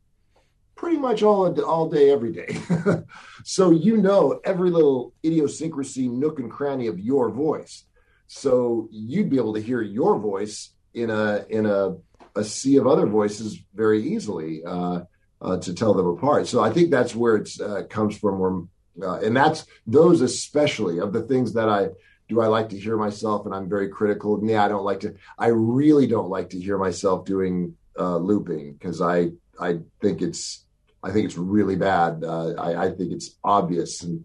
pretty 0.77 0.99
much 0.99 1.23
all 1.23 1.61
all 1.63 1.89
day, 1.89 2.11
every 2.11 2.33
day. 2.33 2.57
so 3.45 3.71
you 3.71 3.97
know 3.97 4.41
every 4.45 4.71
little 4.71 5.15
idiosyncrasy, 5.25 6.09
nook 6.09 6.39
and 6.39 6.51
cranny 6.51 6.87
of 6.87 6.99
your 6.99 7.31
voice. 7.31 7.85
So 8.27 8.89
you'd 8.91 9.31
be 9.31 9.37
able 9.37 9.55
to 9.55 9.61
hear 9.61 9.83
your 9.83 10.19
voice 10.19 10.71
in 10.95 11.11
a 11.11 11.45
in 11.49 11.67
a, 11.67 11.97
a 12.35 12.45
sea 12.45 12.77
of 12.77 12.87
other 12.87 13.07
voices 13.07 13.59
very 13.75 14.03
easily 14.03 14.63
uh, 14.65 15.01
uh, 15.41 15.59
to 15.59 15.75
tell 15.75 15.95
them 15.95 16.07
apart. 16.07 16.47
So 16.47 16.63
I 16.63 16.71
think 16.71 16.91
that's 16.91 17.15
where 17.15 17.37
it 17.37 17.51
uh, 17.61 17.83
comes 17.85 18.17
from. 18.17 18.39
Where, 18.39 19.09
uh, 19.09 19.21
and 19.21 19.37
that's 19.37 19.67
those 19.87 20.21
especially 20.21 20.99
of 20.99 21.13
the 21.13 21.23
things 21.23 21.55
that 21.55 21.69
I 21.69 21.89
do. 22.29 22.41
I 22.41 22.47
like 22.47 22.71
to 22.71 22.79
hear 22.79 22.97
myself, 22.97 23.45
and 23.45 23.55
I'm 23.55 23.69
very 23.69 23.89
critical. 23.89 24.39
And 24.39 24.49
yeah, 24.49 24.65
I 24.65 24.69
don't 24.69 24.85
like 24.85 25.01
to. 25.01 25.15
I 25.39 25.49
really 25.49 26.07
don't 26.07 26.31
like 26.31 26.51
to 26.51 26.61
hear 26.61 26.79
myself 26.79 27.25
doing 27.25 27.77
uh, 27.99 28.17
looping 28.17 28.73
because 28.75 29.03
I 29.03 29.33
I 29.61 29.81
think 30.01 30.23
it's 30.23 30.65
I 31.03 31.11
think 31.11 31.27
it's 31.27 31.37
really 31.37 31.77
bad. 31.77 32.23
Uh, 32.25 32.55
I, 32.55 32.87
I 32.87 32.91
think 32.91 33.13
it's 33.13 33.37
obvious 33.43 34.03
and 34.03 34.25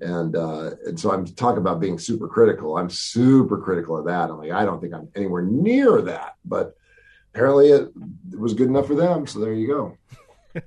and 0.00 0.36
uh, 0.36 0.70
and 0.86 0.98
so 0.98 1.12
I'm 1.12 1.26
talking 1.26 1.58
about 1.58 1.80
being 1.80 1.98
super 1.98 2.28
critical. 2.28 2.76
I'm 2.76 2.90
super 2.90 3.58
critical 3.58 3.98
of 3.98 4.06
that. 4.06 4.30
I'm 4.30 4.38
like, 4.38 4.50
I 4.50 4.64
don't 4.64 4.80
think 4.80 4.94
I'm 4.94 5.08
anywhere 5.14 5.42
near 5.42 6.00
that, 6.02 6.36
but 6.44 6.74
apparently 7.34 7.68
it, 7.68 7.90
it 8.32 8.38
was 8.38 8.54
good 8.54 8.68
enough 8.68 8.86
for 8.86 8.94
them. 8.94 9.26
So 9.26 9.40
there 9.40 9.52
you 9.52 9.66
go. 9.66 9.96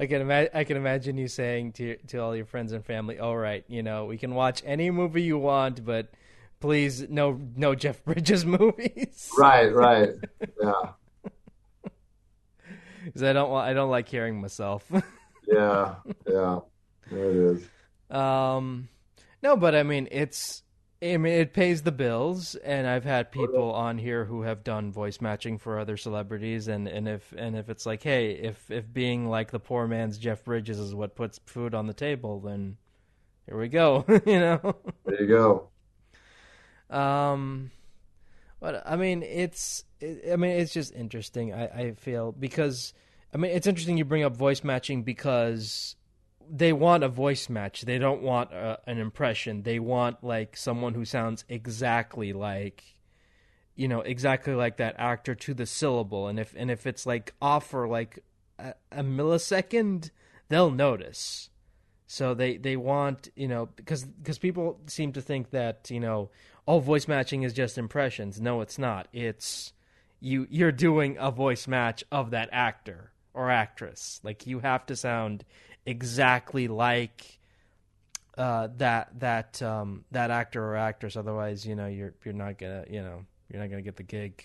I 0.00 0.06
can 0.06 0.20
imagine. 0.20 0.50
I 0.52 0.64
can 0.64 0.76
imagine 0.76 1.16
you 1.16 1.28
saying 1.28 1.72
to 1.74 1.96
to 2.08 2.18
all 2.18 2.36
your 2.36 2.44
friends 2.44 2.72
and 2.72 2.84
family, 2.84 3.18
"All 3.18 3.36
right, 3.36 3.64
you 3.68 3.82
know, 3.82 4.04
we 4.04 4.18
can 4.18 4.34
watch 4.34 4.62
any 4.66 4.90
movie 4.90 5.22
you 5.22 5.38
want, 5.38 5.84
but 5.84 6.08
please, 6.60 7.08
no, 7.08 7.40
no 7.56 7.74
Jeff 7.74 8.04
Bridges 8.04 8.44
movies." 8.58 9.30
Right, 9.38 9.72
right, 9.72 10.10
yeah. 10.62 10.90
Because 13.06 13.22
I 13.22 13.32
don't, 13.32 13.50
want 13.50 13.68
I 13.68 13.72
don't 13.72 13.90
like 13.90 14.08
hearing 14.08 14.40
myself. 14.40 14.84
yeah, 15.46 15.94
yeah, 16.28 16.60
there 17.10 17.30
it 17.30 17.36
is. 17.36 17.62
Um, 18.10 18.88
no, 19.42 19.56
but 19.56 19.74
I 19.74 19.82
mean, 19.82 20.08
it's 20.10 20.62
I 21.02 21.18
mean, 21.18 21.34
it 21.34 21.52
pays 21.52 21.82
the 21.82 21.92
bills, 21.92 22.54
and 22.56 22.86
I've 22.86 23.04
had 23.04 23.30
people 23.30 23.72
on 23.72 23.98
here 23.98 24.24
who 24.24 24.42
have 24.42 24.64
done 24.64 24.92
voice 24.92 25.20
matching 25.20 25.58
for 25.58 25.78
other 25.78 25.96
celebrities, 25.96 26.68
and, 26.68 26.88
and 26.88 27.06
if 27.06 27.34
and 27.36 27.54
if 27.54 27.68
it's 27.68 27.84
like, 27.84 28.02
hey, 28.02 28.30
if 28.32 28.70
if 28.70 28.92
being 28.92 29.28
like 29.28 29.50
the 29.50 29.60
poor 29.60 29.86
man's 29.86 30.16
Jeff 30.16 30.42
Bridges 30.44 30.78
is 30.78 30.94
what 30.94 31.14
puts 31.14 31.38
food 31.44 31.74
on 31.74 31.86
the 31.86 31.92
table, 31.92 32.40
then 32.40 32.76
here 33.46 33.58
we 33.58 33.68
go, 33.68 34.04
you 34.26 34.40
know. 34.40 34.76
There 35.04 35.22
you 35.22 35.28
go. 35.28 35.68
Um, 36.88 37.70
but 38.58 38.82
I 38.86 38.96
mean, 38.96 39.22
it's 39.22 39.84
it, 40.00 40.32
I 40.32 40.36
mean, 40.36 40.52
it's 40.52 40.72
just 40.72 40.94
interesting. 40.94 41.52
I 41.52 41.66
I 41.66 41.92
feel 41.92 42.32
because 42.32 42.94
I 43.34 43.38
mean, 43.38 43.50
it's 43.50 43.66
interesting 43.66 43.96
you 43.96 44.04
bring 44.04 44.24
up 44.24 44.36
voice 44.36 44.64
matching 44.64 45.02
because 45.02 45.96
they 46.48 46.72
want 46.72 47.02
a 47.02 47.08
voice 47.08 47.48
match. 47.48 47.82
They 47.82 47.98
don't 47.98 48.22
want 48.22 48.52
a, 48.52 48.56
uh, 48.56 48.76
an 48.86 48.98
impression. 48.98 49.62
They 49.62 49.78
want 49.78 50.22
like 50.22 50.56
someone 50.56 50.94
who 50.94 51.04
sounds 51.04 51.44
exactly 51.48 52.32
like 52.32 52.96
you 53.76 53.88
know, 53.88 54.00
exactly 54.00 54.54
like 54.54 54.78
that 54.78 54.96
actor 54.98 55.34
to 55.34 55.54
the 55.54 55.66
syllable. 55.66 56.26
And 56.28 56.40
if 56.40 56.54
and 56.56 56.70
if 56.70 56.86
it's 56.86 57.06
like 57.06 57.34
off 57.40 57.68
for 57.68 57.86
like 57.86 58.24
a, 58.58 58.74
a 58.90 59.04
millisecond, 59.04 60.10
they'll 60.48 60.70
notice. 60.70 61.50
So 62.06 62.34
they 62.34 62.56
they 62.56 62.76
want, 62.76 63.28
you 63.36 63.46
know, 63.46 63.68
because 63.76 64.04
because 64.04 64.38
people 64.38 64.80
seem 64.86 65.12
to 65.12 65.20
think 65.20 65.50
that, 65.50 65.90
you 65.90 66.00
know, 66.00 66.30
all 66.64 66.80
voice 66.80 67.06
matching 67.06 67.42
is 67.42 67.52
just 67.52 67.76
impressions. 67.76 68.40
No, 68.40 68.62
it's 68.62 68.78
not. 68.78 69.08
It's 69.12 69.74
you 70.26 70.46
you're 70.50 70.72
doing 70.72 71.16
a 71.18 71.30
voice 71.30 71.68
match 71.68 72.02
of 72.10 72.32
that 72.32 72.48
actor 72.52 73.12
or 73.32 73.50
actress. 73.50 74.20
Like 74.24 74.46
you 74.46 74.58
have 74.58 74.84
to 74.86 74.96
sound 74.96 75.44
exactly 75.86 76.66
like 76.66 77.38
uh, 78.36 78.68
that 78.78 79.20
that 79.20 79.62
um, 79.62 80.04
that 80.10 80.30
actor 80.30 80.62
or 80.62 80.76
actress. 80.76 81.16
Otherwise, 81.16 81.64
you 81.64 81.76
know, 81.76 81.86
you're 81.86 82.14
you're 82.24 82.34
not 82.34 82.58
gonna 82.58 82.84
you 82.90 83.02
know 83.02 83.24
you're 83.48 83.62
not 83.62 83.70
gonna 83.70 83.82
get 83.82 83.96
the 83.96 84.02
gig. 84.02 84.44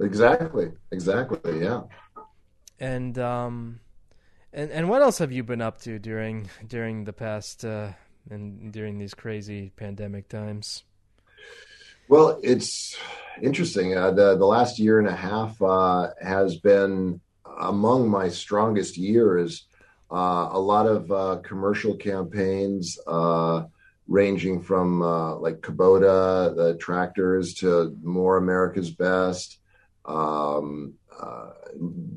Exactly. 0.00 0.70
Exactly. 0.92 1.60
Yeah. 1.60 1.82
And 2.78 3.18
um, 3.18 3.80
and 4.52 4.70
and 4.70 4.88
what 4.88 5.02
else 5.02 5.18
have 5.18 5.32
you 5.32 5.42
been 5.42 5.62
up 5.62 5.80
to 5.82 5.98
during 5.98 6.48
during 6.66 7.04
the 7.04 7.12
past 7.12 7.64
uh, 7.64 7.88
and 8.30 8.72
during 8.72 8.98
these 8.98 9.14
crazy 9.14 9.72
pandemic 9.74 10.28
times? 10.28 10.84
Well, 12.08 12.38
it's 12.42 12.96
interesting. 13.42 13.96
Uh, 13.96 14.12
the 14.12 14.36
the 14.36 14.46
last 14.46 14.78
year 14.78 14.98
and 14.98 15.08
a 15.08 15.16
half 15.16 15.60
uh, 15.60 16.10
has 16.22 16.56
been 16.56 17.20
among 17.58 18.08
my 18.08 18.28
strongest 18.28 18.96
years 18.96 19.66
uh, 20.10 20.50
a 20.52 20.58
lot 20.58 20.86
of 20.86 21.10
uh, 21.10 21.36
commercial 21.42 21.96
campaigns 21.96 22.98
uh, 23.06 23.64
ranging 24.06 24.62
from 24.62 25.02
uh, 25.02 25.34
like 25.36 25.60
Kubota, 25.60 26.54
the 26.54 26.76
tractors, 26.78 27.54
to 27.54 27.96
More 28.02 28.36
America's 28.36 28.90
Best. 28.90 29.58
Um, 30.04 30.94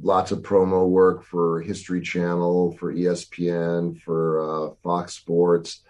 lots 0.01 0.31
of 0.31 0.39
promo 0.39 0.87
work 0.87 1.23
for 1.23 1.61
History 1.61 2.01
Channel, 2.01 2.73
for 2.77 2.93
ESPN, 2.93 3.99
for 4.01 4.75
Fox 4.83 5.15
Sports. 5.15 5.81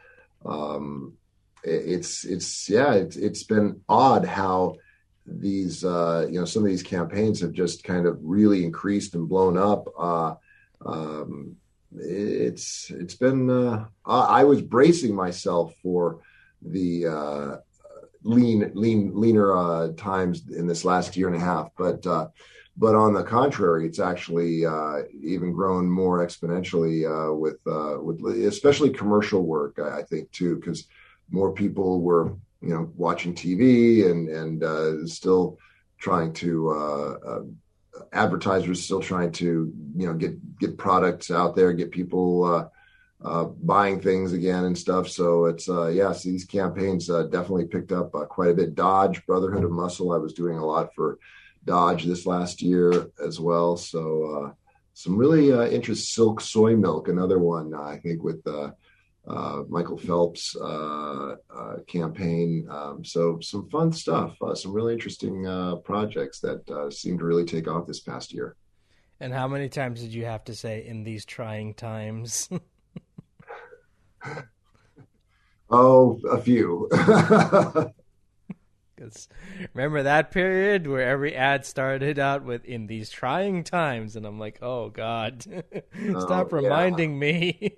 Um, 0.45 1.18
it's 1.64 2.26
it's 2.26 2.70
yeah, 2.70 2.93
it's, 2.93 3.16
it's 3.16 3.43
been 3.43 3.82
odd 3.89 4.26
how 4.26 4.76
these 5.26 5.84
you 5.84 6.39
know 6.39 6.45
some 6.45 6.64
of 6.64 6.70
these 6.70 6.84
campaigns 6.84 7.41
have 7.41 7.51
just 7.51 7.84
kind 7.84 8.05
of 8.05 8.18
really 8.22 8.64
increased 8.64 9.16
and 9.16 9.30
blown 9.30 9.57
up. 9.57 9.88
Um, 10.86 11.57
it's 11.95 12.91
it's 12.91 13.16
been 13.16 13.49
uh, 13.49 13.86
I 14.05 14.43
was 14.43 14.62
bracing 14.62 15.16
myself 15.16 15.74
for 15.82 16.20
the 16.62 17.07
uh, 17.07 17.57
lean 18.24 18.72
lean 18.76 19.12
leaner 19.20 19.55
uh, 19.55 19.89
times 19.93 20.43
in 20.49 20.68
this 20.68 20.86
last 20.86 21.18
year 21.18 21.28
and 21.28 21.36
a 21.36 21.39
half, 21.39 21.70
but 21.78 22.05
uh, 22.05 22.28
but 22.78 22.95
on 22.95 23.14
the 23.14 23.24
contrary, 23.24 23.86
it's 23.88 23.99
actually 23.99 24.66
uh, 24.66 24.99
even 25.22 25.51
grown 25.51 25.89
more 25.89 26.26
exponentially 26.26 27.05
uh, 27.05 27.34
with 27.34 27.57
with 27.66 28.22
especially 28.45 28.91
commercial 28.91 29.43
work. 29.43 29.80
I, 29.80 29.99
I 29.99 30.03
think 30.03 30.32
too, 30.32 30.55
because 30.57 30.86
more 31.32 31.54
people 31.54 32.02
were 32.02 32.36
you 32.62 32.70
know 32.70 32.92
watching 32.96 33.34
TV 33.34 34.10
and 34.10 34.30
and 34.30 35.10
still 35.10 35.58
trying 35.98 36.34
to 36.34 37.50
advertisers 38.14 38.84
still 38.84 39.00
trying 39.00 39.32
to 39.32 39.72
you 39.96 40.08
know 40.08 40.14
get 40.14 40.60
get 40.60 40.78
products 40.78 41.32
out 41.32 41.56
there, 41.56 41.74
get 41.74 41.92
people 41.92 42.44
uh, 42.44 43.28
uh, 43.28 43.46
buying 43.46 44.00
things 44.00 44.34
again 44.34 44.66
and 44.66 44.78
stuff. 44.78 45.08
So 45.10 45.46
it's 45.46 45.70
uh, 45.70 45.88
yes, 45.88 45.96
yeah, 45.96 46.12
so 46.14 46.30
these 46.30 46.46
campaigns 46.46 47.10
uh, 47.10 47.24
definitely 47.24 47.66
picked 47.66 47.92
up 47.92 48.14
uh, 48.16 48.26
quite 48.26 48.52
a 48.52 48.56
bit. 48.56 48.76
Dodge 48.76 49.26
Brotherhood 49.26 49.64
of 49.64 49.72
Muscle, 49.72 50.12
I 50.12 50.18
was 50.18 50.34
doing 50.34 50.58
a 50.58 50.66
lot 50.66 50.94
for 50.96 51.20
Dodge 51.66 52.06
this 52.06 52.26
last 52.26 52.62
year 52.62 53.12
as 53.24 53.40
well. 53.40 53.78
So 53.78 54.24
uh, 54.26 54.54
some 54.94 55.18
really 55.18 55.52
interest. 55.74 56.14
Silk 56.14 56.42
soy 56.42 56.76
milk, 56.76 57.08
another 57.08 57.40
one 57.40 57.74
I 57.74 57.98
think 57.98 58.24
with 58.24 58.44
uh, 59.30 59.64
Michael 59.70 59.98
Phelps 59.98 60.56
uh, 60.56 61.36
uh, 61.56 61.76
campaign. 61.88 62.68
Um, 62.70 63.06
so 63.06 63.40
some 63.42 63.70
fun 63.70 63.92
stuff, 63.92 64.36
uh, 64.42 64.56
some 64.56 64.74
really 64.74 64.94
interesting 64.94 65.46
uh, 65.46 65.76
projects 65.78 66.40
that 66.40 66.70
uh, 66.70 66.90
seem 66.90 67.18
to 67.20 67.24
really 67.24 67.46
take 67.46 67.68
off 67.68 67.86
this 67.88 68.00
past 68.00 68.34
year. 68.34 68.56
And 69.20 69.34
how 69.34 69.48
many 69.48 69.70
times 69.70 70.02
did 70.02 70.14
you 70.14 70.26
have 70.26 70.44
to 70.46 70.56
say 70.56 70.86
in 70.86 71.04
these 71.04 71.26
trying 71.26 71.74
times? 71.74 72.50
oh, 75.70 76.20
a 76.30 76.42
few. 76.42 76.90
Because 79.00 79.30
remember 79.74 80.04
that 80.04 80.32
period 80.32 80.86
where 80.86 81.08
every 81.08 81.34
ad 81.34 81.66
started 81.66 82.20
out 82.20 82.44
with 82.44 82.66
"in 82.66 82.88
these 82.88 83.10
trying 83.10 83.64
times," 83.64 84.18
and 84.18 84.26
I'm 84.26 84.38
like, 84.38 84.60
"Oh 84.62 84.90
God, 84.90 85.42
stop 86.20 86.52
oh, 86.52 86.58
reminding 86.58 87.14
yeah. 87.14 87.18
me." 87.18 87.78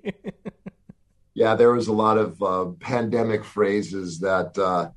Yeah, 1.34 1.56
there 1.56 1.72
was 1.72 1.88
a 1.88 1.94
lot 1.94 2.18
of 2.18 2.42
uh, 2.42 2.66
pandemic 2.80 3.44
phrases 3.44 4.20
that 4.20 4.58
uh, 4.58 4.90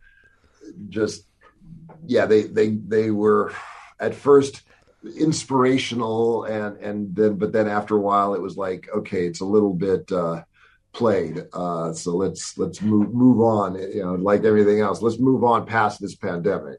just, 0.88 1.26
yeah, 2.06 2.26
they 2.26 2.42
they 2.42 2.70
they 2.70 3.10
were 3.10 3.52
at 4.00 4.14
first 4.14 4.62
inspirational 5.16 6.44
and 6.44 6.76
and 6.78 7.14
then 7.14 7.36
but 7.36 7.52
then 7.52 7.68
after 7.68 7.94
a 7.94 8.00
while 8.00 8.34
it 8.34 8.40
was 8.40 8.56
like 8.56 8.88
okay 8.94 9.26
it's 9.26 9.40
a 9.40 9.44
little 9.44 9.74
bit 9.74 10.10
uh 10.12 10.42
played. 10.92 11.44
Uh 11.52 11.92
so 11.92 12.12
let's 12.12 12.56
let's 12.56 12.80
move 12.80 13.12
move 13.12 13.40
on 13.40 13.74
you 13.74 14.02
know 14.02 14.14
like 14.14 14.44
everything 14.44 14.80
else 14.80 15.02
let's 15.02 15.18
move 15.18 15.44
on 15.44 15.66
past 15.66 16.00
this 16.00 16.14
pandemic. 16.14 16.78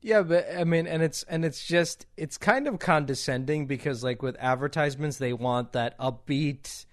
Yeah 0.00 0.22
but 0.22 0.46
i 0.56 0.64
mean 0.64 0.86
and 0.86 1.02
it's 1.02 1.22
and 1.24 1.44
it's 1.44 1.64
just 1.64 2.06
it's 2.16 2.38
kind 2.38 2.68
of 2.68 2.78
condescending 2.78 3.66
because 3.66 4.04
like 4.04 4.22
with 4.22 4.36
advertisements 4.38 5.18
they 5.18 5.32
want 5.32 5.72
that 5.72 5.98
upbeat 5.98 6.86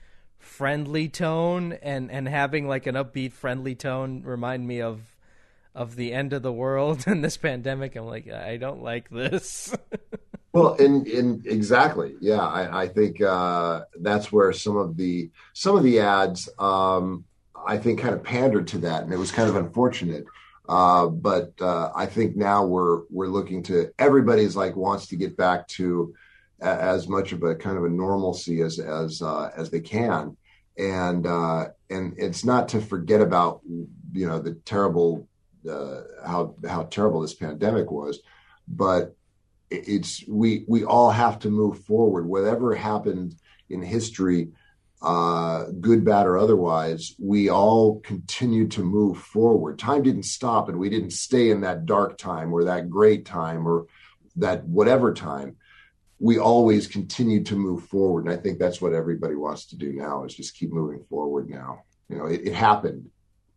friendly 0.50 1.08
tone 1.08 1.74
and 1.74 2.12
and 2.12 2.28
having 2.28 2.68
like 2.68 2.88
an 2.88 2.96
upbeat 2.96 3.32
friendly 3.32 3.76
tone 3.76 4.24
remind 4.24 4.68
me 4.68 4.82
of 4.82 5.00
of 5.76 5.96
the 5.96 6.12
end 6.12 6.34
of 6.34 6.42
the 6.42 6.52
world 6.52 7.04
and 7.08 7.24
this 7.24 7.38
pandemic. 7.38 7.96
I'm 7.96 8.06
like, 8.06 8.30
I 8.30 8.58
don't 8.58 8.82
like 8.82 9.10
this. 9.10 9.74
well, 10.52 10.74
in 10.74 11.06
in 11.06 11.44
exactly, 11.46 12.16
yeah. 12.20 12.42
I, 12.42 12.84
I 12.84 12.88
think 12.88 13.22
uh, 13.22 13.84
that's 14.02 14.32
where 14.32 14.52
some 14.52 14.76
of 14.76 14.98
the 14.98 15.30
some 15.54 15.78
of 15.78 15.84
the 15.84 16.00
ads, 16.00 16.50
um, 16.58 17.24
I 17.66 17.78
think, 17.78 18.00
kind 18.00 18.16
of 18.16 18.24
pandered 18.24 18.68
to 18.70 18.80
that, 18.80 19.04
and 19.04 19.14
it 19.14 19.18
was 19.18 19.32
kind 19.32 19.50
of 19.50 19.56
unfortunate. 19.56 20.26
Uh, 20.68 21.08
but 21.08 21.54
uh, 21.62 21.92
I 21.96 22.08
think 22.08 22.36
now 22.36 22.66
we're 22.66 23.04
we're 23.10 23.28
looking 23.28 23.64
to 23.64 23.92
everybody's 23.98 24.56
like 24.56 24.76
wants 24.76 25.08
to 25.08 25.16
get 25.16 25.38
back 25.38 25.68
to 25.70 26.14
as 26.62 27.08
much 27.08 27.32
of 27.32 27.44
a 27.44 27.56
kind 27.56 27.78
of 27.78 27.86
a 27.86 27.90
normalcy 27.90 28.62
as 28.62 28.80
as 28.80 29.22
uh, 29.22 29.52
as 29.56 29.70
they 29.70 29.80
can, 29.80 30.36
and 30.78 31.26
uh, 31.26 31.68
and 31.90 32.14
it's 32.18 32.44
not 32.44 32.70
to 32.70 32.82
forget 32.82 33.22
about 33.22 33.62
you 34.12 34.28
know 34.28 34.40
the 34.40 34.54
terrible 34.66 35.28
uh, 35.70 36.02
how 36.26 36.56
how 36.68 36.84
terrible 36.84 37.22
this 37.22 37.34
pandemic 37.34 37.92
was, 37.92 38.20
but 38.68 39.16
it's 39.70 40.24
we 40.28 40.66
we 40.68 40.84
all 40.84 41.12
have 41.12 41.40
to 41.40 41.50
move 41.50 41.80
forward. 41.86 42.26
Whatever 42.26 42.76
happened 42.76 43.36
in 43.70 43.82
history, 43.82 44.50
uh, 45.02 45.66
good, 45.80 46.04
bad, 46.04 46.28
or 46.28 46.38
otherwise, 46.38 47.16
we 47.20 47.50
all 47.50 48.00
continue 48.02 48.68
to 48.68 48.84
move 48.84 49.18
forward. 49.18 49.80
Time 49.80 50.04
didn't 50.04 50.24
stop, 50.24 50.70
and 50.70 50.78
we 50.78 50.90
didn't 50.90 51.12
stay 51.12 51.52
in 51.52 51.62
that 51.62 51.86
dark 51.86 52.18
time 52.18 52.54
or 52.54 52.66
that 52.66 52.90
great 52.90 53.26
time 53.26 53.68
or 53.68 53.86
that 54.36 54.66
whatever 54.66 55.14
time. 55.14 55.56
We 56.20 56.38
always 56.38 56.88
continue 56.88 57.44
to 57.46 57.56
move 57.56 57.86
forward, 57.86 58.26
and 58.26 58.34
I 58.34 58.38
think 58.38 58.60
that's 58.60 58.82
what 58.82 58.94
everybody 58.94 59.36
wants 59.36 59.66
to 59.68 59.78
do 59.78 59.94
now 59.94 60.26
is 60.26 60.36
just 60.36 60.56
keep 60.56 60.72
moving 60.72 61.04
forward. 61.10 61.50
Now, 61.50 61.84
you 62.10 62.18
know, 62.18 62.26
it, 62.26 62.42
it 62.46 62.54
happened 62.54 63.10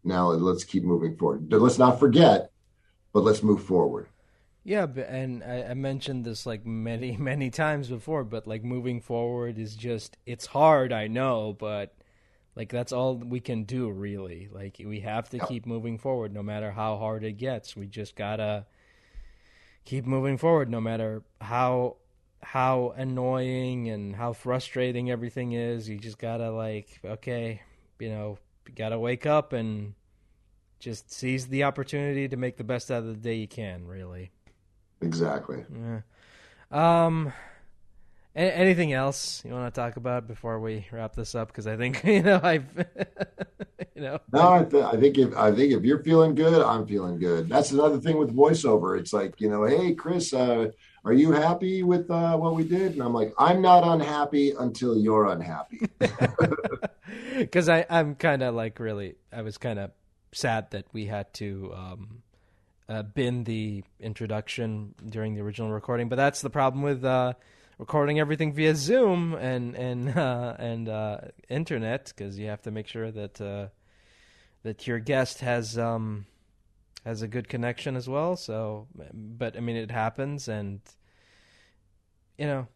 now 0.04 0.30
let's 0.30 0.64
keep 0.64 0.84
moving 0.84 1.16
forward. 1.16 1.52
Let's 1.52 1.78
not 1.78 2.00
forget, 2.00 2.50
but 3.12 3.22
let's 3.22 3.42
move 3.42 3.62
forward. 3.62 4.08
Yeah, 4.64 4.86
and 4.86 5.42
I 5.42 5.74
mentioned 5.74 6.24
this 6.24 6.46
like 6.46 6.64
many, 6.64 7.16
many 7.18 7.50
times 7.50 7.88
before, 7.88 8.24
but 8.24 8.46
like 8.46 8.64
moving 8.64 9.00
forward 9.00 9.58
is 9.58 9.74
just, 9.74 10.16
it's 10.26 10.46
hard, 10.46 10.92
I 10.92 11.08
know, 11.08 11.56
but 11.58 11.94
like 12.54 12.70
that's 12.70 12.92
all 12.92 13.16
we 13.16 13.40
can 13.40 13.64
do 13.64 13.90
really. 13.90 14.48
Like 14.52 14.80
we 14.84 15.00
have 15.00 15.28
to 15.30 15.38
keep 15.46 15.66
moving 15.66 15.98
forward 15.98 16.32
no 16.32 16.42
matter 16.42 16.70
how 16.70 16.96
hard 16.96 17.24
it 17.24 17.32
gets. 17.32 17.76
We 17.76 17.86
just 17.86 18.14
gotta 18.14 18.66
keep 19.84 20.06
moving 20.06 20.38
forward 20.38 20.70
no 20.70 20.80
matter 20.80 21.22
how 21.40 21.96
how 22.43 22.93
annoying 22.97 23.88
and 23.88 24.14
how 24.14 24.32
frustrating 24.32 25.11
everything 25.11 25.53
is. 25.53 25.88
You 25.88 25.99
just 25.99 26.18
gotta 26.18 26.51
like, 26.51 27.01
okay, 27.05 27.62
you 27.99 28.11
know, 28.11 28.38
you 28.66 28.74
gotta 28.74 28.99
wake 28.99 29.26
up 29.26 29.53
and 29.53 29.95
just 30.78 31.12
seize 31.12 31.47
the 31.47 31.64
opportunity 31.64 32.28
to 32.28 32.36
make 32.36 32.57
the 32.57 32.64
best 32.64 32.90
out 32.90 32.99
of 32.99 33.07
the 33.07 33.14
day 33.14 33.36
you 33.36 33.49
can. 33.49 33.86
Really. 33.86 34.32
Exactly. 35.01 35.64
Yeah. 35.72 36.01
Um. 37.05 37.32
anything 38.34 38.95
else 38.95 39.43
you 39.45 39.53
want 39.53 39.72
to 39.72 39.80
talk 39.80 39.97
about 39.97 40.26
before 40.26 40.59
we 40.59 40.86
wrap 40.90 41.14
this 41.14 41.34
up? 41.34 41.49
Because 41.49 41.66
I 41.66 41.76
think 41.76 42.03
you 42.05 42.22
know 42.22 42.40
I've, 42.43 42.66
you 43.95 44.03
know. 44.03 44.18
No, 44.32 44.53
I, 44.53 44.64
th- 44.64 44.84
I, 44.84 44.97
think 44.97 45.18
if 45.18 45.36
I 45.36 45.53
think 45.53 45.72
if 45.72 45.84
you're 45.84 46.03
feeling 46.03 46.34
good, 46.34 46.62
I'm 46.62 46.86
feeling 46.86 47.18
good. 47.18 47.49
That's 47.49 47.70
another 47.72 48.01
thing 48.01 48.16
with 48.16 48.34
voiceover. 48.34 48.99
It's 48.99 49.12
like 49.12 49.40
you 49.40 49.51
know, 49.51 49.64
hey 49.64 49.95
Chris, 49.95 50.32
uh, 50.32 50.70
are 51.05 51.12
you 51.12 51.32
happy 51.32 51.82
with 51.82 52.11
uh, 52.11 52.36
what 52.36 52.55
we 52.55 52.64
did? 52.64 52.92
And 52.92 53.03
I'm 53.03 53.12
like, 53.12 53.34
I'm 53.38 53.61
not 53.61 53.82
unhappy 53.84 54.53
until 54.59 54.96
you're 54.96 55.26
unhappy. 55.26 55.80
Because 57.36 57.68
I'm 57.68 58.14
kind 58.14 58.42
of 58.42 58.55
like 58.55 58.78
really, 58.78 59.16
I 59.32 59.42
was 59.42 59.59
kind 59.59 59.78
of 59.78 59.90
sad 60.32 60.70
that 60.70 60.86
we 60.92 61.07
had 61.07 61.32
to 61.34 61.72
um, 61.74 62.22
uh, 62.88 63.03
bin 63.03 63.44
the 63.44 63.84
introduction 64.00 64.94
during 65.05 65.34
the 65.34 65.40
original 65.40 65.70
recording. 65.70 66.09
But 66.09 66.16
that's 66.16 66.40
the 66.40 66.50
problem 66.50 66.82
with 66.82 67.05
uh, 67.05 67.34
recording 67.78 68.20
everything 68.20 68.53
via 68.53 68.74
Zoom 68.74 69.34
and 69.34 69.74
and 69.76 70.09
uh, 70.16 70.57
and 70.59 70.88
uh, 70.88 71.18
internet 71.48 72.12
because 72.16 72.38
you 72.38 72.48
have 72.48 72.62
to 72.62 72.70
make 72.70 72.88
sure 72.88 73.11
that 73.11 73.40
uh, 73.40 73.68
that 74.62 74.86
your 74.86 74.98
guest 74.98 75.40
has 75.40 75.78
um, 75.78 76.26
has 77.05 77.22
a 77.22 77.28
good 77.28 77.48
connection 77.48 77.96
as 77.96 78.09
well. 78.09 78.36
So, 78.36 78.86
but 79.12 79.57
I 79.57 79.61
mean, 79.61 79.76
it 79.76 79.90
happens, 79.90 80.48
and 80.48 80.80
you 82.38 82.46
know, 82.46 82.66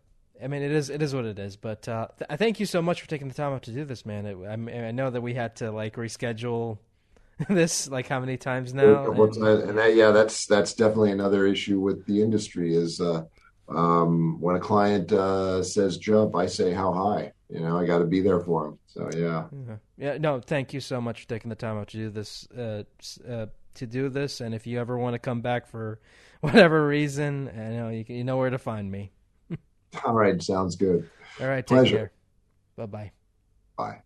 I 0.43 0.49
mean, 0.49 0.63
it 0.63 0.73
is 0.73 0.91
it 0.91 1.03
is 1.03 1.15
what 1.15 1.25
it 1.25 1.39
is. 1.39 1.57
But 1.57 1.89
uh, 1.89 2.09
th- 2.19 2.27
I 2.31 2.37
thank 2.37 2.61
you 2.61 2.67
so 2.67 2.83
much 2.83 3.01
for 3.01 3.09
taking 3.09 3.29
the 3.29 3.35
time 3.35 3.53
out 3.53 3.63
to 3.65 3.73
do 3.73 3.85
this, 3.85 4.05
man. 4.05 4.27
It, 4.27 4.37
I, 4.47 4.87
I 4.87 4.91
know 4.91 5.11
that 5.11 5.21
we 5.21 5.35
had 5.35 5.57
to 5.57 5.71
like 5.71 5.97
reschedule 5.97 6.79
this 7.49 7.89
like 7.89 8.09
how 8.09 8.21
many 8.21 8.37
times 8.37 8.75
now? 8.75 9.05
And, 9.11 9.71
and 9.71 9.79
that, 9.79 9.95
yeah, 9.95 10.11
that's 10.11 10.47
that's 10.47 10.75
definitely 10.75 11.13
another 11.13 11.47
issue 11.47 11.81
with 11.81 12.05
the 12.07 12.23
industry 12.23 12.75
is 12.75 13.01
uh, 13.01 13.25
um, 13.69 14.41
when 14.41 14.57
a 14.57 14.61
client 14.61 15.13
uh, 15.13 15.63
says 15.63 15.99
jump, 15.99 16.35
I 16.35 16.47
say 16.47 16.73
how 16.73 16.93
high. 16.93 17.33
You 17.49 17.61
know, 17.61 17.79
I 17.79 17.87
got 17.87 17.99
to 17.99 18.05
be 18.05 18.21
there 18.21 18.41
for 18.41 18.67
him. 18.67 18.79
So 18.87 19.09
yeah. 19.15 19.45
yeah, 19.69 19.77
yeah. 19.97 20.19
No, 20.19 20.41
thank 20.41 20.73
you 20.73 20.81
so 20.81 21.01
much 21.01 21.23
for 21.23 21.29
taking 21.29 21.49
the 21.49 21.55
time 21.55 21.77
out 21.79 21.89
to 21.89 21.97
do 21.97 22.11
this. 22.11 22.49
To 23.77 23.87
do 23.87 24.09
this, 24.09 24.41
and 24.41 24.55
if 24.55 24.67
you 24.67 24.81
ever 24.81 24.99
want 24.99 25.15
to 25.15 25.19
come 25.19 25.41
back 25.43 25.67
for 25.67 26.01
whatever 26.41 26.87
reason, 26.87 27.51
you 27.55 27.77
know 27.77 27.89
you, 27.91 28.05
you 28.09 28.25
know 28.25 28.37
where 28.39 28.51
to 28.51 28.59
find 28.59 28.91
me. 28.91 29.13
All 30.05 30.15
right, 30.15 30.41
sounds 30.43 30.77
good. 30.77 31.11
All 31.41 31.47
right, 31.47 31.67
take 31.67 31.85
Pleasure. 31.85 31.85
care. 31.85 32.13
Bye-bye. 32.77 33.13
Bye. 33.77 34.06